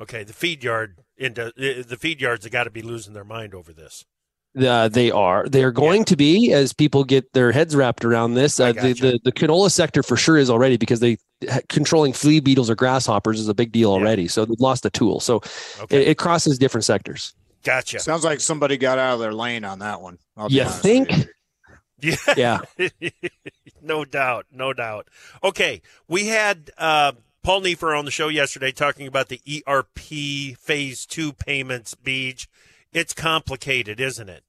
okay. 0.00 0.24
The 0.24 0.32
feed 0.32 0.64
yard 0.64 1.00
into 1.18 1.52
the 1.56 1.96
feed 1.98 2.22
yards 2.22 2.44
have 2.46 2.52
got 2.52 2.64
to 2.64 2.70
be 2.70 2.82
losing 2.82 3.12
their 3.12 3.24
mind 3.24 3.54
over 3.54 3.72
this. 3.72 4.04
Uh, 4.58 4.88
they 4.88 5.10
are. 5.10 5.46
They 5.48 5.62
are 5.64 5.70
going 5.70 6.00
yeah. 6.00 6.04
to 6.06 6.16
be 6.16 6.52
as 6.52 6.72
people 6.72 7.04
get 7.04 7.32
their 7.34 7.52
heads 7.52 7.76
wrapped 7.76 8.04
around 8.04 8.34
this. 8.34 8.58
Uh, 8.58 8.72
the, 8.72 8.94
the, 8.94 9.20
the 9.24 9.32
canola 9.32 9.70
sector 9.70 10.02
for 10.02 10.16
sure 10.16 10.38
is 10.38 10.48
already 10.48 10.76
because 10.76 11.00
they 11.00 11.18
controlling 11.68 12.12
flea 12.12 12.40
beetles 12.40 12.70
or 12.70 12.74
grasshoppers 12.74 13.38
is 13.38 13.48
a 13.48 13.54
big 13.54 13.72
deal 13.72 13.90
already. 13.90 14.22
Yeah. 14.22 14.28
So 14.28 14.44
they've 14.44 14.60
lost 14.60 14.86
a 14.86 14.90
tool. 14.90 15.20
So 15.20 15.36
okay. 15.80 16.02
it, 16.02 16.08
it, 16.08 16.18
crosses 16.18 16.58
different 16.58 16.84
sectors. 16.84 17.34
Gotcha. 17.62 17.98
Sounds 17.98 18.24
like 18.24 18.40
somebody 18.40 18.76
got 18.76 18.98
out 18.98 19.14
of 19.14 19.20
their 19.20 19.34
lane 19.34 19.64
on 19.64 19.80
that 19.80 20.00
one. 20.00 20.18
You 20.48 20.64
think? 20.64 21.10
Yeah. 21.98 22.16
Yeah. 22.36 22.60
no 23.82 24.04
doubt. 24.04 24.46
No 24.52 24.72
doubt. 24.72 25.08
Okay. 25.42 25.82
We 26.08 26.28
had 26.28 26.70
uh, 26.78 27.12
Paul 27.42 27.62
Neiffer 27.62 27.98
on 27.98 28.04
the 28.04 28.10
show 28.10 28.28
yesterday 28.28 28.72
talking 28.72 29.06
about 29.06 29.28
the 29.28 29.40
ERP 29.66 30.56
phase 30.58 31.06
two 31.06 31.32
payments, 31.32 31.94
Beej. 31.94 32.46
It's 32.92 33.12
complicated, 33.12 34.00
isn't 34.00 34.28
it? 34.28 34.42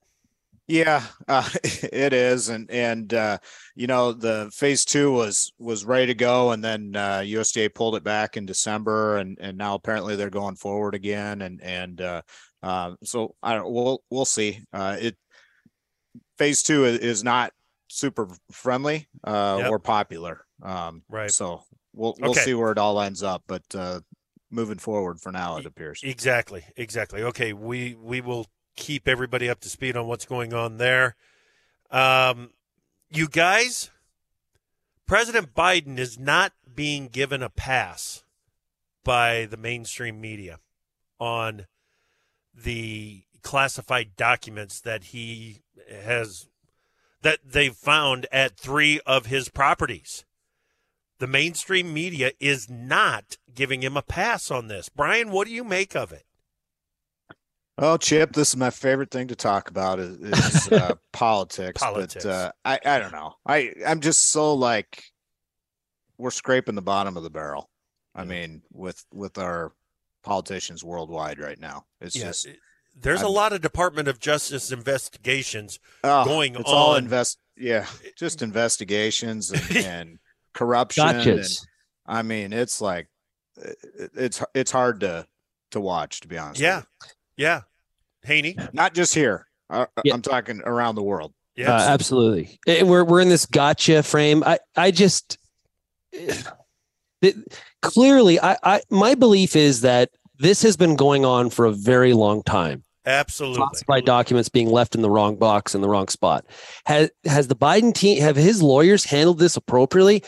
Yeah, 0.68 1.04
uh, 1.30 1.50
it 1.64 2.12
is, 2.12 2.50
and 2.50 2.70
and 2.70 3.14
uh, 3.14 3.38
you 3.76 3.88
know 3.88 4.12
the 4.12 4.52
phase 4.54 4.84
two 4.84 5.12
was 5.14 5.54
was 5.58 5.86
ready 5.86 6.08
to 6.08 6.14
go, 6.14 6.52
and 6.52 6.64
then 6.64 6.94
uh, 6.96 7.20
USDA 7.20 7.74
pulled 7.74 7.96
it 7.96 8.04
back 8.04 8.36
in 8.36 8.46
December, 8.46 9.18
and 9.18 9.38
and 9.40 9.58
now 9.58 9.76
apparently 9.76 10.16
they're 10.16 10.30
going 10.30 10.58
forward 10.58 10.94
again, 10.94 11.42
and 11.42 11.62
and 11.62 12.02
uh, 12.02 12.22
uh, 12.62 12.96
so 13.04 13.34
I 13.42 13.56
don't. 13.56 13.72
We'll 13.72 14.04
we'll 14.12 14.26
see. 14.26 14.60
Uh, 14.74 14.98
it 15.00 15.18
phase 16.38 16.64
two 16.64 16.84
is, 16.84 17.00
is 17.00 17.24
not 17.24 17.54
super 17.88 18.28
friendly 18.52 19.08
yep. 19.26 19.72
or 19.72 19.80
popular, 19.80 20.46
um, 20.62 21.02
right? 21.08 21.32
So 21.32 21.64
we'll 21.94 22.16
we'll 22.20 22.32
okay. 22.32 22.42
see 22.42 22.54
where 22.54 22.74
it 22.74 22.78
all 22.78 23.00
ends 23.00 23.24
up, 23.24 23.42
but 23.48 23.64
moving 24.52 24.80
forward 24.80 25.22
for 25.22 25.32
now, 25.32 25.58
it 25.58 25.66
appears. 25.66 26.02
Exactly, 26.04 26.66
exactly. 26.76 27.24
Okay, 27.24 27.54
we 27.54 27.96
we 27.96 28.20
will 28.20 28.48
keep 28.78 29.08
everybody 29.08 29.50
up 29.50 29.60
to 29.62 29.70
speed 29.70 29.98
on 29.98 30.08
what's 30.08 30.26
going 30.26 30.54
on 30.54 30.78
there. 30.78 31.18
Um, 31.92 32.52
you 33.10 33.28
guys, 33.28 33.90
President 35.06 35.54
Biden 35.54 35.98
is 35.98 36.18
not 36.18 36.54
being 36.74 37.08
given 37.08 37.44
a 37.44 37.50
pass 37.50 38.24
by 39.04 39.46
the 39.46 39.58
mainstream 39.58 40.22
media 40.22 40.60
on 41.20 41.66
the 42.54 43.24
classified 43.42 44.16
documents 44.16 44.80
that 44.82 45.06
he 45.06 45.62
has 45.90 46.48
that 47.22 47.40
they've 47.44 47.76
found 47.76 48.28
at 48.32 48.58
three 48.58 49.00
of 49.06 49.26
his 49.26 49.50
properties. 49.50 50.24
The 51.20 51.28
mainstream 51.28 51.94
media 51.94 52.32
is 52.40 52.70
not 52.70 53.38
giving 53.54 53.82
him 53.82 53.98
a 53.98 54.04
pass 54.04 54.52
on 54.52 54.68
this. 54.68 54.88
Brian, 54.90 55.32
what 55.32 55.48
do 55.48 55.54
you 55.54 55.64
make 55.64 55.96
of 55.96 56.12
it? 56.12 56.27
Oh, 57.80 57.98
Chip, 57.98 58.34
this 58.34 58.50
is 58.50 58.58
my 58.58 58.72
favorite 58.72 59.12
thing 59.12 59.28
to 59.28 59.36
talk 59.36 59.70
about 59.70 60.00
is, 60.00 60.18
is 60.18 60.72
uh, 60.72 60.96
politics. 61.14 61.80
politics. 61.84 62.26
But 62.26 62.30
uh, 62.30 62.52
I, 62.66 62.80
I 62.84 63.00
don't 63.00 63.12
know. 63.12 63.36
I, 63.46 63.74
I'm 63.86 64.00
just 64.00 64.32
so 64.32 64.56
like 64.56 65.04
we're 66.18 66.32
scraping 66.32 66.76
the 66.76 66.82
bottom 66.82 67.18
of 67.18 67.24
the 67.24 67.30
barrel. 67.30 67.70
I 68.16 68.26
mean, 68.26 68.64
with 68.72 69.06
with 69.14 69.38
our 69.38 69.74
politicians 70.24 70.84
worldwide 70.84 71.38
right 71.38 71.60
now, 71.60 71.86
it's 72.02 72.16
yeah, 72.16 72.26
just 72.26 72.48
there's 73.00 73.22
I'm, 73.22 73.28
a 73.28 73.30
lot 73.30 73.54
of 73.54 73.62
Department 73.62 74.08
of 74.08 74.20
Justice 74.20 74.72
investigations 74.72 75.80
oh, 76.04 76.26
going 76.26 76.56
it's 76.56 76.68
on. 76.68 76.76
all 76.76 76.96
invest, 76.96 77.38
yeah, 77.56 77.86
just 78.18 78.42
investigations 78.42 79.52
and, 79.52 79.78
and 79.86 80.20
corruption. 80.54 81.08
And, 81.08 81.48
I 82.08 82.24
mean, 82.24 82.54
it's 82.54 82.82
like 82.82 83.08
it's 84.16 84.44
it's 84.56 84.72
hard 84.72 85.02
to 85.02 85.28
to 85.72 85.80
watch, 85.80 86.22
to 86.22 86.28
be 86.28 86.40
honest. 86.40 86.60
Yeah, 86.60 86.84
yeah, 87.38 87.62
Haney. 88.24 88.58
Not 88.74 88.94
just 88.94 89.14
here. 89.16 89.48
I, 89.70 89.88
yeah. 90.04 90.14
I'm 90.14 90.22
talking 90.22 90.62
around 90.66 90.96
the 90.96 91.04
world. 91.04 91.34
Yeah, 91.56 91.76
uh, 91.76 91.88
absolutely. 91.90 92.60
And 92.68 92.88
we're 92.90 93.04
we're 93.04 93.22
in 93.22 93.30
this 93.30 93.46
gotcha 93.46 94.04
frame. 94.04 94.44
I 94.46 94.60
I 94.76 94.92
just 94.92 95.38
it, 97.22 97.36
clearly 97.82 98.40
I 98.40 98.58
I 98.64 98.82
my 98.90 99.16
belief 99.16 99.56
is 99.56 99.82
that 99.82 100.12
this 100.38 100.62
has 100.62 100.78
been 100.78 100.96
going 100.96 101.26
on 101.26 101.50
for 101.50 101.66
a 101.66 101.72
very 101.72 102.14
long 102.14 102.44
time. 102.44 102.84
Absolutely. 103.06 103.58
Classified 103.58 104.06
documents 104.06 104.50
being 104.50 104.70
left 104.70 104.94
in 104.94 105.02
the 105.02 105.10
wrong 105.10 105.38
box 105.38 105.74
in 105.74 105.82
the 105.82 105.90
wrong 105.90 106.10
spot. 106.10 106.46
Has 106.86 107.10
has 107.26 107.48
the 107.48 107.56
Biden 107.56 107.94
team 107.94 108.22
have 108.22 108.36
his 108.36 108.62
lawyers 108.62 109.06
handled 109.06 109.40
this 109.40 109.58
appropriately? 109.58 110.24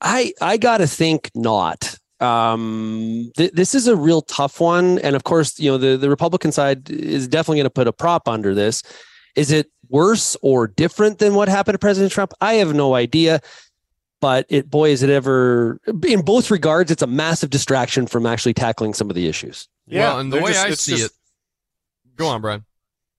I 0.00 0.32
I 0.40 0.56
got 0.56 0.78
to 0.78 0.86
think 0.86 1.30
not 1.34 1.96
um, 2.20 3.30
th- 3.36 3.52
this 3.52 3.74
is 3.74 3.86
a 3.86 3.96
real 3.96 4.22
tough 4.22 4.60
one. 4.60 4.98
And 5.00 5.16
of 5.16 5.24
course, 5.24 5.58
you 5.58 5.70
know, 5.70 5.78
the, 5.78 5.96
the 5.96 6.10
Republican 6.10 6.52
side 6.52 6.90
is 6.90 7.28
definitely 7.28 7.58
going 7.58 7.64
to 7.64 7.70
put 7.70 7.86
a 7.86 7.92
prop 7.92 8.28
under 8.28 8.54
this. 8.54 8.82
Is 9.34 9.50
it 9.50 9.70
worse 9.88 10.36
or 10.42 10.66
different 10.66 11.18
than 11.18 11.34
what 11.34 11.48
happened 11.48 11.74
to 11.74 11.78
President 11.78 12.12
Trump? 12.12 12.32
I 12.40 12.54
have 12.54 12.74
no 12.74 12.94
idea. 12.94 13.40
But 14.18 14.46
it, 14.48 14.70
boy, 14.70 14.90
is 14.90 15.02
it 15.02 15.10
ever, 15.10 15.78
in 16.06 16.22
both 16.22 16.50
regards, 16.50 16.90
it's 16.90 17.02
a 17.02 17.06
massive 17.06 17.50
distraction 17.50 18.06
from 18.06 18.24
actually 18.24 18.54
tackling 18.54 18.94
some 18.94 19.10
of 19.10 19.14
the 19.14 19.28
issues. 19.28 19.68
Yeah. 19.86 20.08
Well, 20.08 20.20
and 20.20 20.32
the 20.32 20.40
way 20.40 20.52
just, 20.52 20.66
I 20.66 20.70
see 20.70 20.96
just, 20.96 21.04
it, 21.04 21.12
go 22.16 22.26
on, 22.28 22.40
Brian. 22.40 22.64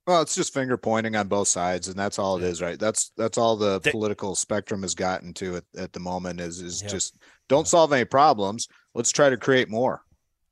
Well, 0.08 0.22
it's 0.22 0.36
just 0.36 0.54
finger 0.54 0.78
pointing 0.78 1.18
on 1.18 1.28
both 1.28 1.50
sides, 1.50 1.90
and 1.90 2.00
that's 2.00 2.18
all 2.18 2.38
it 2.38 2.44
is, 2.44 2.62
right? 2.62 2.80
That's 2.80 3.12
that's 3.18 3.38
all 3.38 3.58
the 3.58 3.82
political 3.82 4.36
spectrum 4.36 4.82
has 4.84 4.96
gotten 4.96 5.34
to 5.36 5.58
at, 5.58 5.64
at 5.78 5.92
the 5.92 6.00
moment 6.00 6.40
is 6.40 6.62
is 6.62 6.82
yeah. 6.82 6.88
just 6.88 7.18
don't 7.50 7.68
solve 7.68 7.92
any 7.92 8.06
problems. 8.06 8.70
Let's 8.96 9.12
try 9.12 9.30
to 9.30 9.36
create 9.36 9.70
more. 9.70 10.04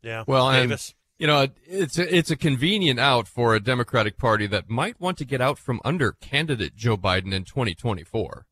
Yeah. 0.01 0.25
Well, 0.27 0.51
Davis. 0.51 0.89
And, 0.89 0.95
you 1.17 1.27
know, 1.27 1.47
it's 1.65 1.97
a, 1.97 2.13
it's 2.15 2.29
a 2.29 2.35
convenient 2.35 2.99
out 2.99 3.29
for 3.29 3.55
a 3.55 3.61
Democratic 3.61 4.17
Party 4.17 4.45
that 4.47 4.69
might 4.69 4.99
want 4.99 5.17
to 5.19 5.25
get 5.25 5.39
out 5.39 5.57
from 5.57 5.79
under 5.85 6.11
candidate 6.11 6.75
Joe 6.75 6.97
Biden 6.97 7.33
in 7.33 7.45
2024. 7.45 8.45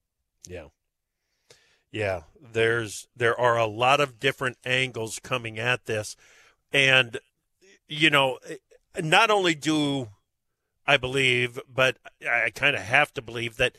Yeah. 0.47 0.67
Yeah, 1.91 2.21
there's 2.41 3.07
there 3.13 3.37
are 3.39 3.57
a 3.57 3.67
lot 3.67 3.99
of 3.99 4.19
different 4.19 4.57
angles 4.65 5.19
coming 5.21 5.59
at 5.59 5.85
this 5.85 6.15
and 6.71 7.19
you 7.87 8.09
know, 8.09 8.39
eh, 8.49 8.55
not 9.01 9.29
only 9.29 9.53
do 9.53 10.07
I 10.85 10.97
believe, 10.97 11.59
but 11.73 11.97
I 12.29 12.49
kind 12.49 12.75
of 12.75 12.81
have 12.81 13.13
to 13.13 13.21
believe 13.21 13.57
that 13.57 13.77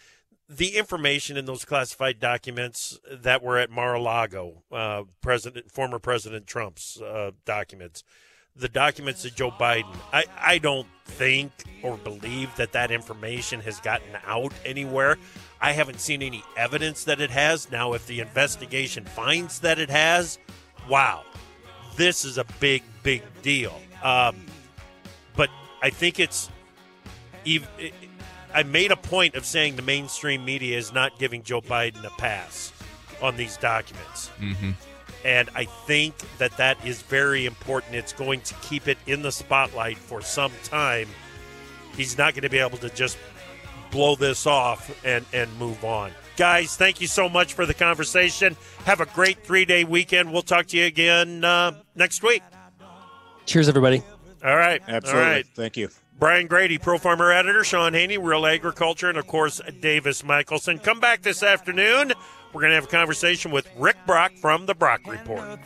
the 0.49 0.77
information 0.77 1.37
in 1.37 1.47
those 1.47 1.65
classified 1.65 2.21
documents 2.21 2.99
that 3.11 3.43
were 3.43 3.59
at 3.59 3.71
Mar-a-Lago, 3.71 4.63
uh, 4.71 5.05
President, 5.21 5.71
former 5.71 5.99
President 5.99 6.47
Trump's 6.47 7.01
uh, 7.01 7.31
documents, 7.45 8.05
the 8.57 8.69
documents 8.69 9.25
of 9.25 9.35
Joe 9.35 9.51
Biden, 9.51 9.97
I, 10.13 10.25
I 10.39 10.59
don't 10.59 10.87
think 11.07 11.51
or 11.83 11.97
believe 11.97 12.55
that 12.57 12.73
that 12.73 12.91
information 12.91 13.61
has 13.61 13.81
gotten 13.81 14.17
out 14.27 14.53
anywhere. 14.65 15.19
I 15.61 15.73
haven't 15.73 16.01
seen 16.01 16.23
any 16.23 16.45
evidence 16.57 17.05
that 17.05 17.21
it 17.21 17.31
has. 17.31 17.71
Now, 17.71 17.95
if 17.95 18.07
the 18.07 18.21
investigation 18.21 19.05
finds 19.05 19.61
that 19.61 19.79
it 19.79 19.91
has, 19.91 20.39
wow, 20.89 21.25
this 21.97 22.25
is 22.25 22.39
a 22.39 22.45
big, 22.61 22.83
big 23.03 23.23
deal. 23.43 23.81
Um, 24.03 24.37
but 25.35 25.51
I 25.83 25.91
think 25.91 26.21
it's 26.21 26.49
even 27.45 27.68
I 28.55 28.62
made 28.62 28.92
a 28.92 28.97
point 28.97 29.34
of 29.34 29.45
saying 29.45 29.76
the 29.76 29.82
mainstream 29.82 30.45
media 30.45 30.78
is 30.78 30.92
not 30.92 31.18
giving 31.18 31.42
Joe 31.42 31.61
Biden 31.61 32.05
a 32.05 32.11
pass 32.11 32.72
on 33.20 33.36
these 33.36 33.57
documents. 33.57 34.30
Mm-hmm. 34.38 34.70
And 35.24 35.49
I 35.55 35.64
think 35.64 36.14
that 36.38 36.57
that 36.59 36.84
is 36.86 37.03
very 37.03 37.47
important. 37.47 37.95
It's 37.95 38.12
going 38.12 38.42
to 38.42 38.55
keep 38.62 38.86
it 38.86 38.99
in 39.07 39.22
the 39.22 39.32
spotlight 39.32 39.99
for 39.99 40.20
some 40.20 40.53
time. 40.62 41.09
He's 41.97 42.16
not 42.16 42.34
going 42.34 42.42
to 42.42 42.51
be 42.51 42.59
able 42.59 42.78
to 42.78 42.90
just 42.90 43.16
blow 43.90 44.14
this 44.14 44.47
off 44.47 44.95
and, 45.05 45.24
and 45.32 45.53
move 45.59 45.84
on. 45.84 46.12
Guys, 46.36 46.76
thank 46.76 47.01
you 47.01 47.07
so 47.07 47.28
much 47.28 47.55
for 47.55 47.64
the 47.64 47.74
conversation. 47.74 48.57
Have 48.84 49.01
a 49.01 49.07
great 49.07 49.45
three 49.45 49.64
day 49.64 49.84
weekend. 49.84 50.32
We'll 50.32 50.42
talk 50.42 50.66
to 50.66 50.76
you 50.76 50.84
again 50.84 51.45
uh, 51.45 51.72
next 51.95 52.22
week. 52.22 52.42
Cheers, 53.47 53.68
everybody. 53.68 54.03
All 54.45 54.57
right. 54.57 54.82
Absolutely. 54.86 55.22
All 55.22 55.30
right. 55.30 55.47
Thank 55.55 55.76
you. 55.76 55.88
Brian 56.19 56.47
Grete, 56.47 56.81
Pro 56.81 56.99
Farmer 56.99 57.33
Editor, 57.33 57.65
Shaun 57.65 57.93
Haney, 57.95 58.19
Real 58.19 58.47
Agriculture, 58.47 59.09
and 59.09 59.19
of 59.19 59.27
course, 59.27 59.61
Davis 59.81 60.23
Michaelsen. 60.25 60.79
Come 60.79 61.01
back 61.01 61.23
this 61.23 61.43
afternoon. 61.43 62.12
We're 62.53 62.61
going 62.61 62.71
to 62.71 62.77
have 62.77 62.85
a 62.85 62.89
conversation 62.89 63.51
with 63.51 63.69
Rick 63.77 63.97
Brock 64.07 64.33
from 64.41 64.67
the 64.67 64.75
Brock 64.75 65.01
Report. 65.07 65.59